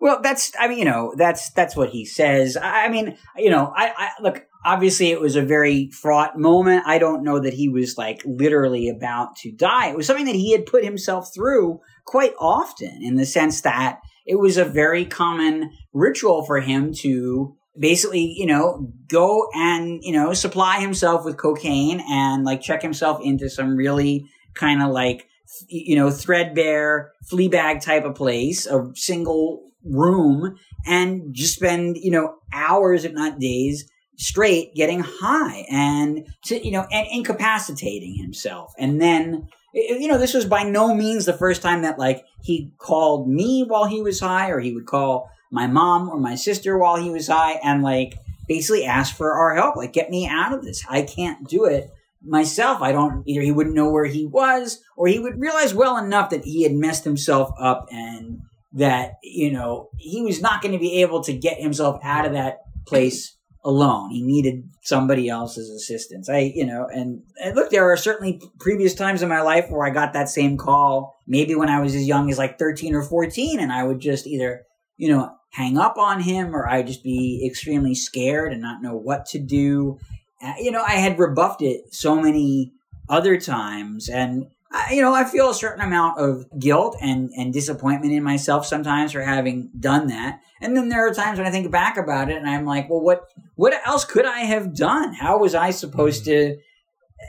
Well, 0.00 0.20
that's 0.22 0.52
I 0.58 0.68
mean, 0.68 0.78
you 0.78 0.84
know, 0.84 1.14
that's 1.16 1.50
that's 1.50 1.74
what 1.74 1.90
he 1.90 2.04
says. 2.04 2.56
I, 2.60 2.88
mean, 2.88 3.16
you 3.36 3.50
know, 3.50 3.72
I, 3.74 3.92
I 3.96 4.10
look. 4.22 4.44
Obviously, 4.64 5.10
it 5.10 5.20
was 5.20 5.36
a 5.36 5.42
very 5.42 5.90
fraught 5.90 6.38
moment. 6.38 6.82
I 6.86 6.98
don't 6.98 7.22
know 7.22 7.38
that 7.38 7.54
he 7.54 7.68
was 7.68 7.96
like 7.96 8.20
literally 8.24 8.88
about 8.88 9.36
to 9.36 9.52
die. 9.52 9.88
It 9.88 9.96
was 9.96 10.06
something 10.06 10.26
that 10.26 10.34
he 10.34 10.52
had 10.52 10.66
put 10.66 10.84
himself 10.84 11.32
through 11.32 11.80
quite 12.04 12.34
often, 12.38 13.00
in 13.00 13.14
the 13.16 13.26
sense 13.26 13.60
that 13.62 14.00
it 14.26 14.40
was 14.40 14.56
a 14.56 14.64
very 14.64 15.04
common 15.04 15.70
ritual 15.96 16.44
for 16.44 16.60
him 16.60 16.92
to 16.92 17.56
basically, 17.78 18.34
you 18.36 18.46
know, 18.46 18.92
go 19.08 19.48
and, 19.54 20.02
you 20.02 20.12
know, 20.12 20.32
supply 20.32 20.80
himself 20.80 21.24
with 21.24 21.36
cocaine 21.36 22.02
and 22.08 22.44
like 22.44 22.60
check 22.60 22.82
himself 22.82 23.20
into 23.22 23.48
some 23.48 23.76
really 23.76 24.26
kind 24.54 24.82
of 24.82 24.90
like, 24.90 25.26
you 25.68 25.96
know, 25.96 26.10
threadbare 26.10 27.12
flea 27.28 27.48
bag 27.48 27.80
type 27.80 28.04
of 28.04 28.14
place, 28.14 28.66
a 28.66 28.90
single 28.94 29.70
room 29.84 30.56
and 30.86 31.34
just 31.34 31.54
spend, 31.54 31.96
you 31.96 32.10
know, 32.10 32.36
hours, 32.52 33.04
if 33.04 33.12
not 33.12 33.38
days 33.38 33.90
straight 34.18 34.74
getting 34.74 35.00
high 35.00 35.66
and 35.70 36.26
to, 36.42 36.64
you 36.64 36.72
know, 36.72 36.86
and 36.90 37.06
incapacitating 37.10 38.14
himself. 38.14 38.72
And 38.78 39.00
then 39.00 39.48
you 39.76 40.08
know, 40.08 40.16
this 40.16 40.32
was 40.32 40.46
by 40.46 40.62
no 40.62 40.94
means 40.94 41.26
the 41.26 41.34
first 41.34 41.60
time 41.60 41.82
that 41.82 41.98
like 41.98 42.24
he 42.42 42.72
called 42.78 43.28
me 43.28 43.62
while 43.62 43.84
he 43.84 44.00
was 44.00 44.20
high, 44.20 44.48
or 44.48 44.58
he 44.58 44.72
would 44.72 44.86
call 44.86 45.30
my 45.50 45.66
mom 45.66 46.08
or 46.08 46.18
my 46.18 46.34
sister 46.34 46.76
while 46.78 46.96
he 46.96 47.10
was 47.10 47.28
high, 47.28 47.60
and 47.62 47.82
like 47.82 48.14
basically 48.48 48.84
ask 48.84 49.16
for 49.16 49.34
our 49.34 49.54
help, 49.54 49.76
like 49.76 49.92
get 49.92 50.10
me 50.10 50.26
out 50.26 50.52
of 50.52 50.64
this. 50.64 50.84
I 50.88 51.02
can't 51.02 51.48
do 51.48 51.64
it 51.64 51.90
myself. 52.22 52.82
I 52.82 52.92
don't 52.92 53.22
either. 53.26 53.42
He 53.42 53.52
wouldn't 53.52 53.76
know 53.76 53.90
where 53.90 54.06
he 54.06 54.26
was, 54.26 54.82
or 54.96 55.06
he 55.08 55.18
would 55.18 55.40
realize 55.40 55.74
well 55.74 55.96
enough 55.96 56.30
that 56.30 56.44
he 56.44 56.62
had 56.62 56.72
messed 56.72 57.04
himself 57.04 57.50
up 57.58 57.86
and 57.90 58.40
that 58.72 59.14
you 59.22 59.50
know 59.50 59.88
he 59.98 60.22
was 60.22 60.40
not 60.40 60.62
going 60.62 60.72
to 60.72 60.78
be 60.78 61.00
able 61.02 61.22
to 61.22 61.32
get 61.32 61.60
himself 61.60 61.98
out 62.02 62.26
of 62.26 62.32
that 62.32 62.58
place 62.86 63.36
alone. 63.66 64.10
He 64.10 64.22
needed 64.22 64.70
somebody 64.80 65.28
else's 65.28 65.68
assistance. 65.68 66.30
I, 66.30 66.52
you 66.54 66.64
know, 66.64 66.86
and, 66.86 67.22
and, 67.42 67.56
look, 67.56 67.70
there 67.70 67.90
are 67.90 67.96
certainly 67.96 68.40
previous 68.60 68.94
times 68.94 69.22
in 69.22 69.28
my 69.28 69.40
life 69.40 69.68
where 69.68 69.84
I 69.84 69.90
got 69.90 70.12
that 70.12 70.28
same 70.28 70.56
call, 70.56 71.16
maybe 71.26 71.56
when 71.56 71.68
I 71.68 71.80
was 71.80 71.94
as 71.96 72.06
young 72.06 72.30
as 72.30 72.38
like 72.38 72.58
13 72.58 72.94
or 72.94 73.02
14, 73.02 73.58
and 73.58 73.72
I 73.72 73.82
would 73.82 73.98
just 73.98 74.26
either, 74.26 74.64
you 74.96 75.08
know, 75.08 75.36
hang 75.50 75.78
up 75.78 75.96
on 75.96 76.20
him 76.20 76.54
or 76.54 76.68
I'd 76.68 76.86
just 76.86 77.02
be 77.02 77.46
extremely 77.46 77.94
scared 77.94 78.52
and 78.52 78.60
not 78.60 78.82
know 78.82 78.94
what 78.94 79.26
to 79.26 79.38
do. 79.38 79.98
Uh, 80.42 80.54
you 80.60 80.70
know, 80.70 80.82
I 80.82 80.92
had 80.92 81.18
rebuffed 81.18 81.62
it 81.62 81.94
so 81.94 82.20
many 82.20 82.72
other 83.08 83.38
times 83.40 84.08
and 84.08 84.46
I, 84.70 84.92
you 84.92 85.00
know, 85.00 85.14
I 85.14 85.24
feel 85.24 85.50
a 85.50 85.54
certain 85.54 85.80
amount 85.80 86.18
of 86.18 86.46
guilt 86.58 86.96
and, 87.00 87.30
and 87.36 87.52
disappointment 87.52 88.12
in 88.12 88.22
myself 88.22 88.66
sometimes 88.66 89.12
for 89.12 89.22
having 89.22 89.70
done 89.78 90.08
that. 90.08 90.40
And 90.60 90.76
then 90.76 90.88
there 90.88 91.06
are 91.06 91.14
times 91.14 91.38
when 91.38 91.46
I 91.46 91.50
think 91.50 91.70
back 91.70 91.96
about 91.96 92.30
it 92.30 92.36
and 92.36 92.48
I'm 92.48 92.66
like, 92.66 92.90
well, 92.90 93.00
what, 93.00 93.30
what 93.54 93.74
else 93.86 94.04
could 94.04 94.26
I 94.26 94.40
have 94.40 94.74
done? 94.74 95.14
How 95.14 95.38
was 95.38 95.54
I 95.54 95.70
supposed 95.70 96.24
to 96.26 96.58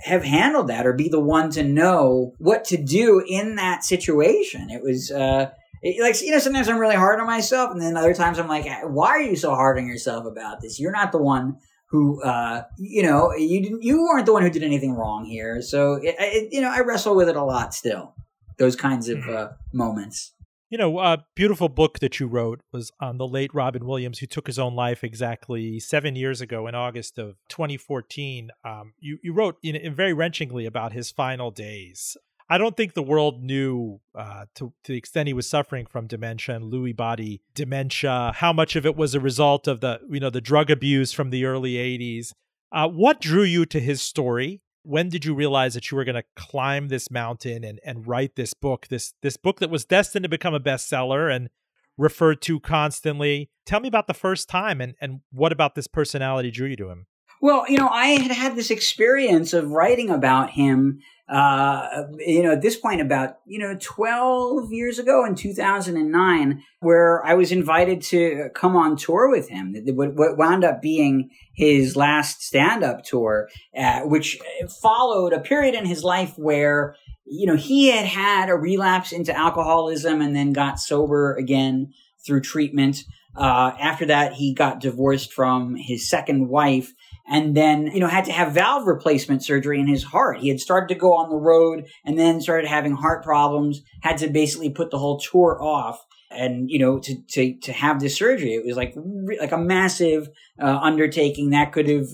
have 0.03 0.23
handled 0.23 0.67
that 0.67 0.85
or 0.85 0.93
be 0.93 1.07
the 1.07 1.19
one 1.19 1.49
to 1.51 1.63
know 1.63 2.33
what 2.39 2.65
to 2.65 2.77
do 2.77 3.23
in 3.25 3.55
that 3.55 3.85
situation? 3.85 4.69
It 4.69 4.83
was, 4.83 5.11
uh, 5.11 5.51
it, 5.81 6.01
like 6.01 6.21
you 6.21 6.31
know 6.31 6.39
sometimes 6.39 6.67
i'm 6.67 6.77
really 6.77 6.95
hard 6.95 7.19
on 7.19 7.27
myself 7.27 7.71
and 7.71 7.81
then 7.81 7.97
other 7.97 8.13
times 8.13 8.39
i'm 8.39 8.47
like 8.47 8.65
why 8.83 9.09
are 9.09 9.21
you 9.21 9.35
so 9.35 9.53
hard 9.55 9.77
on 9.77 9.87
yourself 9.87 10.25
about 10.25 10.61
this? 10.61 10.79
You're 10.79 10.91
not 10.91 11.11
the 11.11 11.21
one 11.21 11.57
who 11.89 12.21
uh, 12.21 12.63
you 12.77 13.03
know 13.03 13.33
you 13.33 13.61
didn't 13.61 13.83
you 13.83 14.03
weren't 14.03 14.25
the 14.25 14.33
one 14.33 14.43
who 14.43 14.49
did 14.49 14.63
anything 14.63 14.93
wrong 14.93 15.25
here. 15.25 15.61
So 15.61 15.93
it, 15.93 16.15
it, 16.19 16.53
you 16.53 16.61
know 16.61 16.69
i 16.69 16.81
wrestle 16.81 17.15
with 17.15 17.29
it 17.29 17.35
a 17.35 17.43
lot 17.43 17.73
still 17.73 18.13
those 18.57 18.75
kinds 18.75 19.07
of 19.09 19.19
mm-hmm. 19.19 19.35
uh, 19.35 19.47
moments. 19.73 20.33
You 20.69 20.77
know 20.77 20.99
a 20.99 21.25
beautiful 21.33 21.69
book 21.69 21.99
that 21.99 22.19
you 22.19 22.27
wrote 22.27 22.59
was 22.73 22.91
on 22.99 23.17
the 23.17 23.27
late 23.27 23.53
robin 23.53 23.85
williams 23.85 24.19
who 24.19 24.25
took 24.25 24.47
his 24.47 24.59
own 24.59 24.75
life 24.75 25.01
exactly 25.01 25.79
seven 25.79 26.17
years 26.17 26.41
ago 26.41 26.67
in 26.67 26.75
august 26.75 27.17
of 27.17 27.37
2014 27.47 28.49
um, 28.65 28.93
you, 28.99 29.17
you 29.23 29.31
wrote 29.31 29.55
in, 29.63 29.77
in 29.77 29.95
very 29.95 30.13
wrenchingly 30.13 30.67
about 30.67 30.91
his 30.91 31.09
final 31.09 31.51
days 31.51 32.17
I 32.49 32.57
don't 32.57 32.77
think 32.77 32.93
the 32.93 33.03
world 33.03 33.43
knew 33.43 33.99
uh, 34.15 34.45
to, 34.55 34.73
to 34.83 34.91
the 34.91 34.97
extent 34.97 35.27
he 35.27 35.33
was 35.33 35.49
suffering 35.49 35.85
from 35.85 36.07
dementia 36.07 36.55
and 36.55 36.71
Lewy 36.71 36.95
body 36.95 37.41
dementia, 37.53 38.31
how 38.35 38.53
much 38.53 38.75
of 38.75 38.85
it 38.85 38.95
was 38.95 39.13
a 39.13 39.19
result 39.19 39.67
of 39.67 39.81
the 39.81 39.99
you 40.09 40.19
know 40.19 40.29
the 40.29 40.41
drug 40.41 40.71
abuse 40.71 41.11
from 41.11 41.29
the 41.29 41.45
early 41.45 41.73
80s. 41.73 42.31
Uh, 42.71 42.87
what 42.87 43.21
drew 43.21 43.43
you 43.43 43.65
to 43.65 43.79
his 43.79 44.01
story? 44.01 44.61
When 44.83 45.09
did 45.09 45.25
you 45.25 45.33
realize 45.33 45.73
that 45.73 45.91
you 45.91 45.97
were 45.97 46.05
going 46.05 46.15
to 46.15 46.23
climb 46.37 46.87
this 46.87 47.11
mountain 47.11 47.65
and, 47.65 47.79
and 47.83 48.07
write 48.07 48.35
this 48.35 48.53
book, 48.53 48.87
this 48.87 49.13
this 49.21 49.35
book 49.35 49.59
that 49.59 49.69
was 49.69 49.83
destined 49.83 50.23
to 50.23 50.29
become 50.29 50.53
a 50.53 50.59
bestseller 50.59 51.33
and 51.33 51.49
referred 51.97 52.41
to 52.43 52.61
constantly? 52.61 53.49
Tell 53.65 53.81
me 53.81 53.89
about 53.89 54.07
the 54.07 54.13
first 54.13 54.47
time 54.47 54.79
and, 54.79 54.95
and 55.01 55.19
what 55.31 55.51
about 55.51 55.75
this 55.75 55.87
personality 55.87 56.51
drew 56.51 56.69
you 56.69 56.77
to 56.77 56.89
him? 56.89 57.07
Well, 57.41 57.65
you 57.69 57.77
know, 57.77 57.89
I 57.89 58.07
had 58.07 58.31
had 58.31 58.55
this 58.55 58.71
experience 58.71 59.53
of 59.53 59.69
writing 59.69 60.09
about 60.09 60.51
him 60.51 61.01
uh, 61.29 62.03
you 62.19 62.41
know, 62.41 62.53
at 62.53 62.61
this 62.61 62.77
point, 62.77 63.01
about, 63.01 63.39
you 63.45 63.59
know, 63.59 63.75
12 63.81 64.71
years 64.71 64.97
ago 64.97 65.25
in 65.25 65.35
2009, 65.35 66.63
where 66.79 67.25
I 67.25 67.33
was 67.33 67.51
invited 67.51 68.01
to 68.03 68.49
come 68.55 68.77
on 68.77 68.95
tour 68.95 69.29
with 69.29 69.49
him. 69.49 69.75
What 69.87 70.37
wound 70.37 70.63
up 70.63 70.81
being 70.81 71.29
his 71.53 71.97
last 71.97 72.43
stand 72.43 72.83
up 72.83 73.03
tour, 73.03 73.49
uh, 73.77 74.01
which 74.01 74.39
followed 74.81 75.33
a 75.33 75.41
period 75.41 75.75
in 75.75 75.85
his 75.85 76.03
life 76.03 76.33
where, 76.37 76.95
you 77.25 77.45
know, 77.45 77.57
he 77.57 77.89
had 77.89 78.05
had 78.05 78.49
a 78.49 78.55
relapse 78.55 79.11
into 79.11 79.35
alcoholism 79.35 80.21
and 80.21 80.33
then 80.33 80.53
got 80.53 80.79
sober 80.79 81.35
again 81.35 81.91
through 82.25 82.41
treatment. 82.41 83.03
Uh, 83.35 83.73
after 83.79 84.05
that, 84.05 84.33
he 84.33 84.53
got 84.53 84.79
divorced 84.79 85.33
from 85.33 85.75
his 85.75 86.09
second 86.09 86.47
wife 86.47 86.93
and 87.29 87.55
then, 87.55 87.87
you 87.87 87.99
know, 87.99 88.07
had 88.07 88.25
to 88.25 88.31
have 88.31 88.53
valve 88.53 88.87
replacement 88.87 89.43
surgery 89.43 89.79
in 89.79 89.87
his 89.87 90.03
heart. 90.03 90.39
He 90.39 90.49
had 90.49 90.59
started 90.59 90.93
to 90.93 90.99
go 90.99 91.13
on 91.13 91.29
the 91.29 91.35
road 91.35 91.87
and 92.05 92.17
then 92.17 92.41
started 92.41 92.67
having 92.67 92.93
heart 92.93 93.23
problems, 93.23 93.81
had 94.01 94.17
to 94.19 94.29
basically 94.29 94.69
put 94.69 94.91
the 94.91 94.97
whole 94.97 95.19
tour 95.19 95.61
off. 95.61 96.03
And, 96.29 96.69
you 96.69 96.77
know, 96.77 96.99
to, 96.99 97.21
to, 97.29 97.57
to 97.59 97.71
have 97.71 98.01
this 98.01 98.17
surgery, 98.17 98.53
it 98.53 98.65
was 98.65 98.75
like, 98.75 98.93
like 99.39 99.53
a 99.53 99.57
massive 99.57 100.29
uh, 100.61 100.77
undertaking 100.81 101.51
that 101.51 101.71
could 101.71 101.87
have 101.87 102.07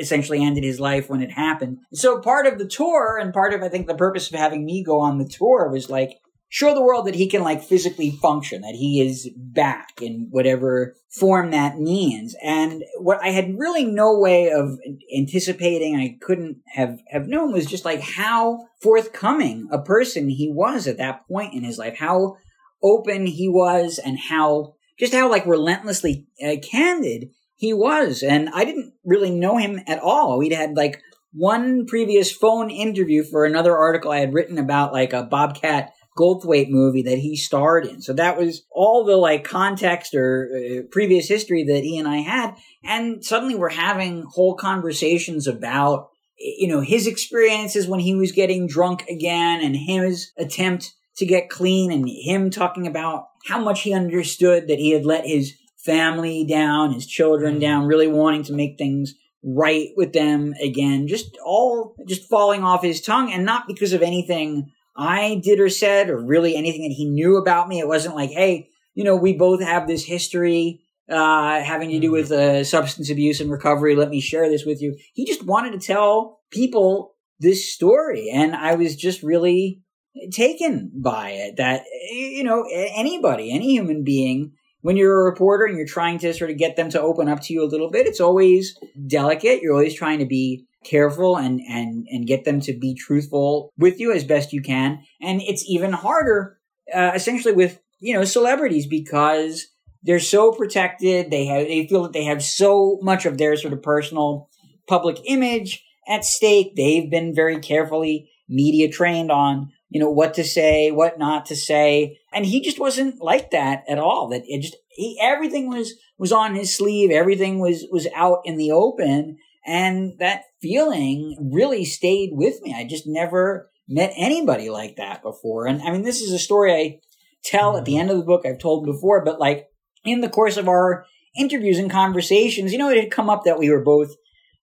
essentially 0.00 0.42
ended 0.42 0.64
his 0.64 0.80
life 0.80 1.08
when 1.08 1.22
it 1.22 1.30
happened. 1.30 1.78
So 1.94 2.20
part 2.20 2.46
of 2.46 2.58
the 2.58 2.66
tour 2.66 3.18
and 3.18 3.32
part 3.32 3.54
of, 3.54 3.62
I 3.62 3.68
think, 3.68 3.86
the 3.86 3.94
purpose 3.94 4.28
of 4.28 4.38
having 4.38 4.64
me 4.64 4.82
go 4.82 5.00
on 5.00 5.18
the 5.18 5.28
tour 5.28 5.70
was 5.70 5.88
like, 5.88 6.18
show 6.52 6.74
the 6.74 6.82
world 6.82 7.06
that 7.06 7.14
he 7.14 7.26
can 7.26 7.42
like 7.42 7.62
physically 7.62 8.10
function, 8.10 8.60
that 8.60 8.74
he 8.74 9.00
is 9.00 9.30
back 9.34 10.02
in 10.02 10.28
whatever 10.30 10.94
form 11.08 11.50
that 11.50 11.78
means. 11.78 12.36
And 12.42 12.84
what 12.98 13.22
I 13.22 13.28
had 13.28 13.58
really 13.58 13.86
no 13.86 14.18
way 14.18 14.50
of 14.50 14.78
anticipating, 15.16 15.96
I 15.96 16.18
couldn't 16.20 16.58
have, 16.74 16.98
have 17.08 17.26
known 17.26 17.54
was 17.54 17.64
just 17.64 17.86
like 17.86 18.02
how 18.02 18.66
forthcoming 18.82 19.66
a 19.72 19.80
person 19.80 20.28
he 20.28 20.52
was 20.52 20.86
at 20.86 20.98
that 20.98 21.26
point 21.26 21.54
in 21.54 21.64
his 21.64 21.78
life, 21.78 21.96
how 21.96 22.36
open 22.82 23.24
he 23.24 23.48
was 23.48 23.98
and 23.98 24.18
how, 24.18 24.74
just 24.98 25.14
how 25.14 25.30
like 25.30 25.46
relentlessly 25.46 26.26
uh, 26.46 26.56
candid 26.62 27.30
he 27.56 27.72
was. 27.72 28.22
And 28.22 28.50
I 28.50 28.66
didn't 28.66 28.92
really 29.06 29.30
know 29.30 29.56
him 29.56 29.80
at 29.86 30.00
all. 30.00 30.36
We'd 30.36 30.52
had 30.52 30.76
like 30.76 31.00
one 31.32 31.86
previous 31.86 32.30
phone 32.30 32.68
interview 32.68 33.24
for 33.24 33.46
another 33.46 33.74
article 33.74 34.10
I 34.10 34.18
had 34.18 34.34
written 34.34 34.58
about 34.58 34.92
like 34.92 35.14
a 35.14 35.22
Bobcat 35.22 35.94
Goldthwait 36.16 36.68
movie 36.68 37.02
that 37.02 37.18
he 37.18 37.36
starred 37.36 37.86
in. 37.86 38.02
So 38.02 38.12
that 38.14 38.36
was 38.36 38.62
all 38.70 39.04
the 39.04 39.16
like 39.16 39.44
context 39.44 40.14
or 40.14 40.50
uh, 40.54 40.82
previous 40.90 41.28
history 41.28 41.64
that 41.64 41.84
he 41.84 41.98
and 41.98 42.06
I 42.06 42.18
had. 42.18 42.56
And 42.84 43.24
suddenly 43.24 43.54
we're 43.54 43.70
having 43.70 44.24
whole 44.28 44.54
conversations 44.54 45.46
about, 45.46 46.10
you 46.38 46.68
know, 46.68 46.80
his 46.80 47.06
experiences 47.06 47.86
when 47.86 48.00
he 48.00 48.14
was 48.14 48.32
getting 48.32 48.66
drunk 48.66 49.06
again 49.08 49.62
and 49.62 49.74
his 49.74 50.32
attempt 50.36 50.92
to 51.16 51.26
get 51.26 51.50
clean 51.50 51.90
and 51.92 52.06
him 52.08 52.50
talking 52.50 52.86
about 52.86 53.26
how 53.46 53.62
much 53.62 53.82
he 53.82 53.94
understood 53.94 54.68
that 54.68 54.78
he 54.78 54.90
had 54.90 55.06
let 55.06 55.26
his 55.26 55.54
family 55.78 56.44
down, 56.44 56.92
his 56.92 57.06
children 57.06 57.54
mm-hmm. 57.54 57.60
down, 57.60 57.86
really 57.86 58.08
wanting 58.08 58.42
to 58.44 58.52
make 58.52 58.76
things 58.76 59.14
right 59.42 59.88
with 59.96 60.12
them 60.12 60.54
again. 60.62 61.08
Just 61.08 61.36
all 61.44 61.94
just 62.06 62.28
falling 62.28 62.62
off 62.62 62.82
his 62.82 63.00
tongue 63.00 63.32
and 63.32 63.44
not 63.44 63.66
because 63.66 63.92
of 63.92 64.02
anything 64.02 64.70
I 64.96 65.40
did 65.42 65.60
or 65.60 65.68
said, 65.68 66.10
or 66.10 66.18
really 66.18 66.54
anything 66.54 66.82
that 66.82 66.94
he 66.94 67.08
knew 67.08 67.36
about 67.36 67.68
me. 67.68 67.78
It 67.78 67.88
wasn't 67.88 68.14
like, 68.14 68.30
hey, 68.30 68.68
you 68.94 69.04
know, 69.04 69.16
we 69.16 69.32
both 69.32 69.62
have 69.62 69.86
this 69.86 70.04
history 70.04 70.82
uh, 71.10 71.60
having 71.60 71.90
to 71.90 72.00
do 72.00 72.08
mm-hmm. 72.08 72.12
with 72.12 72.32
uh, 72.32 72.64
substance 72.64 73.10
abuse 73.10 73.40
and 73.40 73.50
recovery. 73.50 73.96
Let 73.96 74.10
me 74.10 74.20
share 74.20 74.48
this 74.48 74.64
with 74.64 74.80
you. 74.80 74.96
He 75.14 75.26
just 75.26 75.44
wanted 75.44 75.72
to 75.72 75.86
tell 75.86 76.40
people 76.50 77.14
this 77.40 77.72
story, 77.72 78.30
and 78.32 78.54
I 78.54 78.74
was 78.74 78.96
just 78.96 79.22
really 79.22 79.82
taken 80.30 80.92
by 80.94 81.30
it. 81.30 81.56
That 81.56 81.82
you 82.10 82.44
know, 82.44 82.66
anybody, 82.70 83.52
any 83.52 83.70
human 83.72 84.04
being. 84.04 84.52
When 84.84 84.96
you're 84.96 85.20
a 85.20 85.30
reporter 85.30 85.64
and 85.64 85.76
you're 85.76 85.86
trying 85.86 86.18
to 86.18 86.34
sort 86.34 86.50
of 86.50 86.58
get 86.58 86.74
them 86.74 86.90
to 86.90 87.00
open 87.00 87.28
up 87.28 87.40
to 87.42 87.52
you 87.52 87.62
a 87.62 87.70
little 87.70 87.88
bit, 87.88 88.08
it's 88.08 88.18
always 88.18 88.76
delicate. 89.06 89.62
You're 89.62 89.74
always 89.74 89.94
trying 89.94 90.18
to 90.18 90.26
be 90.26 90.66
careful 90.84 91.36
and 91.36 91.60
and 91.68 92.06
and 92.10 92.26
get 92.26 92.44
them 92.44 92.60
to 92.60 92.72
be 92.72 92.94
truthful 92.94 93.72
with 93.78 94.00
you 94.00 94.12
as 94.12 94.24
best 94.24 94.52
you 94.52 94.62
can. 94.62 95.02
And 95.20 95.40
it's 95.42 95.64
even 95.66 95.92
harder 95.92 96.58
uh, 96.92 97.12
essentially 97.14 97.54
with 97.54 97.80
you 98.00 98.14
know 98.14 98.24
celebrities 98.24 98.86
because 98.86 99.66
they're 100.02 100.20
so 100.20 100.52
protected. 100.52 101.30
They 101.30 101.46
have 101.46 101.66
they 101.66 101.86
feel 101.86 102.02
that 102.02 102.12
they 102.12 102.24
have 102.24 102.42
so 102.42 102.98
much 103.02 103.26
of 103.26 103.38
their 103.38 103.56
sort 103.56 103.72
of 103.72 103.82
personal 103.82 104.48
public 104.88 105.18
image 105.24 105.84
at 106.08 106.24
stake. 106.24 106.74
They've 106.76 107.10
been 107.10 107.34
very 107.34 107.60
carefully 107.60 108.30
media 108.48 108.90
trained 108.90 109.30
on 109.30 109.70
you 109.88 110.00
know 110.00 110.10
what 110.10 110.34
to 110.34 110.44
say 110.44 110.90
what 110.90 111.18
not 111.18 111.46
to 111.46 111.56
say. 111.56 112.18
And 112.32 112.46
he 112.46 112.62
just 112.62 112.80
wasn't 112.80 113.22
like 113.22 113.50
that 113.50 113.84
at 113.88 113.98
all. 113.98 114.28
That 114.28 114.42
it 114.46 114.62
just 114.62 114.76
he 114.88 115.18
everything 115.22 115.68
was 115.68 115.94
was 116.18 116.32
on 116.32 116.54
his 116.54 116.76
sleeve. 116.76 117.10
Everything 117.10 117.60
was 117.60 117.86
was 117.90 118.08
out 118.14 118.40
in 118.44 118.56
the 118.56 118.72
open 118.72 119.38
and 119.66 120.18
that 120.18 120.44
feeling 120.60 121.50
really 121.52 121.84
stayed 121.84 122.30
with 122.32 122.60
me. 122.62 122.74
I 122.76 122.84
just 122.84 123.04
never 123.06 123.70
met 123.88 124.12
anybody 124.16 124.70
like 124.70 124.96
that 124.96 125.22
before. 125.22 125.66
And 125.66 125.82
I 125.82 125.90
mean, 125.90 126.02
this 126.02 126.20
is 126.20 126.32
a 126.32 126.38
story 126.38 126.72
I 126.72 127.00
tell 127.44 127.76
at 127.76 127.84
the 127.84 127.92
mm-hmm. 127.92 128.00
end 128.00 128.10
of 128.10 128.16
the 128.16 128.24
book. 128.24 128.44
I've 128.44 128.58
told 128.58 128.86
before, 128.86 129.24
but 129.24 129.38
like 129.38 129.68
in 130.04 130.20
the 130.20 130.28
course 130.28 130.56
of 130.56 130.68
our 130.68 131.04
interviews 131.36 131.78
and 131.78 131.90
conversations, 131.90 132.72
you 132.72 132.78
know, 132.78 132.90
it 132.90 133.00
had 133.00 133.10
come 133.10 133.30
up 133.30 133.44
that 133.44 133.58
we 133.58 133.70
were 133.70 133.82
both 133.82 134.14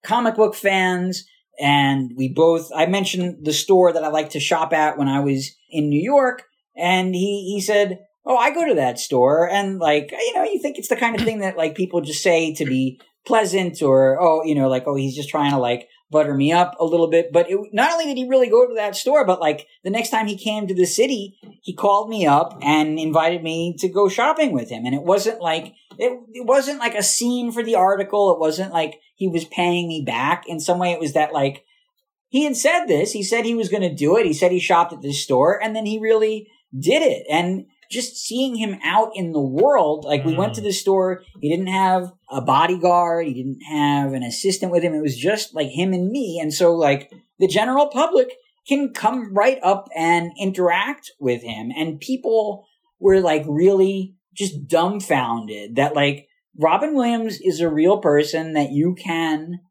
comic 0.03 0.35
book 0.35 0.55
fans 0.55 1.25
and 1.59 2.11
we 2.15 2.29
both, 2.29 2.71
I 2.73 2.85
mentioned 2.85 3.45
the 3.45 3.53
store 3.53 3.91
that 3.93 4.03
I 4.03 4.09
like 4.09 4.31
to 4.31 4.39
shop 4.39 4.73
at 4.73 4.97
when 4.97 5.07
I 5.07 5.19
was 5.19 5.55
in 5.69 5.89
New 5.89 6.01
York. 6.01 6.43
And 6.75 7.13
he, 7.13 7.53
he 7.53 7.61
said, 7.61 7.99
Oh, 8.25 8.37
I 8.37 8.53
go 8.53 8.67
to 8.67 8.75
that 8.75 8.99
store. 8.99 9.49
And 9.49 9.79
like, 9.79 10.11
you 10.11 10.33
know, 10.35 10.43
you 10.43 10.61
think 10.61 10.77
it's 10.77 10.89
the 10.89 10.95
kind 10.95 11.15
of 11.15 11.25
thing 11.25 11.39
that 11.39 11.57
like 11.57 11.75
people 11.75 12.01
just 12.01 12.21
say 12.21 12.53
to 12.55 12.65
be 12.65 12.99
pleasant 13.25 13.81
or, 13.81 14.19
oh, 14.21 14.43
you 14.43 14.55
know, 14.55 14.67
like, 14.67 14.83
oh, 14.87 14.95
he's 14.95 15.15
just 15.15 15.29
trying 15.29 15.51
to 15.51 15.57
like 15.57 15.87
butter 16.11 16.33
me 16.33 16.51
up 16.51 16.75
a 16.79 16.85
little 16.85 17.07
bit. 17.07 17.31
But 17.31 17.49
it, 17.49 17.59
not 17.71 17.91
only 17.91 18.05
did 18.05 18.17
he 18.17 18.27
really 18.27 18.49
go 18.49 18.67
to 18.67 18.73
that 18.75 18.95
store, 18.95 19.25
but 19.25 19.39
like 19.39 19.67
the 19.83 19.89
next 19.89 20.09
time 20.09 20.27
he 20.27 20.37
came 20.37 20.67
to 20.67 20.73
the 20.73 20.85
city, 20.85 21.37
he 21.61 21.73
called 21.73 22.09
me 22.09 22.25
up 22.25 22.57
and 22.61 22.97
invited 22.97 23.43
me 23.43 23.75
to 23.79 23.89
go 23.89 24.09
shopping 24.09 24.51
with 24.51 24.69
him. 24.69 24.85
And 24.85 24.95
it 24.95 25.03
wasn't 25.03 25.41
like, 25.41 25.73
it, 25.97 26.19
it 26.33 26.45
wasn't 26.45 26.79
like 26.79 26.95
a 26.95 27.03
scene 27.03 27.51
for 27.51 27.63
the 27.63 27.75
article. 27.75 28.33
It 28.33 28.39
wasn't 28.39 28.73
like 28.73 28.99
he 29.15 29.27
was 29.27 29.45
paying 29.45 29.87
me 29.87 30.03
back. 30.05 30.45
In 30.47 30.59
some 30.59 30.79
way, 30.79 30.91
it 30.91 30.99
was 30.99 31.13
that 31.13 31.33
like, 31.33 31.65
he 32.29 32.43
had 32.43 32.55
said 32.55 32.85
this. 32.85 33.11
He 33.11 33.23
said 33.23 33.43
he 33.43 33.55
was 33.55 33.69
going 33.69 33.81
to 33.81 33.93
do 33.93 34.17
it. 34.17 34.25
He 34.25 34.33
said 34.33 34.51
he 34.51 34.59
shopped 34.59 34.93
at 34.93 35.01
this 35.01 35.23
store 35.23 35.61
and 35.61 35.75
then 35.75 35.85
he 35.85 35.99
really 35.99 36.47
did 36.77 37.01
it. 37.01 37.25
And 37.29 37.65
just 37.89 38.17
seeing 38.17 38.55
him 38.55 38.79
out 38.83 39.11
in 39.15 39.31
the 39.31 39.41
world, 39.41 40.05
like 40.05 40.23
we 40.23 40.35
went 40.35 40.53
to 40.53 40.61
mm. 40.61 40.65
the 40.65 40.71
store, 40.71 41.23
he 41.41 41.49
didn't 41.49 41.67
have 41.67 42.11
a 42.29 42.39
bodyguard, 42.39 43.25
he 43.25 43.33
didn't 43.33 43.61
have 43.61 44.13
an 44.13 44.21
assistant 44.23 44.71
with 44.71 44.83
him. 44.83 44.93
It 44.93 45.01
was 45.01 45.17
just 45.17 45.55
like 45.55 45.69
him 45.69 45.93
and 45.93 46.09
me. 46.09 46.39
And 46.39 46.53
so 46.53 46.75
like 46.75 47.11
the 47.39 47.47
general 47.47 47.87
public 47.87 48.29
can 48.67 48.93
come 48.93 49.33
right 49.33 49.57
up 49.63 49.87
and 49.95 50.31
interact 50.39 51.11
with 51.19 51.41
him. 51.41 51.71
And 51.75 51.99
people 51.99 52.65
were 52.99 53.21
like 53.21 53.43
really 53.47 54.15
just 54.35 54.67
dumbfounded 54.67 55.75
that 55.77 55.95
like 55.95 56.27
Robin 56.57 56.93
Williams 56.93 57.39
is 57.41 57.59
a 57.59 57.69
real 57.69 57.97
person 57.97 58.53
that 58.53 58.71
you 58.71 58.95
can 58.95 59.61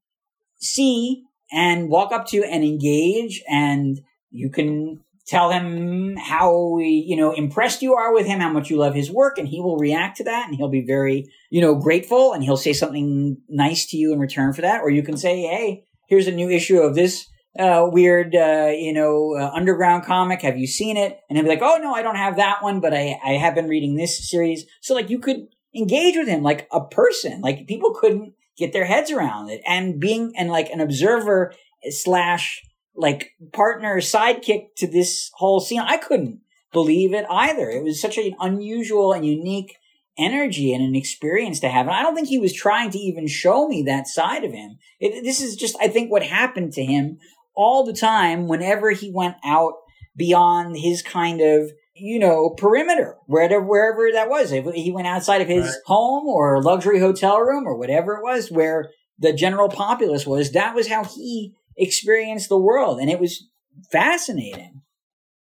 see 0.56 1.22
and 1.52 1.88
walk 1.88 2.12
up 2.12 2.26
to 2.26 2.42
and 2.42 2.64
engage 2.64 3.42
and 3.48 4.00
you 4.30 4.50
can 4.50 5.00
tell 5.28 5.50
him 5.50 6.16
how 6.16 6.78
you 6.78 7.14
know 7.14 7.32
impressed 7.32 7.82
you 7.82 7.94
are 7.94 8.12
with 8.12 8.26
him 8.26 8.40
how 8.40 8.50
much 8.50 8.70
you 8.70 8.78
love 8.78 8.94
his 8.94 9.10
work 9.10 9.38
and 9.38 9.46
he 9.46 9.60
will 9.60 9.76
react 9.76 10.16
to 10.16 10.24
that 10.24 10.46
and 10.46 10.56
he'll 10.56 10.70
be 10.70 10.84
very 10.84 11.30
you 11.50 11.60
know 11.60 11.74
grateful 11.74 12.32
and 12.32 12.42
he'll 12.42 12.56
say 12.56 12.72
something 12.72 13.36
nice 13.48 13.86
to 13.86 13.96
you 13.96 14.12
in 14.12 14.18
return 14.18 14.52
for 14.52 14.62
that. 14.62 14.80
Or 14.80 14.90
you 14.90 15.02
can 15.02 15.16
say 15.16 15.42
hey 15.42 15.84
here's 16.08 16.26
a 16.26 16.32
new 16.32 16.48
issue 16.48 16.80
of 16.80 16.94
this 16.94 17.26
uh, 17.58 17.86
weird 17.90 18.34
uh, 18.34 18.72
you 18.74 18.92
know 18.92 19.36
uh, 19.38 19.50
underground 19.54 20.04
comic. 20.04 20.42
Have 20.42 20.56
you 20.56 20.66
seen 20.66 20.96
it? 20.96 21.20
And 21.28 21.36
he'll 21.36 21.44
be 21.44 21.50
like 21.50 21.62
oh 21.62 21.78
no 21.80 21.94
i 21.94 22.02
don't 22.02 22.16
have 22.16 22.36
that 22.36 22.62
one 22.62 22.80
but 22.80 22.94
i 22.94 23.18
i 23.24 23.32
have 23.32 23.54
been 23.54 23.68
reading 23.68 23.96
this 23.96 24.28
series. 24.30 24.64
So 24.80 24.94
like 24.94 25.10
you 25.10 25.18
could 25.18 25.48
engage 25.74 26.16
with 26.16 26.28
him 26.28 26.42
like 26.42 26.66
a 26.72 26.84
person. 26.84 27.42
Like 27.42 27.66
people 27.66 27.94
couldn't 27.94 28.32
get 28.56 28.72
their 28.72 28.86
heads 28.86 29.10
around 29.10 29.50
it. 29.50 29.60
And 29.66 30.00
being 30.00 30.32
and 30.36 30.50
like 30.50 30.70
an 30.70 30.80
observer 30.80 31.52
slash 31.90 32.62
like 32.99 33.30
partner 33.53 33.96
sidekick 34.01 34.74
to 34.76 34.86
this 34.86 35.30
whole 35.34 35.61
scene. 35.61 35.80
I 35.80 35.96
couldn't 35.96 36.40
believe 36.72 37.14
it 37.14 37.24
either. 37.30 37.70
It 37.70 37.84
was 37.84 38.01
such 38.01 38.18
an 38.18 38.34
unusual 38.40 39.12
and 39.12 39.24
unique 39.24 39.76
energy 40.18 40.74
and 40.74 40.82
an 40.82 40.96
experience 40.96 41.61
to 41.61 41.68
have. 41.68 41.86
And 41.86 41.94
I 41.94 42.03
don't 42.03 42.14
think 42.14 42.28
he 42.28 42.40
was 42.40 42.53
trying 42.53 42.90
to 42.90 42.99
even 42.99 43.28
show 43.28 43.68
me 43.68 43.82
that 43.84 44.09
side 44.09 44.44
of 44.44 44.53
him. 44.53 44.78
It, 44.99 45.22
this 45.22 45.40
is 45.40 45.55
just, 45.55 45.76
I 45.80 45.88
think, 45.88 46.11
what 46.11 46.24
happened 46.24 46.72
to 46.72 46.84
him 46.84 47.18
all 47.55 47.84
the 47.84 47.92
time 47.92 48.49
whenever 48.49 48.90
he 48.90 49.11
went 49.12 49.36
out 49.44 49.74
beyond 50.16 50.76
his 50.76 51.03
kind 51.03 51.40
of, 51.40 51.70
you 51.94 52.18
know, 52.18 52.51
perimeter, 52.51 53.16
wherever, 53.26 53.61
wherever 53.61 54.11
that 54.12 54.28
was. 54.28 54.51
If 54.51 54.66
he 54.74 54.90
went 54.90 55.07
outside 55.07 55.40
of 55.40 55.49
his 55.49 55.66
right. 55.66 55.74
home 55.86 56.26
or 56.26 56.61
luxury 56.62 56.99
hotel 56.99 57.38
room 57.40 57.64
or 57.64 57.76
whatever 57.76 58.14
it 58.14 58.22
was 58.22 58.51
where 58.51 58.90
the 59.20 59.32
general 59.32 59.68
populace 59.68 60.26
was, 60.26 60.53
that 60.53 60.74
was 60.74 60.88
how 60.88 61.05
he 61.05 61.55
experience 61.78 62.48
the 62.48 62.58
world. 62.58 63.00
And 63.00 63.08
it 63.10 63.20
was 63.20 63.48
fascinating. 63.90 64.82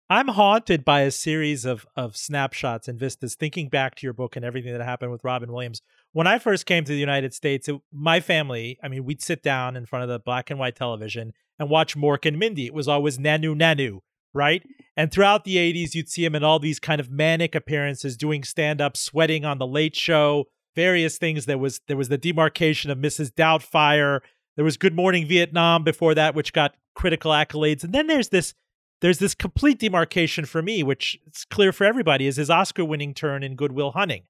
I'm 0.09 0.29
haunted 0.29 0.85
by 0.85 1.01
a 1.01 1.11
series 1.11 1.65
of 1.65 1.85
of 1.97 2.17
snapshots 2.17 2.87
and 2.87 2.99
vistas, 2.99 3.35
thinking 3.35 3.69
back 3.69 3.97
to 3.97 4.07
your 4.07 4.13
book 4.13 4.37
and 4.37 4.45
everything 4.45 4.73
that 4.73 4.85
happened 4.85 5.11
with 5.11 5.25
Robin 5.25 5.51
Williams. 5.51 5.83
When 6.13 6.29
I 6.29 6.39
first 6.39 6.65
came 6.65 6.85
to 6.85 6.93
the 6.93 6.99
United 6.99 7.35
States, 7.35 7.69
it, 7.69 7.77
my 7.93 8.21
family, 8.21 8.79
I 8.83 8.89
mean, 8.89 9.05
we'd 9.05 9.21
sit 9.21 9.43
down 9.43 9.77
in 9.77 9.85
front 9.85 10.05
of 10.05 10.09
the 10.09 10.21
black 10.21 10.49
and 10.49 10.61
white 10.61 10.77
television 10.77 11.33
and 11.59 11.69
watch 11.69 11.97
Mork 11.97 12.25
and 12.25 12.39
Mindy. 12.39 12.67
It 12.67 12.75
was 12.75 12.87
always 12.87 13.19
Nanu 13.19 13.57
Nanu, 13.57 13.99
right? 14.33 14.63
And 14.97 15.11
throughout 15.11 15.43
the 15.43 15.57
80s, 15.57 15.95
you'd 15.95 16.09
see 16.09 16.25
him 16.25 16.37
in 16.37 16.45
all 16.45 16.61
these 16.61 16.79
kind 16.79 17.01
of 17.01 17.11
manic 17.11 17.57
appearances, 17.57 18.17
doing 18.17 18.45
stand 18.45 18.81
up, 18.81 18.97
sweating 18.97 19.45
on 19.45 19.59
the 19.59 19.67
Late 19.67 19.97
Show, 19.97 20.45
various 20.77 21.19
things. 21.19 21.47
There 21.47 21.59
was 21.59 21.81
there 21.89 21.97
was 21.97 22.11
the 22.11 22.19
demarcation 22.19 22.93
of 22.93 22.99
Mrs. 22.99 23.33
Doubtfire 23.33 24.21
there 24.57 24.65
was 24.65 24.77
Good 24.77 24.95
Morning 24.95 25.27
Vietnam 25.27 25.85
before 25.85 26.15
that, 26.15 26.35
which 26.35 26.53
got 26.53 26.75
critical 26.95 27.31
accolades, 27.31 27.85
and 27.85 27.93
then 27.93 28.07
there's 28.07 28.31
this 28.31 28.55
there's 29.03 29.19
this 29.19 29.35
complete 29.35 29.79
demarcation 29.79 30.47
for 30.47 30.63
me, 30.63 30.83
which 30.83 31.19
it's 31.27 31.45
clear 31.45 31.71
for 31.71 31.85
everybody, 31.85 32.27
is 32.27 32.37
his 32.37 32.49
Oscar-winning 32.49 33.13
turn 33.13 33.43
in 33.43 33.55
Good 33.55 33.73
Will 33.73 33.93
Hunting. 33.93 34.23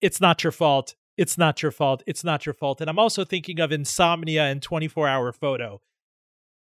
It's 0.00 0.22
not 0.22 0.42
your 0.42 0.52
fault. 0.52 0.94
It's 1.18 1.36
not 1.36 1.62
your 1.62 1.70
fault. 1.70 2.02
It's 2.06 2.24
not 2.24 2.46
your 2.46 2.54
fault. 2.54 2.80
And 2.80 2.88
I'm 2.88 2.98
also 2.98 3.24
thinking 3.24 3.60
of 3.60 3.70
Insomnia 3.70 4.44
and 4.44 4.62
24 4.62 5.06
Hour 5.06 5.32
Photo. 5.32 5.80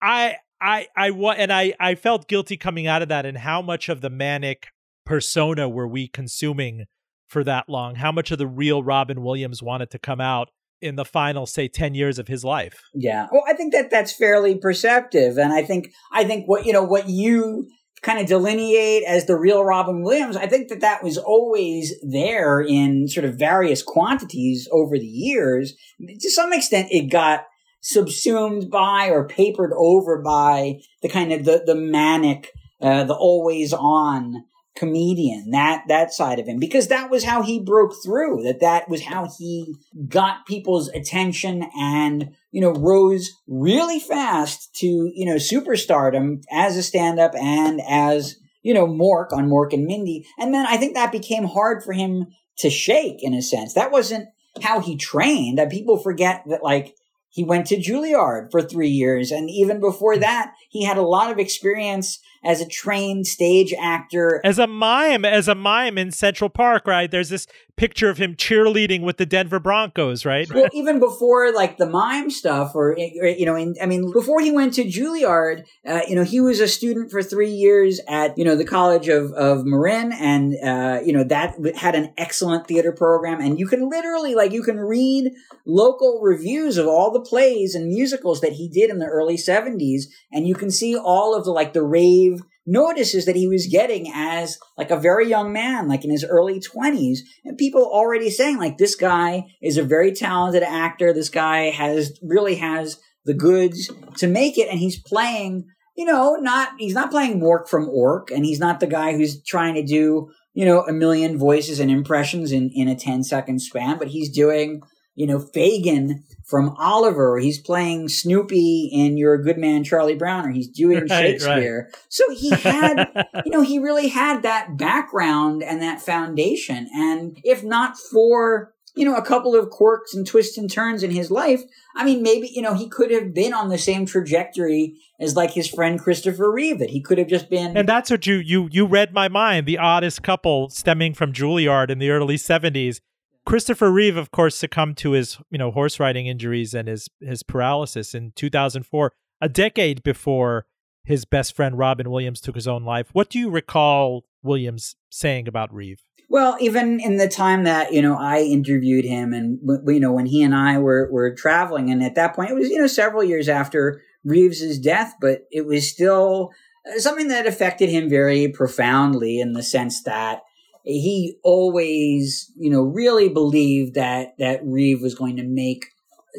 I 0.02 0.38
I 0.60 0.88
I 0.96 1.10
and 1.10 1.54
I 1.54 1.74
I 1.80 1.96
felt 1.96 2.28
guilty 2.28 2.58
coming 2.58 2.88
out 2.88 3.02
of 3.02 3.10
that 3.10 3.26
and 3.26 3.38
how 3.38 3.62
much 3.62 3.88
of 3.88 4.02
the 4.02 4.10
manic 4.10 4.70
persona 5.06 5.70
were 5.70 5.88
we 5.88 6.08
consuming 6.08 6.86
for 7.28 7.44
that 7.44 7.70
long? 7.70 7.96
How 7.96 8.12
much 8.12 8.32
of 8.32 8.38
the 8.38 8.48
real 8.48 8.84
Robin 8.84 9.24
Williams 9.24 9.64
wanted 9.64 9.90
to 9.92 10.00
come 10.00 10.20
out? 10.22 10.52
In 10.82 10.96
the 10.96 11.06
final 11.06 11.46
say 11.46 11.68
10 11.68 11.94
years 11.94 12.20
of 12.20 12.28
his 12.28 12.44
life. 12.44 12.84
Yeah. 12.94 13.28
Well 13.32 13.44
i 13.48 13.54
think 13.54 13.74
that 13.74 13.90
that's 13.90 14.14
fairly 14.14 14.56
perceptive 14.56 15.38
and 15.38 15.54
i 15.54 15.64
think 15.64 15.92
i 16.12 16.24
think 16.24 16.48
what 16.48 16.66
you 16.66 16.74
know 16.74 16.84
what 16.84 17.08
you 17.08 17.68
kind 18.02 18.20
of 18.20 18.26
delineate 18.26 19.04
as 19.08 19.26
the 19.26 19.38
real 19.38 19.64
robin 19.64 20.02
williams 20.02 20.36
i 20.36 20.48
think 20.48 20.70
that 20.70 20.82
that 20.82 21.04
was 21.04 21.20
always 21.20 21.94
there 22.02 22.60
in 22.60 23.08
sort 23.08 23.26
of 23.26 23.38
various 23.38 23.84
quantities 23.84 24.68
over 24.72 24.98
the 24.98 25.06
years. 25.06 25.76
To 26.00 26.30
some 26.32 26.54
extent 26.54 26.88
it 26.92 27.12
got 27.12 27.46
subsumed 27.82 28.70
by 28.70 29.08
or 29.08 29.28
papered 29.28 29.72
over 29.76 30.22
by 30.22 30.80
the 31.02 31.10
kind 31.10 31.32
of 31.32 31.46
the, 31.46 31.64
the 31.66 31.76
manic 31.76 32.52
uh, 32.82 33.04
the 33.04 33.14
always 33.14 33.74
on 33.74 34.44
comedian 34.76 35.52
that 35.52 35.84
that 35.90 36.14
side 36.14 36.40
of 36.40 36.48
him 36.48 36.58
because 36.58 36.88
that 36.88 37.10
was 37.10 37.26
how 37.26 37.42
he 37.42 37.60
broke 37.60 37.92
through 38.04 38.42
that 38.42 38.62
that 38.62 38.88
was 38.88 39.04
how 39.04 39.30
he 39.38 39.76
got 40.08 40.46
people's 40.46 40.88
attention 40.90 41.66
and 41.78 42.32
you 42.52 42.62
know 42.62 42.72
rose 42.72 43.32
really 43.48 44.00
fast 44.00 44.74
to 44.74 44.88
you 45.14 45.26
know 45.26 45.36
superstardom 45.36 46.42
as 46.50 46.78
a 46.78 46.84
stand-up 46.84 47.36
and 47.36 47.82
as 47.90 48.38
you 48.64 48.74
know 48.74 48.88
mork 48.88 49.34
on 49.34 49.50
mork 49.50 49.74
and 49.74 49.86
mindy. 49.86 50.26
And 50.38 50.54
then 50.54 50.66
i 50.66 50.78
think 50.78 50.94
that 50.94 51.12
became 51.12 51.44
hard 51.44 51.84
for 51.84 51.92
him 51.92 52.28
to 52.62 52.70
shake 52.70 53.24
in 53.24 53.34
a 53.34 53.42
sense. 53.42 53.74
That 53.74 53.92
wasn't 53.92 54.30
how 54.62 54.80
he 54.80 54.98
trained 54.98 55.60
and 55.60 55.72
people 55.72 55.98
forget 55.98 56.44
that 56.48 56.64
like 56.64 56.96
he 57.32 57.44
went 57.44 57.66
to 57.68 57.78
Juilliard 57.78 58.52
for 58.52 58.62
three 58.62 58.90
years. 58.90 59.32
And 59.32 59.50
even 59.50 59.80
before 59.80 60.16
hmm. 60.16 60.22
that, 60.22 60.54
he 60.70 60.84
had 60.84 60.98
a 60.98 61.02
lot 61.02 61.32
of 61.32 61.40
experience 61.40 62.20
as 62.44 62.60
a 62.60 62.68
trained 62.68 63.28
stage 63.28 63.74
actor. 63.80 64.42
As 64.44 64.60
a 64.60 64.68
mime, 64.68 65.26
as 65.26 65.48
a 65.48 65.56
mime 65.56 65.98
in 65.98 66.12
Central 66.12 66.50
Park, 66.50 66.88
right? 66.88 67.10
There's 67.10 67.30
this 67.30 67.48
picture 67.76 68.10
of 68.10 68.18
him 68.18 68.36
cheerleading 68.36 69.04
with 69.04 69.18
the 69.18 69.26
Denver 69.26 69.60
Broncos, 69.60 70.26
right? 70.26 70.52
Well, 70.54 70.70
even 70.74 71.00
before 71.00 71.52
like 71.52 71.78
the 71.78 71.86
mime 71.86 72.30
stuff, 72.30 72.76
or, 72.76 72.98
you 72.98 73.46
know, 73.46 73.56
in, 73.56 73.76
I 73.82 73.86
mean, 73.86 74.12
before 74.12 74.42
he 74.42 74.52
went 74.52 74.74
to 74.76 74.84
Juilliard, 74.84 75.66
uh, 75.88 76.02
you 76.08 76.16
know, 76.16 76.24
he 76.24 76.40
was 76.40 76.60
a 76.60 76.68
student 76.68 77.12
for 77.12 77.22
three 77.22 77.52
years 77.52 78.00
at, 78.08 78.38
you 78.38 78.46
know, 78.46 78.56
the 78.56 78.66
College 78.66 79.08
of, 79.08 79.32
of 79.34 79.66
Marin. 79.66 80.12
And, 80.12 80.56
uh, 80.64 81.02
you 81.04 81.14
know, 81.14 81.24
that 81.26 81.56
had 81.76 81.96
an 81.96 82.14
excellent 82.18 82.68
theater 82.68 82.92
program. 82.92 83.42
And 83.42 83.60
you 83.60 83.68
can 83.68 83.90
literally, 83.90 84.36
like, 84.36 84.52
you 84.52 84.64
can 84.64 84.80
read 84.80 85.32
local 85.66 86.22
reviews 86.22 86.78
of 86.78 86.88
all 86.88 87.12
the 87.12 87.22
plays 87.22 87.76
and 87.76 87.88
musicals 87.88 88.42
that 88.42 88.54
he 88.54 88.68
did 88.68 88.90
in 88.90 89.00
the 89.00 89.06
early 89.06 89.38
70s. 89.38 90.04
And 90.32 90.48
you 90.48 90.56
can 90.56 90.72
see 90.72 90.98
all 90.98 91.36
of 91.36 91.46
the, 91.46 91.52
like, 91.52 91.74
the 91.74 91.84
rave 91.84 92.42
notices 92.66 93.26
that 93.26 93.36
he 93.36 93.48
was 93.48 93.68
getting 93.68 94.12
as 94.14 94.58
like 94.78 94.92
a 94.92 95.00
very 95.00 95.28
young 95.28 95.52
man, 95.52 95.88
like 95.88 96.04
in 96.04 96.12
his 96.12 96.26
early 96.26 96.60
twenties, 96.60 97.24
and 97.44 97.58
people 97.58 97.84
already 97.84 98.30
saying 98.30 98.58
like 98.58 98.78
this 98.78 98.96
guy 98.96 99.46
is 99.62 99.78
a 99.78 99.84
very 99.84 100.12
talented 100.14 100.64
actor. 100.64 101.14
This 101.14 101.30
guy 101.30 101.70
has 101.70 102.18
really 102.22 102.56
has 102.56 103.00
the 103.26 103.34
goods 103.34 103.92
to 104.18 104.28
make 104.28 104.58
it, 104.58 104.70
and 104.70 104.80
he's 104.80 105.00
playing. 105.00 105.66
You 105.98 106.06
know, 106.06 106.36
not 106.36 106.70
he's 106.80 106.94
not 106.94 107.12
playing 107.12 107.40
Mork 107.40 107.68
from 107.68 107.90
Ork, 107.90 108.32
and 108.32 108.46
he's 108.46 108.60
not 108.60 108.80
the 108.80 108.88
guy 108.88 109.14
who's 109.14 109.44
trying 109.44 109.76
to 109.76 109.84
do 109.84 110.32
you 110.54 110.66
know 110.66 110.82
a 110.86 110.94
million 110.94 111.38
voices 111.38 111.80
and 111.80 111.92
impressions 111.92 112.52
in 112.52 112.70
in 112.74 112.88
a 112.88 112.96
10 112.96 113.24
second 113.24 113.60
span, 113.62 113.98
but 113.98 114.10
he's 114.10 114.30
doing 114.30 114.82
you 115.16 115.28
know, 115.28 115.40
Fagin 115.40 116.24
from 116.46 116.70
Oliver. 116.78 117.38
He's 117.38 117.60
playing 117.60 118.10
Snoopy 118.10 118.90
in 118.92 119.18
You're 119.18 119.36
a 119.36 119.44
Good 119.44 119.58
Man, 119.58 119.84
Charlie 119.84 120.16
Brown, 120.16 120.46
or 120.46 120.52
he's 120.52 120.70
doing 120.70 121.00
right, 121.10 121.10
Shakespeare. 121.10 121.90
Right. 121.92 122.04
So 122.10 122.24
he 122.34 122.52
had, 122.52 123.28
you 123.46 123.52
know, 123.52 123.62
he 123.62 123.80
really 123.80 124.08
had 124.08 124.44
that 124.44 124.78
background 124.78 125.64
and 125.64 125.82
that 125.82 126.02
foundation. 126.02 126.90
And 126.94 127.38
if 127.44 127.64
not 127.64 127.98
for, 127.98 128.74
you 128.96 129.06
know, 129.06 129.16
a 129.16 129.24
couple 129.24 129.56
of 129.56 129.70
quirks 129.70 130.14
and 130.14 130.26
twists 130.26 130.58
and 130.58 130.72
turns 130.72 131.04
in 131.04 131.12
his 131.12 131.30
life, 131.30 131.62
I 131.96 132.06
mean, 132.06 132.24
maybe, 132.24 132.50
you 132.54 132.62
know, 132.62 132.74
he 132.74 132.90
could 132.90 133.12
have 133.12 133.34
been 133.34 133.54
on 133.54 133.70
the 133.70 133.78
same 133.78 134.06
trajectory 134.06 134.98
as 135.20 135.36
like 135.36 135.52
his 135.52 135.70
friend 135.70 136.00
Christopher 136.00 136.52
Reeve, 136.52 136.80
that 136.80 136.90
he 136.90 137.02
could 137.02 137.18
have 137.18 137.28
just 137.28 137.50
been. 137.50 137.78
And 137.78 137.88
that's 137.88 138.10
what 138.10 138.26
you, 138.26 138.36
you, 138.36 138.70
you 138.72 138.86
read 138.86 139.14
my 139.14 139.28
mind, 139.28 139.66
the 139.68 139.78
oddest 139.78 140.24
couple 140.24 140.70
stemming 140.70 141.14
from 141.14 141.32
Juilliard 141.34 141.90
in 141.90 142.00
the 142.00 142.10
early 142.10 142.38
70s 142.38 143.02
Christopher 143.46 143.92
Reeve, 143.92 144.18
of 144.18 144.32
course, 144.32 144.56
succumbed 144.56 144.98
to 144.98 145.12
his, 145.12 145.38
you 145.50 145.58
know, 145.58 145.72
horse 145.72 146.00
riding 146.00 146.28
injuries 146.28 146.74
and 146.74 146.88
his 146.88 147.10
his 147.20 147.44
paralysis 147.44 148.14
in 148.14 148.34
2004, 148.36 149.14
a 149.42 149.50
decade 149.50 150.04
before 150.04 150.66
his 151.04 151.26
best 151.26 151.56
friend 151.56 151.78
Robin 151.78 152.12
Williams 152.12 152.42
took 152.42 152.56
his 152.56 152.68
own 152.68 152.84
life. 152.84 153.10
What 153.14 153.30
do 153.30 153.40
you 153.40 153.50
recall 153.50 154.26
Williams 154.44 154.96
saying 155.10 155.48
about 155.48 155.74
Reeve? 155.74 156.04
Well, 156.30 156.56
even 156.62 157.02
in 157.02 157.18
the 157.18 157.28
time 157.28 157.66
that 157.66 157.92
you 157.92 158.02
know 158.02 158.16
I 158.18 158.42
interviewed 158.42 159.06
him, 159.06 159.34
and 159.34 159.60
you 159.88 160.00
know 160.00 160.14
when 160.14 160.28
he 160.28 160.44
and 160.44 160.56
I 160.56 160.78
were 160.78 161.10
were 161.12 161.36
traveling, 161.36 161.90
and 161.90 162.02
at 162.02 162.16
that 162.16 162.36
point 162.36 162.52
it 162.52 162.56
was 162.56 162.70
you 162.70 162.78
know 162.78 162.88
several 162.88 163.24
years 163.24 163.50
after 163.50 164.02
Reeves's 164.24 164.80
death, 164.80 165.16
but 165.20 165.48
it 165.52 165.66
was 165.66 165.90
still 165.90 166.52
uh, 166.88 167.00
something 167.00 167.28
that 167.28 167.48
affected 167.48 167.90
him 167.90 168.10
very 168.10 168.48
profoundly 168.48 169.40
in 169.40 169.54
the 169.54 169.64
sense 169.64 170.04
that 170.04 170.42
he 170.84 171.38
always, 171.44 172.52
you 172.58 172.70
know, 172.70 172.82
really 172.82 173.30
believed 173.30 173.96
that 173.96 174.34
that 174.40 174.62
Reeve 174.64 175.02
was 175.02 175.16
going 175.16 175.38
to 175.38 175.44
make 175.44 175.86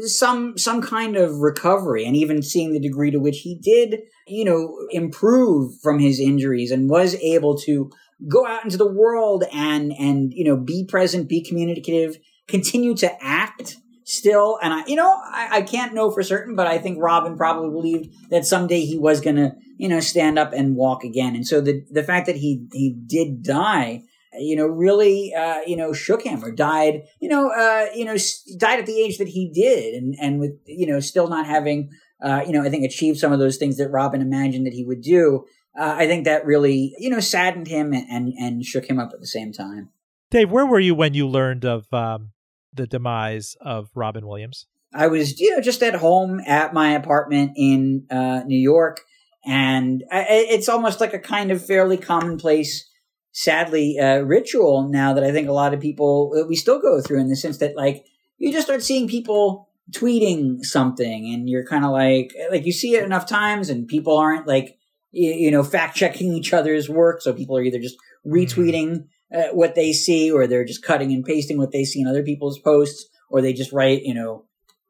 some 0.06 0.56
some 0.56 0.80
kind 0.82 1.16
of 1.16 1.38
recovery, 1.38 2.04
and 2.04 2.16
even 2.16 2.42
seeing 2.42 2.72
the 2.72 2.80
degree 2.80 3.10
to 3.10 3.18
which 3.18 3.40
he 3.40 3.58
did 3.62 4.00
you 4.26 4.44
know, 4.44 4.76
improve 4.90 5.80
from 5.80 5.98
his 5.98 6.20
injuries 6.20 6.70
and 6.70 6.88
was 6.88 7.14
able 7.16 7.56
to 7.58 7.90
go 8.28 8.46
out 8.46 8.64
into 8.64 8.76
the 8.76 8.90
world 8.90 9.44
and, 9.52 9.92
and, 9.98 10.32
you 10.32 10.44
know, 10.44 10.56
be 10.56 10.84
present, 10.84 11.28
be 11.28 11.42
communicative, 11.42 12.18
continue 12.46 12.94
to 12.94 13.22
act 13.22 13.76
still. 14.04 14.58
And 14.62 14.72
I, 14.72 14.86
you 14.86 14.96
know, 14.96 15.10
I, 15.10 15.48
I 15.52 15.62
can't 15.62 15.94
know 15.94 16.10
for 16.10 16.22
certain, 16.22 16.54
but 16.54 16.66
I 16.66 16.78
think 16.78 16.98
Robin 17.00 17.36
probably 17.36 17.70
believed 17.70 18.14
that 18.30 18.46
someday 18.46 18.80
he 18.80 18.98
was 18.98 19.20
going 19.20 19.36
to, 19.36 19.52
you 19.76 19.88
know, 19.88 20.00
stand 20.00 20.38
up 20.38 20.52
and 20.52 20.76
walk 20.76 21.02
again. 21.02 21.34
And 21.34 21.46
so 21.46 21.60
the, 21.60 21.84
the 21.90 22.04
fact 22.04 22.26
that 22.26 22.36
he, 22.36 22.66
he 22.72 22.94
did 23.06 23.42
die, 23.42 24.02
you 24.38 24.56
know, 24.56 24.66
really, 24.66 25.34
uh, 25.34 25.60
you 25.66 25.76
know, 25.76 25.92
shook 25.92 26.22
him 26.22 26.44
or 26.44 26.50
died, 26.50 27.02
you 27.20 27.28
know, 27.28 27.50
uh, 27.50 27.86
you 27.94 28.04
know, 28.04 28.16
died 28.56 28.78
at 28.78 28.86
the 28.86 28.98
age 28.98 29.18
that 29.18 29.28
he 29.28 29.50
did 29.52 29.94
and, 29.94 30.14
and 30.20 30.40
with, 30.40 30.52
you 30.66 30.86
know, 30.86 31.00
still 31.00 31.28
not 31.28 31.46
having, 31.46 31.90
uh, 32.22 32.42
you 32.46 32.52
know, 32.52 32.62
I 32.62 32.70
think 32.70 32.84
achieved 32.84 33.18
some 33.18 33.32
of 33.32 33.38
those 33.38 33.56
things 33.56 33.76
that 33.78 33.90
Robin 33.90 34.20
imagined 34.20 34.66
that 34.66 34.72
he 34.72 34.84
would 34.84 35.02
do. 35.02 35.44
Uh, 35.78 35.94
I 35.98 36.06
think 36.06 36.24
that 36.24 36.44
really, 36.44 36.94
you 36.98 37.10
know, 37.10 37.20
saddened 37.20 37.66
him 37.66 37.92
and, 37.92 38.06
and, 38.10 38.32
and, 38.38 38.64
shook 38.64 38.88
him 38.88 38.98
up 38.98 39.12
at 39.14 39.20
the 39.20 39.26
same 39.26 39.52
time. 39.52 39.88
Dave, 40.30 40.50
where 40.50 40.66
were 40.66 40.80
you 40.80 40.94
when 40.94 41.14
you 41.14 41.26
learned 41.26 41.64
of 41.64 41.92
um, 41.92 42.32
the 42.72 42.86
demise 42.86 43.56
of 43.60 43.90
Robin 43.94 44.26
Williams? 44.26 44.66
I 44.94 45.06
was, 45.06 45.40
you 45.40 45.54
know, 45.54 45.62
just 45.62 45.82
at 45.82 45.94
home 45.94 46.40
at 46.46 46.74
my 46.74 46.92
apartment 46.92 47.52
in 47.56 48.06
uh, 48.10 48.42
New 48.44 48.58
York, 48.58 49.00
and 49.44 50.04
I, 50.10 50.26
it's 50.28 50.68
almost 50.68 51.00
like 51.00 51.14
a 51.14 51.18
kind 51.18 51.50
of 51.50 51.64
fairly 51.64 51.96
commonplace, 51.96 52.88
sadly, 53.32 53.98
uh, 53.98 54.18
ritual 54.18 54.88
now 54.88 55.12
that 55.14 55.24
I 55.24 55.32
think 55.32 55.48
a 55.48 55.52
lot 55.52 55.74
of 55.74 55.80
people 55.80 56.46
we 56.48 56.56
still 56.56 56.80
go 56.80 57.00
through 57.00 57.20
in 57.20 57.28
the 57.28 57.36
sense 57.36 57.58
that 57.58 57.76
like 57.76 58.06
you 58.38 58.52
just 58.52 58.66
start 58.66 58.82
seeing 58.82 59.08
people 59.08 59.68
tweeting 59.90 60.62
something, 60.64 61.32
and 61.32 61.48
you're 61.48 61.66
kind 61.66 61.84
of 61.84 61.90
like 61.90 62.34
like 62.50 62.64
you 62.64 62.72
see 62.72 62.94
it 62.94 63.04
enough 63.04 63.26
times, 63.26 63.68
and 63.68 63.88
people 63.88 64.16
aren't 64.16 64.46
like 64.46 64.78
you, 65.10 65.32
you 65.32 65.50
know 65.50 65.62
fact 65.62 65.96
checking 65.96 66.32
each 66.32 66.52
other's 66.52 66.88
work, 66.88 67.20
so 67.20 67.32
people 67.32 67.56
are 67.56 67.62
either 67.62 67.80
just 67.80 67.96
mm-hmm. 68.24 68.34
retweeting. 68.34 68.88
Mm 68.90 69.04
uh, 69.34 69.48
what 69.52 69.74
they 69.74 69.92
see, 69.92 70.30
or 70.30 70.46
they're 70.46 70.64
just 70.64 70.82
cutting 70.82 71.12
and 71.12 71.24
pasting 71.24 71.58
what 71.58 71.72
they 71.72 71.84
see 71.84 72.00
in 72.00 72.06
other 72.06 72.22
people's 72.22 72.58
posts, 72.58 73.06
or 73.30 73.40
they 73.40 73.52
just 73.52 73.72
write, 73.72 74.02
you 74.02 74.14
know, 74.14 74.44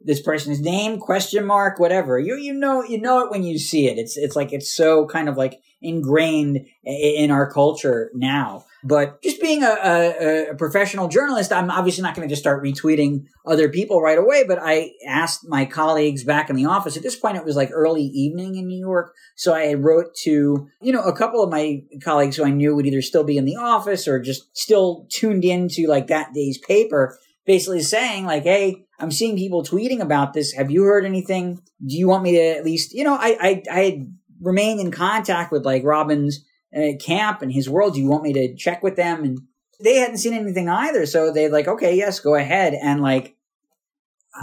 this 0.05 0.21
person's 0.21 0.61
name 0.61 0.99
question 0.99 1.45
mark 1.45 1.79
whatever 1.79 2.19
you 2.19 2.37
you 2.37 2.53
know 2.53 2.83
you 2.83 3.01
know 3.01 3.21
it 3.21 3.31
when 3.31 3.43
you 3.43 3.59
see 3.59 3.89
it 3.89 3.99
it's 3.99 4.17
it's 4.17 4.37
like 4.37 4.53
it's 4.53 4.73
so 4.73 5.07
kind 5.07 5.29
of 5.29 5.37
like 5.37 5.61
ingrained 5.81 6.67
in 6.85 7.31
our 7.31 7.51
culture 7.51 8.11
now 8.15 8.65
but 8.85 9.23
just 9.23 9.41
being 9.41 9.63
a, 9.63 9.77
a, 9.85 10.51
a 10.51 10.55
professional 10.57 11.07
journalist, 11.07 11.53
I'm 11.53 11.71
obviously 11.71 12.03
not 12.03 12.17
going 12.17 12.27
to 12.29 12.33
just 12.33 12.43
start 12.43 12.65
retweeting 12.65 13.27
other 13.47 13.69
people 13.69 14.03
right 14.03 14.19
away. 14.19 14.45
But 14.47 14.59
I 14.61 14.91
asked 15.07 15.49
my 15.49 15.65
colleagues 15.65 16.25
back 16.25 16.51
in 16.51 16.57
the 16.57 16.65
office. 16.65 16.97
At 16.97 17.05
this 17.05 17.15
point, 17.15 17.37
it 17.37 17.45
was 17.45 17.55
like 17.55 17.71
early 17.73 18.03
evening 18.03 18.57
in 18.57 18.67
New 18.67 18.79
York, 18.79 19.15
so 19.37 19.55
I 19.55 19.75
wrote 19.75 20.15
to 20.23 20.69
you 20.81 20.93
know 20.93 21.03
a 21.03 21.17
couple 21.17 21.43
of 21.43 21.51
my 21.51 21.83
colleagues 22.03 22.37
who 22.37 22.45
I 22.45 22.51
knew 22.51 22.75
would 22.75 22.87
either 22.87 23.03
still 23.03 23.25
be 23.25 23.39
in 23.39 23.45
the 23.45 23.57
office 23.57 24.09
or 24.09 24.19
just 24.19 24.57
still 24.57 25.07
tuned 25.11 25.45
into 25.45 25.87
like 25.87 26.09
that 26.09 26.33
day's 26.35 26.59
paper, 26.59 27.17
basically 27.47 27.83
saying 27.83 28.25
like, 28.25 28.43
"Hey, 28.43 28.85
I'm 29.03 29.11
seeing 29.11 29.37
people 29.37 29.63
tweeting 29.63 30.01
about 30.01 30.33
this. 30.33 30.53
Have 30.53 30.71
you 30.71 30.85
heard 30.85 31.05
anything? 31.05 31.57
Do 31.87 31.97
you 31.97 32.09
want 32.09 32.23
me 32.23 32.33
to 32.33 32.43
at 32.59 32.65
least 32.65 32.95
you 32.95 33.05
know 33.05 33.15
I 33.15 33.37
I, 33.41 33.63
I 33.71 34.07
remain 34.41 34.81
in 34.81 34.91
contact 34.91 35.53
with 35.53 35.65
like 35.67 35.85
Robin's." 35.85 36.45
uh, 36.77 36.97
camp 36.99 37.43
and 37.43 37.53
his 37.53 37.69
world. 37.69 37.95
Do 37.95 38.01
you 38.01 38.09
want 38.09 38.23
me 38.23 38.33
to 38.33 38.55
check 38.55 38.83
with 38.83 38.97
them? 38.97 39.25
And 39.25 39.39
they 39.83 39.97
hadn't 39.97 40.19
seen 40.19 40.35
anything 40.35 40.69
either. 40.69 41.07
So 41.07 41.33
they 41.33 41.49
like, 41.49 41.69
okay, 41.69 41.97
yes, 41.97 42.21
go 42.21 42.35
ahead. 42.35 42.75
And 42.75 43.03
like, 43.03 43.37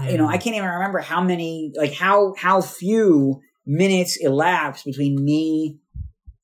you 0.07 0.18
know, 0.18 0.28
I 0.28 0.38
can't 0.38 0.55
even 0.55 0.70
remember 0.70 0.99
how 0.99 1.22
many, 1.22 1.72
like 1.76 1.93
how, 1.93 2.36
how 2.38 2.62
few 2.62 3.41
minutes 3.66 4.18
elapsed 4.18 4.86
between 4.86 5.24
me, 5.24 5.80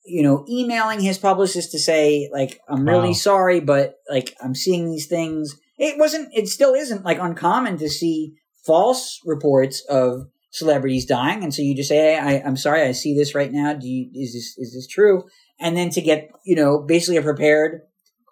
you 0.04 0.22
know, 0.22 0.44
emailing 0.48 1.00
his 1.00 1.18
publicist 1.18 1.70
to 1.72 1.78
say, 1.78 2.28
like, 2.32 2.60
I'm 2.68 2.84
really 2.84 3.08
wow. 3.08 3.14
sorry, 3.14 3.60
but 3.60 3.96
like, 4.10 4.34
I'm 4.42 4.54
seeing 4.54 4.90
these 4.90 5.06
things. 5.06 5.56
It 5.78 5.98
wasn't, 5.98 6.28
it 6.32 6.48
still 6.48 6.74
isn't 6.74 7.04
like 7.04 7.18
uncommon 7.18 7.78
to 7.78 7.88
see 7.88 8.34
false 8.64 9.20
reports 9.24 9.84
of 9.88 10.28
celebrities 10.50 11.06
dying. 11.06 11.42
And 11.42 11.54
so 11.54 11.62
you 11.62 11.76
just 11.76 11.88
say, 11.88 12.14
hey, 12.14 12.18
I, 12.18 12.42
I'm 12.46 12.56
sorry, 12.56 12.82
I 12.82 12.92
see 12.92 13.14
this 13.14 13.34
right 13.34 13.52
now. 13.52 13.74
Do 13.74 13.86
you, 13.86 14.10
is 14.14 14.32
this, 14.32 14.56
is 14.58 14.74
this 14.74 14.86
true? 14.86 15.24
and 15.58 15.76
then 15.76 15.90
to 15.90 16.00
get 16.00 16.30
you 16.44 16.56
know 16.56 16.78
basically 16.78 17.16
a 17.16 17.22
prepared 17.22 17.82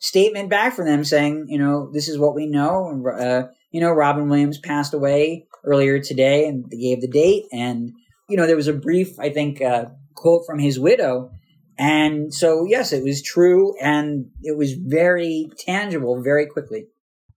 statement 0.01 0.51
back 0.51 0.75
from 0.75 0.87
them 0.87 1.05
saying 1.05 1.47
you 1.49 1.59
know 1.59 1.91
this 1.93 2.09
is 2.09 2.19
what 2.19 2.35
we 2.35 2.47
know 2.47 3.05
uh, 3.19 3.43
you 3.71 3.81
know 3.81 3.91
robin 3.91 4.29
williams 4.29 4.59
passed 4.59 4.95
away 4.95 5.47
earlier 5.65 5.99
today 5.99 6.47
and 6.47 6.71
they 6.71 6.77
gave 6.77 7.01
the 7.01 7.09
date 7.09 7.45
and 7.53 7.93
you 8.29 8.37
know 8.37 8.47
there 8.47 8.57
was 8.57 8.69
a 8.69 8.73
brief 8.73 9.19
i 9.19 9.31
think 9.31 9.61
uh, 9.63 9.87
quote 10.15 10.45
from 10.47 10.59
his 10.59 10.79
widow 10.79 11.31
and 11.79 12.33
so 12.33 12.65
yes 12.69 12.93
it 12.93 13.03
was 13.03 13.23
true 13.23 13.75
and 13.81 14.27
it 14.43 14.57
was 14.57 14.75
very 14.75 15.51
tangible 15.59 16.23
very 16.23 16.47
quickly 16.47 16.87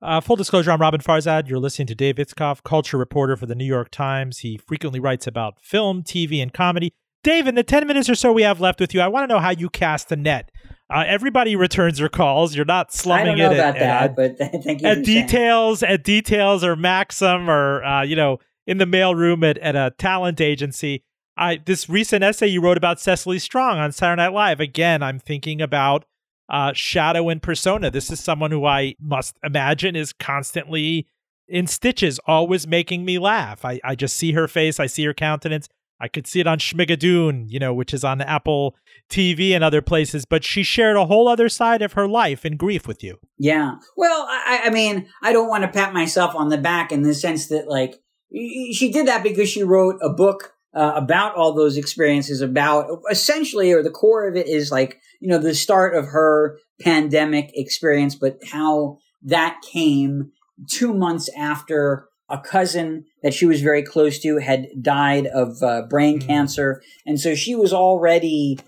uh, 0.01 0.21
full 0.21 0.35
disclosure, 0.35 0.71
I'm 0.71 0.79
Roben 0.79 1.03
Farzad. 1.03 1.47
You're 1.47 1.59
listening 1.59 1.87
to 1.87 1.95
Dave 1.95 2.15
Itzkoff, 2.15 2.63
culture 2.63 2.97
reporter 2.97 3.35
for 3.35 3.45
the 3.45 3.55
New 3.55 3.65
York 3.65 3.89
Times. 3.89 4.39
He 4.39 4.57
frequently 4.57 4.99
writes 4.99 5.27
about 5.27 5.59
film, 5.61 6.03
TV, 6.03 6.41
and 6.41 6.53
comedy. 6.53 6.93
Dave, 7.23 7.47
in 7.47 7.55
the 7.55 7.63
10 7.63 7.87
minutes 7.87 8.09
or 8.09 8.15
so 8.15 8.31
we 8.31 8.43
have 8.43 8.61
left 8.61 8.79
with 8.79 8.93
you, 8.93 9.01
I 9.01 9.07
want 9.07 9.27
to 9.27 9.33
know 9.33 9.39
how 9.39 9.49
you 9.49 9.69
cast 9.69 10.09
the 10.09 10.15
net. 10.15 10.51
Uh, 10.89 11.03
everybody 11.05 11.55
returns 11.55 11.99
your 11.99 12.09
calls. 12.09 12.55
You're 12.55 12.63
not 12.63 12.93
slumming 12.93 13.27
I 13.27 13.29
don't 13.29 13.37
know 13.37 13.51
it. 13.51 13.55
About 13.55 13.77
at, 13.77 14.15
that, 14.15 14.37
but 14.37 14.37
thank 14.63 14.81
you. 14.81 14.87
At 14.87 15.03
details, 15.03 15.79
saying. 15.79 15.93
at 15.93 16.03
details, 16.03 16.63
or 16.63 16.75
Maxim, 16.75 17.49
or 17.49 17.83
uh, 17.83 18.03
you 18.03 18.15
know, 18.15 18.39
in 18.65 18.77
the 18.77 18.85
mailroom 18.85 19.43
at, 19.49 19.57
at 19.57 19.75
a 19.75 19.93
talent 19.97 20.39
agency. 20.39 21.03
I 21.35 21.59
this 21.63 21.89
recent 21.89 22.23
essay 22.23 22.47
you 22.47 22.61
wrote 22.61 22.77
about 22.77 22.99
Cecily 22.99 23.39
Strong 23.39 23.77
on 23.79 23.91
Saturday 23.91 24.21
Night 24.23 24.33
Live. 24.33 24.59
Again, 24.59 25.03
I'm 25.03 25.19
thinking 25.19 25.61
about 25.61 26.05
uh, 26.49 26.73
shadow 26.73 27.29
and 27.29 27.41
persona. 27.41 27.91
This 27.91 28.11
is 28.11 28.19
someone 28.19 28.51
who 28.51 28.65
I 28.65 28.95
must 28.99 29.37
imagine 29.43 29.95
is 29.95 30.13
constantly 30.13 31.07
in 31.47 31.67
stitches, 31.67 32.19
always 32.27 32.67
making 32.67 33.05
me 33.05 33.19
laugh. 33.19 33.63
I, 33.63 33.79
I 33.83 33.95
just 33.95 34.15
see 34.15 34.33
her 34.33 34.47
face, 34.47 34.79
I 34.79 34.87
see 34.87 35.05
her 35.05 35.13
countenance. 35.13 35.67
I 35.99 36.07
could 36.07 36.27
see 36.27 36.39
it 36.39 36.47
on 36.47 36.59
Schmigadoon, 36.59 37.45
you 37.47 37.59
know, 37.59 37.73
which 37.73 37.93
is 37.93 38.03
on 38.03 38.21
Apple 38.21 38.75
TV 39.09 39.51
and 39.51 39.63
other 39.63 39.81
places, 39.81 40.25
but 40.25 40.43
she 40.43 40.61
shared 40.61 40.95
a 40.95 41.05
whole 41.05 41.27
other 41.27 41.49
side 41.49 41.81
of 41.81 41.93
her 41.93 42.07
life 42.07 42.45
and 42.45 42.57
grief 42.57 42.87
with 42.87 43.03
you. 43.03 43.17
Yeah. 43.39 43.75
Well, 43.95 44.27
I, 44.29 44.63
I 44.65 44.69
mean, 44.69 45.07
I 45.23 45.33
don't 45.33 45.49
want 45.49 45.63
to 45.63 45.69
pat 45.69 45.93
myself 45.93 46.35
on 46.35 46.49
the 46.49 46.57
back 46.57 46.91
in 46.91 47.01
the 47.01 47.15
sense 47.15 47.47
that, 47.47 47.67
like, 47.67 47.95
she 48.31 48.91
did 48.93 49.07
that 49.07 49.23
because 49.23 49.49
she 49.49 49.63
wrote 49.63 49.95
a 50.01 50.09
book 50.09 50.53
uh, 50.75 50.93
about 50.95 51.35
all 51.35 51.53
those 51.53 51.77
experiences, 51.77 52.41
about 52.41 53.01
essentially, 53.09 53.71
or 53.71 53.81
the 53.81 53.89
core 53.89 54.27
of 54.27 54.35
it 54.35 54.47
is 54.47 54.71
like, 54.71 54.99
you 55.19 55.27
know, 55.29 55.37
the 55.37 55.55
start 55.55 55.95
of 55.95 56.07
her 56.07 56.59
pandemic 56.81 57.51
experience, 57.53 58.15
but 58.15 58.37
how 58.51 58.97
that 59.23 59.59
came 59.61 60.31
two 60.69 60.93
months 60.93 61.29
after 61.37 62.07
a 62.29 62.39
cousin 62.39 63.05
that 63.23 63.33
she 63.33 63.45
was 63.45 63.61
very 63.61 63.83
close 63.83 64.19
to 64.19 64.37
had 64.37 64.67
died 64.81 65.27
of 65.27 65.61
uh, 65.63 65.83
brain 65.83 66.19
mm-hmm. 66.19 66.27
cancer. 66.27 66.81
And 67.05 67.19
so 67.19 67.35
she 67.35 67.55
was 67.55 67.71
already 67.73 68.59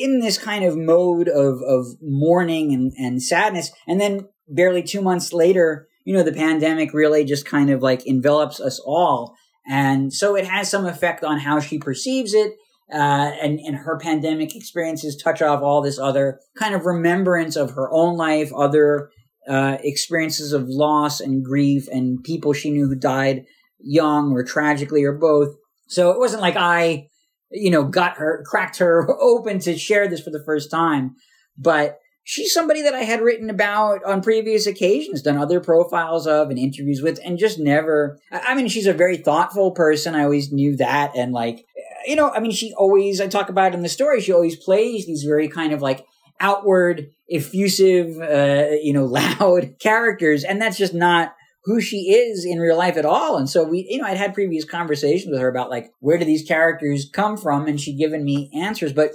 in 0.00 0.20
this 0.20 0.36
kind 0.36 0.64
of 0.64 0.76
mode 0.76 1.28
of, 1.28 1.62
of 1.62 1.86
mourning 2.02 2.72
and, 2.72 2.92
and 2.98 3.22
sadness. 3.22 3.70
And 3.86 4.00
then 4.00 4.28
barely 4.48 4.82
two 4.82 5.00
months 5.00 5.32
later, 5.32 5.88
you 6.04 6.14
know, 6.14 6.22
the 6.22 6.32
pandemic 6.32 6.92
really 6.92 7.24
just 7.24 7.46
kind 7.46 7.70
of 7.70 7.82
like 7.82 8.06
envelops 8.06 8.60
us 8.60 8.80
all. 8.84 9.36
And 9.68 10.12
so 10.12 10.36
it 10.36 10.46
has 10.46 10.70
some 10.70 10.86
effect 10.86 11.22
on 11.22 11.38
how 11.38 11.60
she 11.60 11.78
perceives 11.78 12.34
it. 12.34 12.54
Uh, 12.92 13.30
and, 13.40 13.60
and 13.60 13.76
her 13.76 13.98
pandemic 13.98 14.56
experiences 14.56 15.16
touch 15.16 15.40
off 15.40 15.62
all 15.62 15.80
this 15.80 15.98
other 15.98 16.40
kind 16.58 16.74
of 16.74 16.86
remembrance 16.86 17.54
of 17.54 17.72
her 17.72 17.88
own 17.92 18.16
life, 18.16 18.50
other 18.56 19.10
uh, 19.48 19.78
experiences 19.82 20.52
of 20.52 20.68
loss 20.68 21.20
and 21.20 21.44
grief 21.44 21.88
and 21.88 22.22
people 22.24 22.52
she 22.52 22.70
knew 22.70 22.88
who 22.88 22.96
died 22.96 23.44
young 23.78 24.32
or 24.32 24.44
tragically 24.44 25.04
or 25.04 25.12
both. 25.12 25.54
So 25.88 26.10
it 26.10 26.18
wasn't 26.18 26.42
like 26.42 26.56
I, 26.56 27.08
you 27.50 27.70
know, 27.70 27.84
got 27.84 28.16
her, 28.18 28.44
cracked 28.46 28.78
her 28.78 29.08
open 29.20 29.58
to 29.60 29.76
share 29.76 30.08
this 30.08 30.20
for 30.20 30.30
the 30.30 30.42
first 30.44 30.70
time. 30.70 31.16
But 31.56 31.98
she's 32.24 32.54
somebody 32.54 32.82
that 32.82 32.94
I 32.94 33.02
had 33.02 33.20
written 33.20 33.50
about 33.50 34.04
on 34.04 34.22
previous 34.22 34.66
occasions, 34.66 35.22
done 35.22 35.36
other 35.36 35.60
profiles 35.60 36.26
of 36.26 36.50
and 36.50 36.58
interviews 36.58 37.02
with, 37.02 37.18
and 37.24 37.38
just 37.38 37.58
never. 37.58 38.18
I 38.30 38.54
mean, 38.54 38.68
she's 38.68 38.86
a 38.86 38.92
very 38.92 39.16
thoughtful 39.16 39.72
person. 39.72 40.14
I 40.14 40.24
always 40.24 40.52
knew 40.52 40.76
that. 40.76 41.16
And 41.16 41.32
like, 41.32 41.64
you 42.06 42.16
know, 42.16 42.30
I 42.30 42.40
mean, 42.40 42.52
she 42.52 42.72
always, 42.74 43.20
I 43.20 43.26
talk 43.26 43.48
about 43.48 43.74
in 43.74 43.82
the 43.82 43.88
story, 43.88 44.20
she 44.20 44.32
always 44.32 44.56
plays 44.56 45.06
these 45.06 45.22
very 45.22 45.48
kind 45.48 45.72
of 45.72 45.82
like 45.82 46.04
outward, 46.40 47.10
effusive, 47.28 48.18
uh, 48.20 48.74
you 48.82 48.92
know, 48.92 49.04
loud 49.40 49.76
characters. 49.80 50.44
And 50.44 50.60
that's 50.60 50.78
just 50.78 50.94
not 50.94 51.34
who 51.64 51.80
she 51.80 52.12
is 52.12 52.44
in 52.44 52.58
real 52.58 52.78
life 52.78 52.96
at 52.96 53.04
all. 53.04 53.36
And 53.36 53.48
so 53.48 53.64
we, 53.64 53.86
you 53.88 54.00
know, 54.00 54.06
I'd 54.06 54.16
had 54.16 54.34
previous 54.34 54.64
conversations 54.64 55.30
with 55.30 55.40
her 55.40 55.48
about 55.48 55.70
like, 55.70 55.92
where 56.00 56.16
do 56.18 56.24
these 56.24 56.46
characters 56.46 57.08
come 57.12 57.36
from? 57.36 57.66
And 57.66 57.78
she'd 57.78 57.98
given 57.98 58.24
me 58.24 58.50
answers, 58.54 58.92
but 58.92 59.12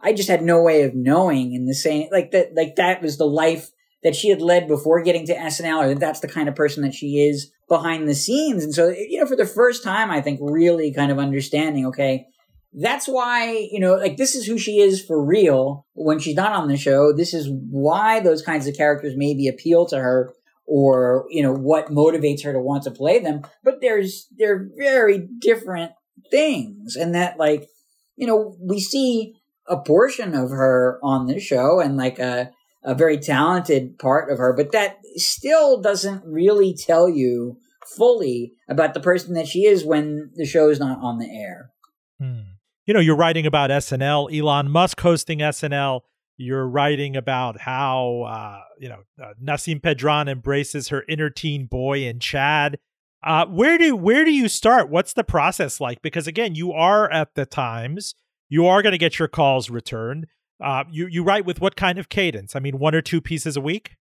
I 0.00 0.12
just 0.12 0.28
had 0.28 0.42
no 0.42 0.62
way 0.62 0.82
of 0.82 0.94
knowing 0.94 1.54
in 1.54 1.66
the 1.66 1.74
same, 1.74 2.08
like 2.12 2.30
that, 2.30 2.54
like 2.54 2.76
that 2.76 3.02
was 3.02 3.18
the 3.18 3.26
life 3.26 3.70
that 4.04 4.14
she 4.14 4.28
had 4.28 4.40
led 4.40 4.68
before 4.68 5.02
getting 5.02 5.26
to 5.26 5.34
SNL 5.34 5.84
or 5.84 5.88
that 5.88 6.00
that's 6.00 6.20
the 6.20 6.28
kind 6.28 6.48
of 6.48 6.54
person 6.54 6.84
that 6.84 6.94
she 6.94 7.26
is 7.28 7.50
behind 7.68 8.08
the 8.08 8.14
scenes. 8.14 8.64
And 8.64 8.74
so, 8.74 8.88
you 8.88 9.20
know, 9.20 9.26
for 9.26 9.36
the 9.36 9.46
first 9.46 9.84
time, 9.84 10.10
I 10.10 10.20
think 10.20 10.40
really 10.42 10.92
kind 10.92 11.12
of 11.12 11.18
understanding, 11.18 11.86
okay, 11.86 12.26
that's 12.72 13.06
why, 13.06 13.68
you 13.70 13.80
know, 13.80 13.94
like 13.94 14.16
this 14.16 14.34
is 14.34 14.46
who 14.46 14.58
she 14.58 14.80
is 14.80 15.02
for 15.02 15.22
real 15.24 15.86
when 15.94 16.18
she's 16.18 16.36
not 16.36 16.52
on 16.52 16.68
the 16.68 16.76
show. 16.76 17.12
This 17.12 17.34
is 17.34 17.48
why 17.50 18.20
those 18.20 18.42
kinds 18.42 18.66
of 18.66 18.76
characters 18.76 19.14
maybe 19.16 19.48
appeal 19.48 19.86
to 19.86 19.98
her 19.98 20.32
or, 20.66 21.26
you 21.30 21.42
know, 21.42 21.52
what 21.52 21.86
motivates 21.86 22.44
her 22.44 22.52
to 22.52 22.60
want 22.60 22.82
to 22.84 22.90
play 22.90 23.18
them. 23.18 23.42
But 23.64 23.80
there's, 23.80 24.26
they're 24.36 24.68
very 24.76 25.26
different 25.38 25.92
things. 26.30 26.96
And 26.96 27.14
that 27.14 27.38
like, 27.38 27.68
you 28.16 28.26
know, 28.26 28.56
we 28.60 28.80
see 28.80 29.34
a 29.66 29.78
portion 29.78 30.34
of 30.34 30.50
her 30.50 30.98
on 31.02 31.26
the 31.26 31.40
show 31.40 31.80
and 31.80 31.96
like 31.96 32.18
a, 32.18 32.50
a 32.88 32.94
very 32.94 33.18
talented 33.18 33.98
part 33.98 34.32
of 34.32 34.38
her, 34.38 34.54
but 34.54 34.72
that 34.72 34.96
still 35.16 35.78
doesn't 35.78 36.24
really 36.24 36.72
tell 36.74 37.06
you 37.06 37.58
fully 37.86 38.54
about 38.66 38.94
the 38.94 39.00
person 39.00 39.34
that 39.34 39.46
she 39.46 39.66
is 39.66 39.84
when 39.84 40.30
the 40.36 40.46
show 40.46 40.70
is 40.70 40.80
not 40.80 40.98
on 41.02 41.18
the 41.18 41.28
air. 41.30 41.70
Hmm. 42.18 42.54
You 42.86 42.94
know, 42.94 43.00
you're 43.00 43.14
writing 43.14 43.44
about 43.44 43.68
SNL, 43.68 44.34
Elon 44.34 44.70
Musk 44.70 44.98
hosting 45.00 45.40
SNL. 45.40 46.00
You're 46.38 46.66
writing 46.66 47.14
about 47.14 47.60
how, 47.60 48.22
uh, 48.22 48.60
you 48.78 48.88
know, 48.88 49.00
uh, 49.22 49.34
Nasim 49.42 49.82
Pedrad 49.82 50.26
embraces 50.26 50.88
her 50.88 51.04
inner 51.10 51.28
teen 51.28 51.66
boy 51.66 52.04
in 52.06 52.20
Chad. 52.20 52.78
Uh, 53.22 53.44
where 53.46 53.76
do 53.76 53.94
where 53.96 54.24
do 54.24 54.32
you 54.32 54.48
start? 54.48 54.88
What's 54.88 55.12
the 55.12 55.24
process 55.24 55.78
like? 55.78 56.00
Because 56.00 56.26
again, 56.26 56.54
you 56.54 56.72
are 56.72 57.10
at 57.12 57.34
the 57.34 57.44
Times. 57.44 58.14
You 58.48 58.66
are 58.66 58.80
going 58.80 58.92
to 58.92 58.98
get 58.98 59.18
your 59.18 59.28
calls 59.28 59.68
returned. 59.68 60.26
Uh, 60.60 60.84
you 60.90 61.06
you 61.06 61.22
write 61.22 61.44
with 61.44 61.60
what 61.60 61.76
kind 61.76 61.98
of 61.98 62.08
cadence? 62.08 62.56
I 62.56 62.60
mean, 62.60 62.78
one 62.78 62.94
or 62.94 63.02
two 63.02 63.20
pieces 63.20 63.56
a 63.56 63.60
week. 63.60 63.96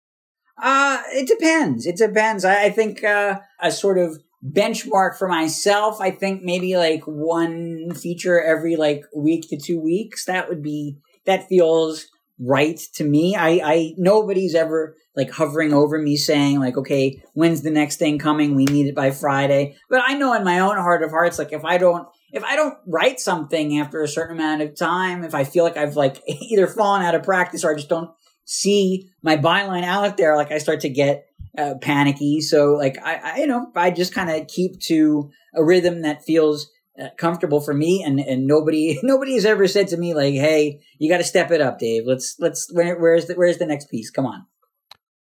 Uh, 0.62 1.02
it 1.12 1.26
depends. 1.26 1.86
It 1.86 1.96
depends. 1.96 2.44
I, 2.44 2.64
I 2.64 2.70
think 2.70 3.02
uh, 3.02 3.40
a 3.60 3.72
sort 3.72 3.98
of 3.98 4.18
benchmark 4.44 5.16
for 5.16 5.26
myself. 5.26 6.00
I 6.00 6.10
think 6.10 6.42
maybe 6.42 6.76
like 6.76 7.02
one 7.06 7.92
feature 7.94 8.40
every 8.40 8.76
like 8.76 9.04
week 9.16 9.48
to 9.48 9.56
two 9.56 9.80
weeks. 9.80 10.26
That 10.26 10.48
would 10.48 10.62
be 10.62 10.98
that 11.26 11.48
feels 11.48 12.06
right 12.38 12.78
to 12.94 13.04
me. 13.04 13.36
I, 13.36 13.60
I 13.64 13.94
nobody's 13.96 14.54
ever 14.54 14.96
like 15.16 15.30
hovering 15.30 15.72
over 15.72 15.98
me 15.98 16.16
saying 16.16 16.60
like, 16.60 16.76
okay, 16.76 17.22
when's 17.34 17.62
the 17.62 17.70
next 17.70 17.96
thing 17.96 18.18
coming? 18.18 18.54
We 18.54 18.64
need 18.64 18.86
it 18.86 18.94
by 18.94 19.10
Friday. 19.10 19.76
But 19.88 20.02
I 20.06 20.14
know 20.14 20.34
in 20.34 20.44
my 20.44 20.58
own 20.60 20.76
heart 20.76 21.02
of 21.02 21.10
hearts, 21.10 21.38
like 21.38 21.52
if 21.52 21.64
I 21.64 21.78
don't 21.78 22.06
if 22.34 22.42
I 22.42 22.56
don't 22.56 22.76
write 22.86 23.20
something 23.20 23.78
after 23.78 24.02
a 24.02 24.08
certain 24.08 24.36
amount 24.36 24.60
of 24.60 24.76
time, 24.76 25.22
if 25.22 25.34
I 25.34 25.44
feel 25.44 25.62
like 25.62 25.76
I've 25.76 25.96
like 25.96 26.20
either 26.28 26.66
fallen 26.66 27.02
out 27.02 27.14
of 27.14 27.22
practice 27.22 27.64
or 27.64 27.70
I 27.70 27.76
just 27.76 27.88
don't 27.88 28.10
see 28.44 29.08
my 29.22 29.36
byline 29.36 29.84
out 29.84 30.16
there, 30.16 30.36
like 30.36 30.50
I 30.50 30.58
start 30.58 30.80
to 30.80 30.88
get 30.88 31.26
uh, 31.56 31.74
panicky. 31.80 32.40
So 32.40 32.74
like 32.74 32.98
I, 33.02 33.14
I 33.14 33.36
you 33.38 33.46
know 33.46 33.70
I 33.76 33.92
just 33.92 34.12
kind 34.12 34.28
of 34.28 34.48
keep 34.48 34.80
to 34.82 35.30
a 35.54 35.64
rhythm 35.64 36.02
that 36.02 36.24
feels 36.24 36.68
uh, 37.00 37.08
comfortable 37.16 37.60
for 37.60 37.72
me 37.72 38.02
and 38.04 38.18
and 38.18 38.46
nobody 38.46 38.98
nobody 39.04 39.34
has 39.34 39.44
ever 39.44 39.68
said 39.68 39.88
to 39.88 39.96
me 39.96 40.12
like 40.14 40.34
hey 40.34 40.80
you 40.98 41.10
got 41.10 41.18
to 41.18 41.24
step 41.24 41.50
it 41.50 41.60
up 41.60 41.78
dave 41.80 42.04
let's 42.06 42.36
let's 42.38 42.72
where, 42.72 42.96
where's 43.00 43.26
the 43.26 43.34
where's 43.34 43.58
the 43.58 43.66
next 43.66 43.90
piece 43.90 44.10
come 44.10 44.26
on 44.26 44.46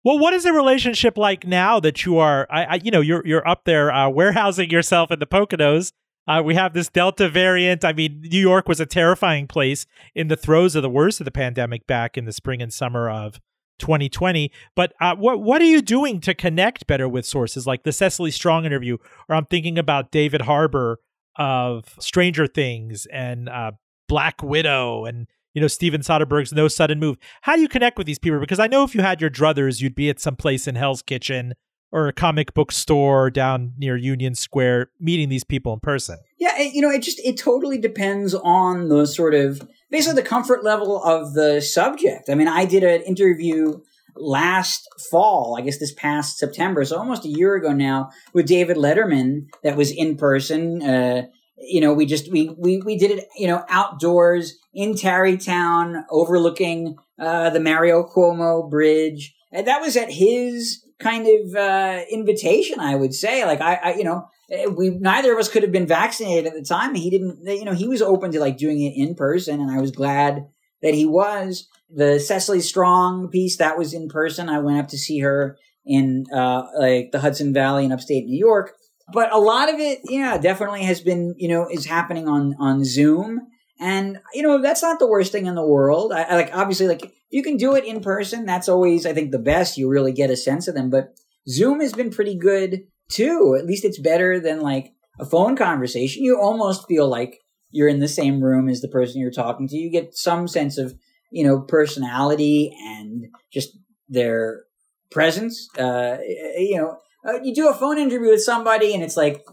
well, 0.01 0.17
what 0.17 0.33
is 0.33 0.43
the 0.43 0.53
relationship 0.53 1.17
like 1.17 1.45
now 1.45 1.81
that 1.81 2.05
you 2.05 2.19
are, 2.19 2.47
I, 2.49 2.63
I 2.63 2.75
you 2.81 2.89
know, 2.89 3.01
you're 3.01 3.21
you're 3.27 3.45
up 3.45 3.65
there 3.65 3.91
uh, 3.91 4.09
warehousing 4.09 4.69
yourself 4.69 5.11
in 5.11 5.19
the 5.19 5.27
Poconos? 5.27 5.91
Uh, 6.27 6.41
we 6.43 6.53
have 6.55 6.73
this 6.73 6.89
Delta 6.89 7.27
variant. 7.27 7.83
I 7.83 7.93
mean, 7.93 8.21
New 8.21 8.39
York 8.39 8.67
was 8.67 8.79
a 8.79 8.85
terrifying 8.85 9.47
place 9.47 9.87
in 10.13 10.27
the 10.27 10.35
throes 10.35 10.75
of 10.75 10.83
the 10.83 10.89
worst 10.89 11.19
of 11.19 11.25
the 11.25 11.31
pandemic 11.31 11.87
back 11.87 12.17
in 12.17 12.25
the 12.25 12.33
spring 12.33 12.61
and 12.61 12.71
summer 12.71 13.09
of 13.09 13.39
2020. 13.79 14.51
But 14.75 14.93
uh, 15.01 15.15
what 15.15 15.41
what 15.41 15.61
are 15.61 15.65
you 15.65 15.81
doing 15.81 16.19
to 16.21 16.35
connect 16.35 16.85
better 16.85 17.09
with 17.09 17.25
sources 17.25 17.65
like 17.65 17.83
the 17.83 17.91
Cecily 17.91 18.31
Strong 18.31 18.65
interview, 18.65 18.97
or 19.27 19.35
I'm 19.35 19.45
thinking 19.45 19.79
about 19.79 20.11
David 20.11 20.41
Harbour 20.41 20.99
of 21.35 21.95
Stranger 21.99 22.45
Things 22.45 23.07
and 23.11 23.49
uh, 23.49 23.71
Black 24.07 24.43
Widow 24.43 25.05
and 25.05 25.27
you 25.53 25.61
know 25.61 25.67
Steven 25.67 26.01
Soderbergh's 26.01 26.53
No 26.53 26.67
Sudden 26.67 26.99
Move. 26.99 27.17
How 27.41 27.55
do 27.55 27.61
you 27.61 27.69
connect 27.69 27.97
with 27.97 28.05
these 28.05 28.19
people? 28.19 28.39
Because 28.39 28.59
I 28.59 28.67
know 28.67 28.83
if 28.83 28.93
you 28.93 29.01
had 29.01 29.19
your 29.19 29.29
druthers, 29.31 29.81
you'd 29.81 29.95
be 29.95 30.09
at 30.09 30.19
some 30.19 30.35
place 30.35 30.67
in 30.67 30.75
Hell's 30.75 31.01
Kitchen 31.01 31.53
or 31.91 32.07
a 32.07 32.13
comic 32.13 32.53
book 32.53 32.71
store 32.71 33.29
down 33.29 33.73
near 33.77 33.97
Union 33.97 34.35
Square, 34.35 34.91
meeting 34.99 35.29
these 35.29 35.43
people 35.43 35.73
in 35.73 35.79
person. 35.79 36.19
Yeah, 36.37 36.57
it, 36.57 36.73
you 36.73 36.81
know, 36.81 36.89
it 36.89 37.01
just 37.01 37.19
it 37.19 37.37
totally 37.37 37.77
depends 37.77 38.33
on 38.33 38.89
the 38.89 39.05
sort 39.05 39.33
of 39.33 39.67
basically 39.89 40.21
the 40.21 40.27
comfort 40.27 40.63
level 40.63 41.03
of 41.03 41.33
the 41.33 41.61
subject. 41.61 42.29
I 42.29 42.35
mean, 42.35 42.47
I 42.47 42.65
did 42.65 42.83
an 42.83 43.01
interview 43.01 43.79
last 44.15 44.87
fall, 45.09 45.55
I 45.57 45.61
guess 45.61 45.79
this 45.79 45.93
past 45.93 46.37
September, 46.37 46.83
so 46.85 46.97
almost 46.97 47.25
a 47.25 47.29
year 47.29 47.55
ago 47.55 47.71
now, 47.71 48.09
with 48.33 48.47
David 48.47 48.77
Letterman 48.77 49.47
that 49.63 49.77
was 49.77 49.91
in 49.91 50.17
person. 50.17 50.83
Uh, 50.83 51.23
you 51.57 51.81
know, 51.81 51.93
we 51.93 52.05
just 52.05 52.31
we 52.31 52.55
we 52.57 52.81
we 52.81 52.97
did 52.97 53.11
it, 53.11 53.27
you 53.37 53.47
know, 53.47 53.65
outdoors 53.67 54.57
in 54.73 54.95
Tarrytown, 54.95 56.05
overlooking 56.09 56.95
uh, 57.19 57.49
the 57.49 57.59
Mario 57.59 58.07
Cuomo 58.07 58.69
Bridge, 58.69 59.35
and 59.51 59.67
that 59.67 59.81
was 59.81 59.97
at 59.97 60.11
his 60.11 60.85
kind 60.99 61.27
of 61.27 61.55
uh, 61.55 62.01
invitation. 62.11 62.79
I 62.79 62.95
would 62.95 63.13
say, 63.13 63.45
like 63.45 63.61
I, 63.61 63.75
I, 63.75 63.93
you 63.95 64.03
know, 64.03 64.27
we 64.75 64.89
neither 64.89 65.33
of 65.33 65.39
us 65.39 65.49
could 65.49 65.63
have 65.63 65.71
been 65.71 65.87
vaccinated 65.87 66.47
at 66.47 66.53
the 66.53 66.63
time. 66.63 66.95
He 66.95 67.09
didn't, 67.09 67.39
you 67.45 67.65
know, 67.65 67.73
he 67.73 67.87
was 67.87 68.01
open 68.01 68.31
to 68.31 68.39
like 68.39 68.57
doing 68.57 68.81
it 68.81 68.93
in 68.95 69.15
person, 69.15 69.61
and 69.61 69.71
I 69.71 69.79
was 69.79 69.91
glad 69.91 70.47
that 70.81 70.93
he 70.93 71.05
was. 71.05 71.67
The 71.91 72.19
Cecily 72.19 72.61
Strong 72.61 73.29
piece 73.29 73.57
that 73.57 73.77
was 73.77 73.93
in 73.93 74.09
person. 74.09 74.47
I 74.47 74.59
went 74.59 74.79
up 74.79 74.89
to 74.89 74.97
see 74.97 75.19
her 75.19 75.57
in 75.85 76.25
uh, 76.33 76.67
like 76.77 77.11
the 77.11 77.19
Hudson 77.19 77.53
Valley 77.53 77.85
in 77.85 77.91
upstate 77.91 78.25
New 78.25 78.37
York 78.37 78.75
but 79.11 79.33
a 79.33 79.37
lot 79.37 79.73
of 79.73 79.79
it, 79.79 80.01
yeah, 80.05 80.37
definitely 80.37 80.83
has 80.83 81.01
been, 81.01 81.35
you 81.37 81.47
know, 81.47 81.67
is 81.69 81.85
happening 81.85 82.27
on 82.27 82.55
on 82.59 82.83
Zoom, 82.83 83.47
and 83.79 84.19
you 84.33 84.43
know 84.43 84.61
that's 84.61 84.81
not 84.81 84.99
the 84.99 85.07
worst 85.07 85.31
thing 85.31 85.45
in 85.45 85.55
the 85.55 85.65
world. 85.65 86.11
I, 86.11 86.23
I 86.23 86.35
like 86.35 86.51
obviously 86.53 86.87
like 86.87 87.13
you 87.29 87.43
can 87.43 87.57
do 87.57 87.75
it 87.75 87.85
in 87.85 88.01
person. 88.01 88.45
That's 88.45 88.69
always 88.69 89.05
I 89.05 89.13
think 89.13 89.31
the 89.31 89.39
best. 89.39 89.77
You 89.77 89.89
really 89.89 90.11
get 90.11 90.29
a 90.29 90.37
sense 90.37 90.67
of 90.67 90.75
them, 90.75 90.89
but 90.89 91.15
Zoom 91.47 91.79
has 91.81 91.93
been 91.93 92.11
pretty 92.11 92.37
good 92.37 92.83
too. 93.09 93.55
At 93.57 93.65
least 93.65 93.85
it's 93.85 93.99
better 93.99 94.39
than 94.39 94.61
like 94.61 94.93
a 95.19 95.25
phone 95.25 95.55
conversation. 95.55 96.23
You 96.23 96.39
almost 96.39 96.87
feel 96.87 97.07
like 97.07 97.39
you're 97.71 97.89
in 97.89 97.99
the 97.99 98.07
same 98.07 98.43
room 98.43 98.67
as 98.67 98.81
the 98.81 98.87
person 98.87 99.21
you're 99.21 99.31
talking 99.31 99.67
to. 99.67 99.77
You 99.77 99.91
get 99.91 100.15
some 100.15 100.47
sense 100.47 100.77
of 100.77 100.93
you 101.31 101.45
know 101.45 101.61
personality 101.61 102.75
and 102.85 103.25
just 103.51 103.77
their 104.07 104.63
presence. 105.11 105.67
Uh, 105.77 106.17
you 106.57 106.77
know 106.77 106.99
uh, 107.25 107.39
you 107.43 107.53
do 107.53 107.69
a 107.69 107.73
phone 107.73 107.97
interview 107.97 108.29
with 108.29 108.43
somebody 108.43 108.93
and 108.93 109.03
it's 109.03 109.17
like, 109.17 109.43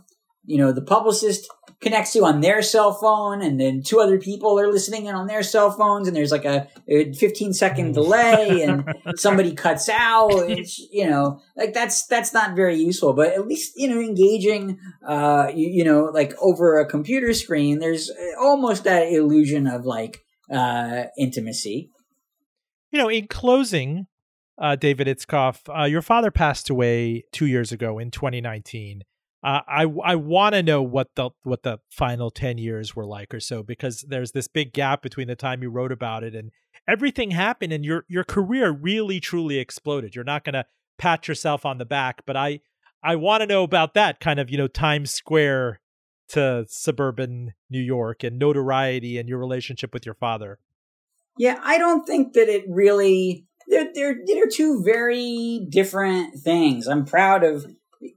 you 0.45 0.59
know, 0.59 0.73
the 0.73 0.83
publicist 0.83 1.49
connects 1.81 2.15
you 2.15 2.25
on 2.25 2.41
their 2.41 2.63
cell 2.63 2.93
phone 2.93 3.43
and 3.43 3.61
then 3.61 3.83
two 3.83 4.01
other 4.01 4.19
people 4.19 4.59
are 4.59 4.71
listening 4.71 5.07
in 5.07 5.15
on 5.15 5.27
their 5.27 5.43
cell 5.43 5.71
phones 5.71 6.09
and 6.09 6.17
there's 6.17 6.33
like 6.33 6.45
a, 6.45 6.69
a 6.89 7.13
15 7.13 7.53
second 7.53 7.91
mm. 7.91 7.95
delay 7.95 8.63
and 8.63 8.85
somebody 9.17 9.55
cuts 9.55 9.89
out 9.89 10.31
it's, 10.49 10.79
you 10.91 11.09
know 11.09 11.41
like 11.57 11.75
that's 11.75 12.07
that's 12.07 12.33
not 12.33 12.57
very 12.57 12.77
useful 12.77 13.13
but 13.13 13.33
at 13.33 13.47
least 13.47 13.75
you 13.77 13.89
know 13.89 14.01
engaging 14.01 14.79
uh 15.07 15.51
you, 15.55 15.69
you 15.69 15.85
know 15.85 16.05
like 16.05 16.33
over 16.41 16.79
a 16.79 16.87
computer 16.87 17.35
screen 17.35 17.79
there's 17.79 18.11
almost 18.41 18.85
that 18.85 19.13
illusion 19.13 19.67
of 19.67 19.85
like 19.85 20.25
uh 20.51 21.05
intimacy 21.19 21.91
you 22.91 22.99
know 22.99 23.09
in 23.09 23.27
closing 23.27 24.07
uh, 24.59 24.75
David 24.75 25.07
Itzkoff, 25.07 25.69
uh, 25.69 25.85
your 25.85 26.01
father 26.01 26.31
passed 26.31 26.71
away 26.71 27.25
two 27.31 27.47
years 27.47 27.73
ago 27.73 27.99
in 27.99 28.11
2019. 28.11 29.03
Uh, 29.47 29.61
I 29.69 29.87
I 30.05 30.17
want 30.17 30.57
to 30.57 30.63
know 30.63 30.83
what 30.83 31.15
the 31.15 31.31
what 31.45 31.63
the 31.63 31.79
final 31.89 32.33
ten 32.33 32.59
years 32.59 32.97
were 32.97 33.07
like 33.07 33.33
or 33.33 33.39
so 33.39 33.63
because 33.63 34.05
there's 34.09 34.33
this 34.33 34.49
big 34.49 34.73
gap 34.73 35.03
between 35.03 35.29
the 35.29 35.37
time 35.37 35.63
you 35.63 35.71
wrote 35.71 35.93
about 35.93 36.25
it 36.25 36.35
and 36.35 36.51
everything 36.89 37.31
happened 37.31 37.73
and 37.73 37.85
your 37.85 38.05
your 38.09 38.25
career 38.25 38.73
really 38.73 39.21
truly 39.21 39.59
exploded. 39.59 40.17
You're 40.17 40.25
not 40.25 40.43
going 40.43 40.55
to 40.55 40.67
pat 40.99 41.29
yourself 41.29 41.65
on 41.65 41.79
the 41.79 41.85
back, 41.85 42.23
but 42.27 42.37
I 42.37 42.59
I 43.05 43.15
want 43.15 43.43
to 43.43 43.47
know 43.47 43.63
about 43.63 43.95
that 43.95 44.19
kind 44.19 44.41
of 44.41 44.51
you 44.51 44.59
know 44.59 44.67
Times 44.67 45.13
Square 45.13 45.81
to 46.31 46.67
suburban 46.69 47.55
New 47.71 47.81
York 47.81 48.25
and 48.25 48.41
notoriety 48.41 49.17
and 49.17 49.29
your 49.29 49.39
relationship 49.39 49.95
with 49.95 50.05
your 50.05 50.17
father. 50.17 50.59
Yeah, 51.39 51.61
I 51.63 51.79
don't 51.79 52.05
think 52.05 52.33
that 52.33 52.49
it 52.49 52.65
really 52.69 53.47
they're, 53.69 53.93
they're, 53.95 54.17
they're 54.27 54.49
two 54.51 54.83
very 54.85 55.67
different 55.71 56.41
things. 56.43 56.89
I'm 56.89 57.05
proud 57.05 57.45
of 57.45 57.67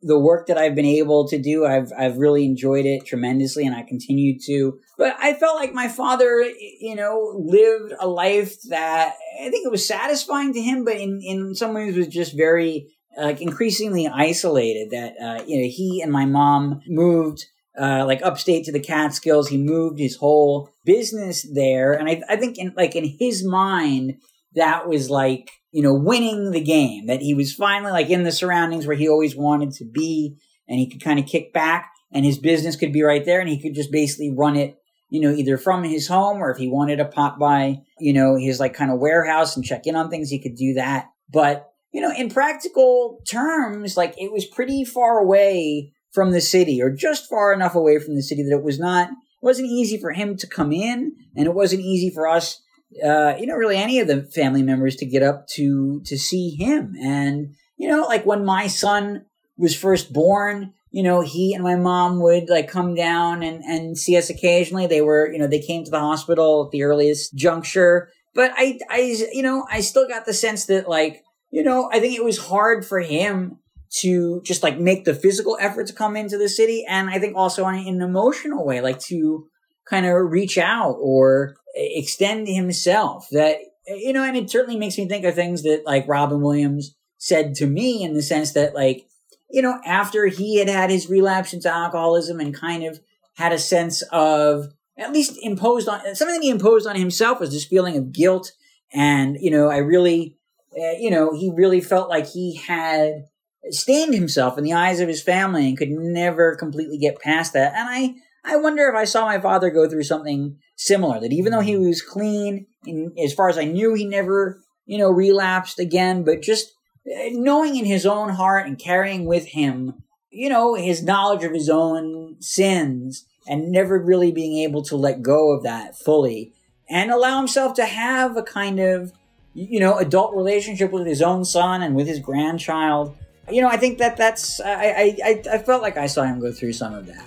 the 0.01 0.19
work 0.19 0.47
that 0.47 0.57
I've 0.57 0.75
been 0.75 0.85
able 0.85 1.27
to 1.27 1.37
do. 1.37 1.65
I've, 1.65 1.91
I've 1.97 2.17
really 2.17 2.45
enjoyed 2.45 2.85
it 2.85 3.05
tremendously 3.05 3.65
and 3.65 3.75
I 3.75 3.83
continue 3.83 4.39
to, 4.45 4.79
but 4.97 5.15
I 5.19 5.33
felt 5.33 5.55
like 5.55 5.73
my 5.73 5.87
father, 5.87 6.41
you 6.41 6.95
know, 6.95 7.33
lived 7.37 7.93
a 7.99 8.07
life 8.07 8.61
that 8.69 9.15
I 9.41 9.49
think 9.49 9.65
it 9.65 9.71
was 9.71 9.87
satisfying 9.87 10.53
to 10.53 10.61
him, 10.61 10.85
but 10.85 10.97
in, 10.97 11.21
in 11.23 11.55
some 11.55 11.73
ways 11.73 11.95
was 11.95 12.07
just 12.07 12.35
very, 12.35 12.87
like 13.17 13.41
increasingly 13.41 14.07
isolated 14.07 14.91
that, 14.91 15.15
uh, 15.21 15.43
you 15.45 15.57
know, 15.57 15.67
he 15.67 16.01
and 16.01 16.11
my 16.11 16.25
mom 16.25 16.81
moved 16.87 17.45
uh, 17.79 18.05
like 18.05 18.21
upstate 18.21 18.65
to 18.65 18.71
the 18.71 18.79
Catskills. 18.79 19.47
He 19.47 19.57
moved 19.57 19.99
his 19.99 20.17
whole 20.17 20.69
business 20.85 21.43
there, 21.53 21.93
and 21.93 22.09
I, 22.09 22.21
I 22.27 22.35
think 22.35 22.57
in 22.57 22.73
like 22.75 22.95
in 22.95 23.05
his 23.05 23.43
mind, 23.43 24.17
that 24.55 24.87
was 24.87 25.09
like, 25.09 25.49
you 25.71 25.83
know, 25.83 25.93
winning 25.93 26.51
the 26.51 26.63
game, 26.63 27.07
that 27.07 27.21
he 27.21 27.33
was 27.33 27.53
finally 27.53 27.91
like 27.91 28.09
in 28.09 28.23
the 28.23 28.31
surroundings 28.31 28.87
where 28.87 28.95
he 28.95 29.07
always 29.07 29.35
wanted 29.35 29.71
to 29.73 29.85
be 29.85 30.37
and 30.67 30.79
he 30.79 30.89
could 30.89 31.03
kind 31.03 31.19
of 31.19 31.25
kick 31.25 31.53
back 31.53 31.91
and 32.11 32.25
his 32.25 32.39
business 32.39 32.75
could 32.75 32.93
be 32.93 33.03
right 33.03 33.25
there 33.25 33.39
and 33.39 33.49
he 33.49 33.61
could 33.61 33.75
just 33.75 33.91
basically 33.91 34.33
run 34.35 34.55
it 34.55 34.79
you 35.09 35.21
know, 35.21 35.31
either 35.31 35.57
from 35.57 35.83
his 35.83 36.07
home 36.07 36.41
or 36.41 36.51
if 36.51 36.57
he 36.57 36.67
wanted 36.67 36.97
to 36.97 37.05
pop 37.05 37.39
by, 37.39 37.81
you 37.99 38.13
know, 38.13 38.35
his 38.35 38.59
like 38.59 38.73
kind 38.73 38.91
of 38.91 38.99
warehouse 38.99 39.55
and 39.55 39.65
check 39.65 39.85
in 39.85 39.95
on 39.95 40.09
things, 40.09 40.29
he 40.29 40.41
could 40.41 40.55
do 40.55 40.75
that. 40.75 41.09
But, 41.31 41.71
you 41.91 42.01
know, 42.01 42.13
in 42.15 42.29
practical 42.29 43.19
terms, 43.29 43.97
like 43.97 44.13
it 44.17 44.31
was 44.31 44.45
pretty 44.45 44.85
far 44.85 45.19
away 45.19 45.93
from 46.11 46.31
the 46.31 46.41
city 46.41 46.81
or 46.81 46.91
just 46.91 47.27
far 47.27 47.53
enough 47.53 47.75
away 47.75 47.99
from 47.99 48.15
the 48.15 48.23
city 48.23 48.43
that 48.43 48.55
it 48.55 48.63
was 48.63 48.79
not, 48.79 49.09
it 49.09 49.15
wasn't 49.41 49.67
easy 49.67 49.99
for 49.99 50.11
him 50.11 50.37
to 50.37 50.47
come 50.47 50.71
in 50.71 51.13
and 51.35 51.47
it 51.47 51.53
wasn't 51.53 51.81
easy 51.81 52.11
for 52.13 52.27
us, 52.27 52.61
uh, 53.03 53.35
you 53.39 53.45
know, 53.45 53.55
really 53.55 53.77
any 53.77 53.99
of 53.99 54.07
the 54.07 54.23
family 54.23 54.63
members 54.63 54.95
to 54.97 55.05
get 55.05 55.23
up 55.23 55.47
to, 55.55 56.01
to 56.05 56.17
see 56.17 56.51
him. 56.51 56.95
And, 57.01 57.55
you 57.77 57.87
know, 57.87 58.03
like 58.03 58.25
when 58.25 58.45
my 58.45 58.67
son 58.67 59.25
was 59.57 59.75
first 59.75 60.11
born, 60.11 60.73
you 60.91 61.03
know, 61.03 61.21
he 61.21 61.53
and 61.53 61.63
my 61.63 61.75
mom 61.75 62.19
would 62.21 62.49
like 62.49 62.67
come 62.67 62.95
down 62.95 63.43
and, 63.43 63.63
and 63.63 63.97
see 63.97 64.17
us 64.17 64.29
occasionally. 64.29 64.87
They 64.87 65.01
were, 65.01 65.31
you 65.31 65.37
know, 65.37 65.47
they 65.47 65.61
came 65.61 65.83
to 65.83 65.91
the 65.91 65.99
hospital 65.99 66.65
at 66.65 66.71
the 66.71 66.83
earliest 66.83 67.35
juncture. 67.35 68.09
But 68.33 68.51
I, 68.55 68.79
I, 68.89 69.27
you 69.31 69.43
know, 69.43 69.67
I 69.69 69.81
still 69.81 70.07
got 70.07 70.25
the 70.25 70.33
sense 70.33 70.65
that 70.65 70.89
like, 70.89 71.23
you 71.51 71.63
know, 71.63 71.89
I 71.91 71.99
think 71.99 72.15
it 72.15 72.23
was 72.23 72.37
hard 72.37 72.85
for 72.85 72.99
him 72.99 73.59
to 74.01 74.41
just 74.43 74.63
like 74.63 74.79
make 74.79 75.05
the 75.05 75.15
physical 75.15 75.57
effort 75.59 75.87
to 75.87 75.93
come 75.93 76.15
into 76.15 76.37
the 76.37 76.49
city. 76.49 76.85
And 76.87 77.09
I 77.09 77.19
think 77.19 77.35
also 77.35 77.67
in 77.67 77.75
an 77.87 78.01
emotional 78.01 78.65
way, 78.65 78.81
like 78.81 78.99
to 79.01 79.47
kind 79.87 80.05
of 80.05 80.13
reach 80.13 80.57
out 80.57 80.97
or 80.99 81.55
extend 81.75 82.47
himself 82.47 83.27
that, 83.31 83.59
you 83.87 84.13
know, 84.13 84.23
and 84.23 84.37
it 84.37 84.49
certainly 84.49 84.77
makes 84.77 84.97
me 84.97 85.07
think 85.07 85.25
of 85.25 85.35
things 85.35 85.63
that 85.63 85.83
like 85.85 86.07
Robin 86.07 86.41
Williams 86.41 86.95
said 87.17 87.55
to 87.55 87.67
me 87.67 88.03
in 88.03 88.13
the 88.13 88.21
sense 88.21 88.53
that 88.53 88.73
like, 88.73 89.07
you 89.49 89.61
know, 89.61 89.79
after 89.85 90.27
he 90.27 90.57
had 90.57 90.69
had 90.69 90.89
his 90.89 91.09
relapse 91.09 91.53
into 91.53 91.69
alcoholism 91.69 92.39
and 92.39 92.53
kind 92.53 92.83
of 92.83 92.99
had 93.35 93.51
a 93.51 93.57
sense 93.57 94.01
of 94.11 94.73
at 94.97 95.13
least 95.13 95.37
imposed 95.41 95.87
on 95.87 96.15
something 96.15 96.41
he 96.41 96.49
imposed 96.49 96.87
on 96.87 96.95
himself 96.95 97.39
was 97.39 97.51
this 97.51 97.65
feeling 97.65 97.97
of 97.97 98.11
guilt. 98.11 98.51
And, 98.93 99.37
you 99.39 99.49
know, 99.49 99.69
I 99.69 99.77
really, 99.77 100.37
uh, 100.77 100.97
you 100.99 101.09
know, 101.09 101.33
he 101.33 101.51
really 101.55 101.81
felt 101.81 102.09
like 102.09 102.27
he 102.27 102.55
had 102.55 103.25
stained 103.69 104.13
himself 104.13 104.57
in 104.57 104.63
the 104.63 104.73
eyes 104.73 104.99
of 104.99 105.07
his 105.07 105.21
family 105.21 105.67
and 105.67 105.77
could 105.77 105.89
never 105.89 106.55
completely 106.55 106.97
get 106.97 107.19
past 107.19 107.53
that. 107.53 107.73
And 107.75 107.87
I, 107.89 108.15
I 108.43 108.55
wonder 108.57 108.87
if 108.87 108.95
I 108.95 109.05
saw 109.05 109.25
my 109.25 109.39
father 109.39 109.69
go 109.69 109.89
through 109.89 110.03
something 110.03 110.57
similar, 110.75 111.19
that 111.19 111.33
even 111.33 111.51
though 111.51 111.59
he 111.59 111.73
mm. 111.73 111.87
was 111.87 112.01
clean, 112.01 112.67
and 112.85 113.17
as 113.19 113.33
far 113.33 113.49
as 113.49 113.57
I 113.57 113.65
knew, 113.65 113.93
he 113.93 114.05
never, 114.05 114.61
you 114.85 114.97
know, 114.97 115.09
relapsed 115.09 115.79
again, 115.79 116.23
but 116.23 116.41
just 116.41 116.73
eh, 117.09 117.29
knowing 117.33 117.75
in 117.75 117.85
his 117.85 118.05
own 118.05 118.29
heart 118.29 118.65
and 118.65 118.79
carrying 118.79 119.25
with 119.25 119.47
him, 119.47 120.03
you 120.31 120.49
know, 120.49 120.75
his 120.75 121.03
knowledge 121.03 121.43
of 121.43 121.53
his 121.53 121.69
own 121.69 122.37
sins 122.39 123.25
and 123.47 123.71
never 123.71 123.99
really 123.99 124.31
being 124.31 124.59
able 124.59 124.83
to 124.83 124.95
let 124.95 125.21
go 125.21 125.51
of 125.51 125.63
that 125.63 125.97
fully 125.97 126.53
and 126.89 127.11
allow 127.11 127.37
himself 127.37 127.73
to 127.75 127.85
have 127.85 128.37
a 128.37 128.43
kind 128.43 128.79
of, 128.79 129.11
you 129.53 129.79
know, 129.79 129.97
adult 129.97 130.35
relationship 130.35 130.91
with 130.91 131.05
his 131.05 131.21
own 131.21 131.43
son 131.43 131.81
and 131.81 131.95
with 131.95 132.07
his 132.07 132.19
grandchild. 132.19 133.15
You 133.51 133.61
know, 133.61 133.67
I 133.67 133.77
think 133.77 133.97
that 133.97 134.15
that's, 134.15 134.61
I, 134.61 135.17
I, 135.23 135.43
I 135.51 135.57
felt 135.57 135.81
like 135.81 135.97
I 135.97 136.05
saw 136.05 136.23
him 136.23 136.39
go 136.39 136.51
through 136.51 136.73
some 136.73 136.93
of 136.93 137.07
that. 137.07 137.25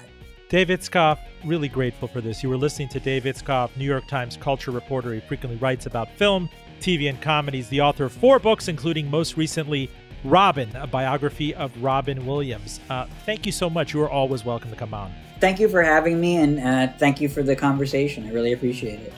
Dave 0.53 0.69
Itzkoff, 0.69 1.19
really 1.47 1.71
grateful 1.71 2.07
for 2.07 2.21
this. 2.21 2.43
You 2.43 2.51
were 2.51 2.59
listening 2.59 2.89
to 2.91 3.01
Dave 3.01 3.25
Itzkoff, 3.25 3.75
New 3.75 3.87
York 3.87 4.07
Times 4.07 4.37
culture 4.37 4.71
reporter. 4.71 5.15
He 5.15 5.21
frequently 5.21 5.57
writes 5.57 5.87
about 5.87 6.11
film, 6.19 6.51
TV 6.79 7.09
and 7.09 7.19
comedies, 7.23 7.71
the 7.71 7.81
author 7.81 8.05
of 8.05 8.13
four 8.13 8.39
books, 8.39 8.69
including 8.69 9.11
most 9.11 9.39
recently 9.39 9.91
Robin, 10.25 10.69
a 10.77 10.87
biography 10.87 11.55
of 11.55 11.75
Robin 11.83 12.27
Williams. 12.27 12.81
Uh, 12.91 13.07
thank 13.25 13.47
you 13.47 13.51
so 13.51 13.71
much. 13.71 13.95
You 13.95 14.03
are 14.03 14.11
always 14.11 14.45
welcome 14.45 14.69
to 14.69 14.77
come 14.77 14.93
on. 14.93 15.11
Thank 15.41 15.59
you 15.59 15.71
for 15.71 15.83
having 15.83 16.21
me, 16.21 16.37
and 16.37 16.61
uh, 16.61 16.93
thank 16.99 17.19
you 17.19 17.31
for 17.31 17.43
the 17.43 17.57
conversation. 17.57 18.27
I 18.27 18.33
really 18.33 18.53
appreciate 18.53 19.01
it. 19.01 19.15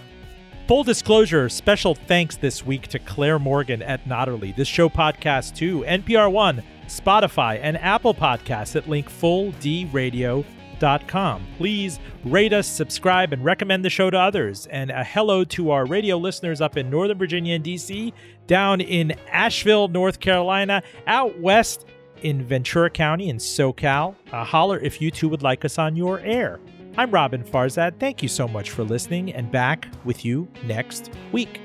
Full 0.68 0.84
disclosure, 0.84 1.48
special 1.48 1.96
thanks 1.96 2.36
this 2.36 2.64
week 2.64 2.86
to 2.86 3.00
Claire 3.00 3.40
Morgan 3.40 3.82
at 3.82 4.04
Notterly. 4.04 4.54
This 4.54 4.68
show 4.68 4.88
podcast 4.88 5.56
to 5.56 5.80
NPR 5.80 6.30
One, 6.30 6.62
Spotify, 6.86 7.58
and 7.60 7.76
Apple 7.78 8.14
Podcasts 8.14 8.76
at 8.76 8.88
link 8.88 9.10
full 9.10 9.50
D 9.50 9.88
Radio 9.92 10.44
gmail.com. 10.84 11.46
Please 11.56 11.98
rate 12.24 12.52
us, 12.52 12.66
subscribe, 12.66 13.32
and 13.32 13.44
recommend 13.44 13.84
the 13.84 13.90
show 13.90 14.10
to 14.10 14.18
others. 14.18 14.66
And 14.66 14.90
a 14.90 15.04
hello 15.04 15.44
to 15.44 15.70
our 15.70 15.86
radio 15.86 16.16
listeners 16.16 16.60
up 16.60 16.76
in 16.76 16.90
Northern 16.90 17.18
Virginia 17.18 17.54
and 17.54 17.64
DC, 17.64 18.12
down 18.46 18.80
in 18.80 19.12
Asheville, 19.30 19.88
North 19.88 20.20
Carolina, 20.20 20.82
out 21.06 21.38
west 21.40 21.86
in 22.22 22.42
Ventura 22.42 22.90
County 22.90 23.28
in 23.28 23.38
SoCal. 23.38 24.14
Uh, 24.32 24.44
holler 24.44 24.78
if 24.78 25.00
you 25.00 25.10
too 25.10 25.28
would 25.28 25.42
like 25.42 25.64
us 25.64 25.78
on 25.78 25.96
your 25.96 26.20
air. 26.20 26.60
I'm 26.96 27.10
Roben 27.10 27.44
Farzad. 27.44 27.98
Thank 27.98 28.22
you 28.22 28.28
so 28.28 28.46
much 28.46 28.70
for 28.70 28.84
listening 28.84 29.32
and 29.32 29.50
back 29.50 29.88
with 30.04 30.24
you 30.24 30.48
next 30.64 31.10
week. 31.32 31.60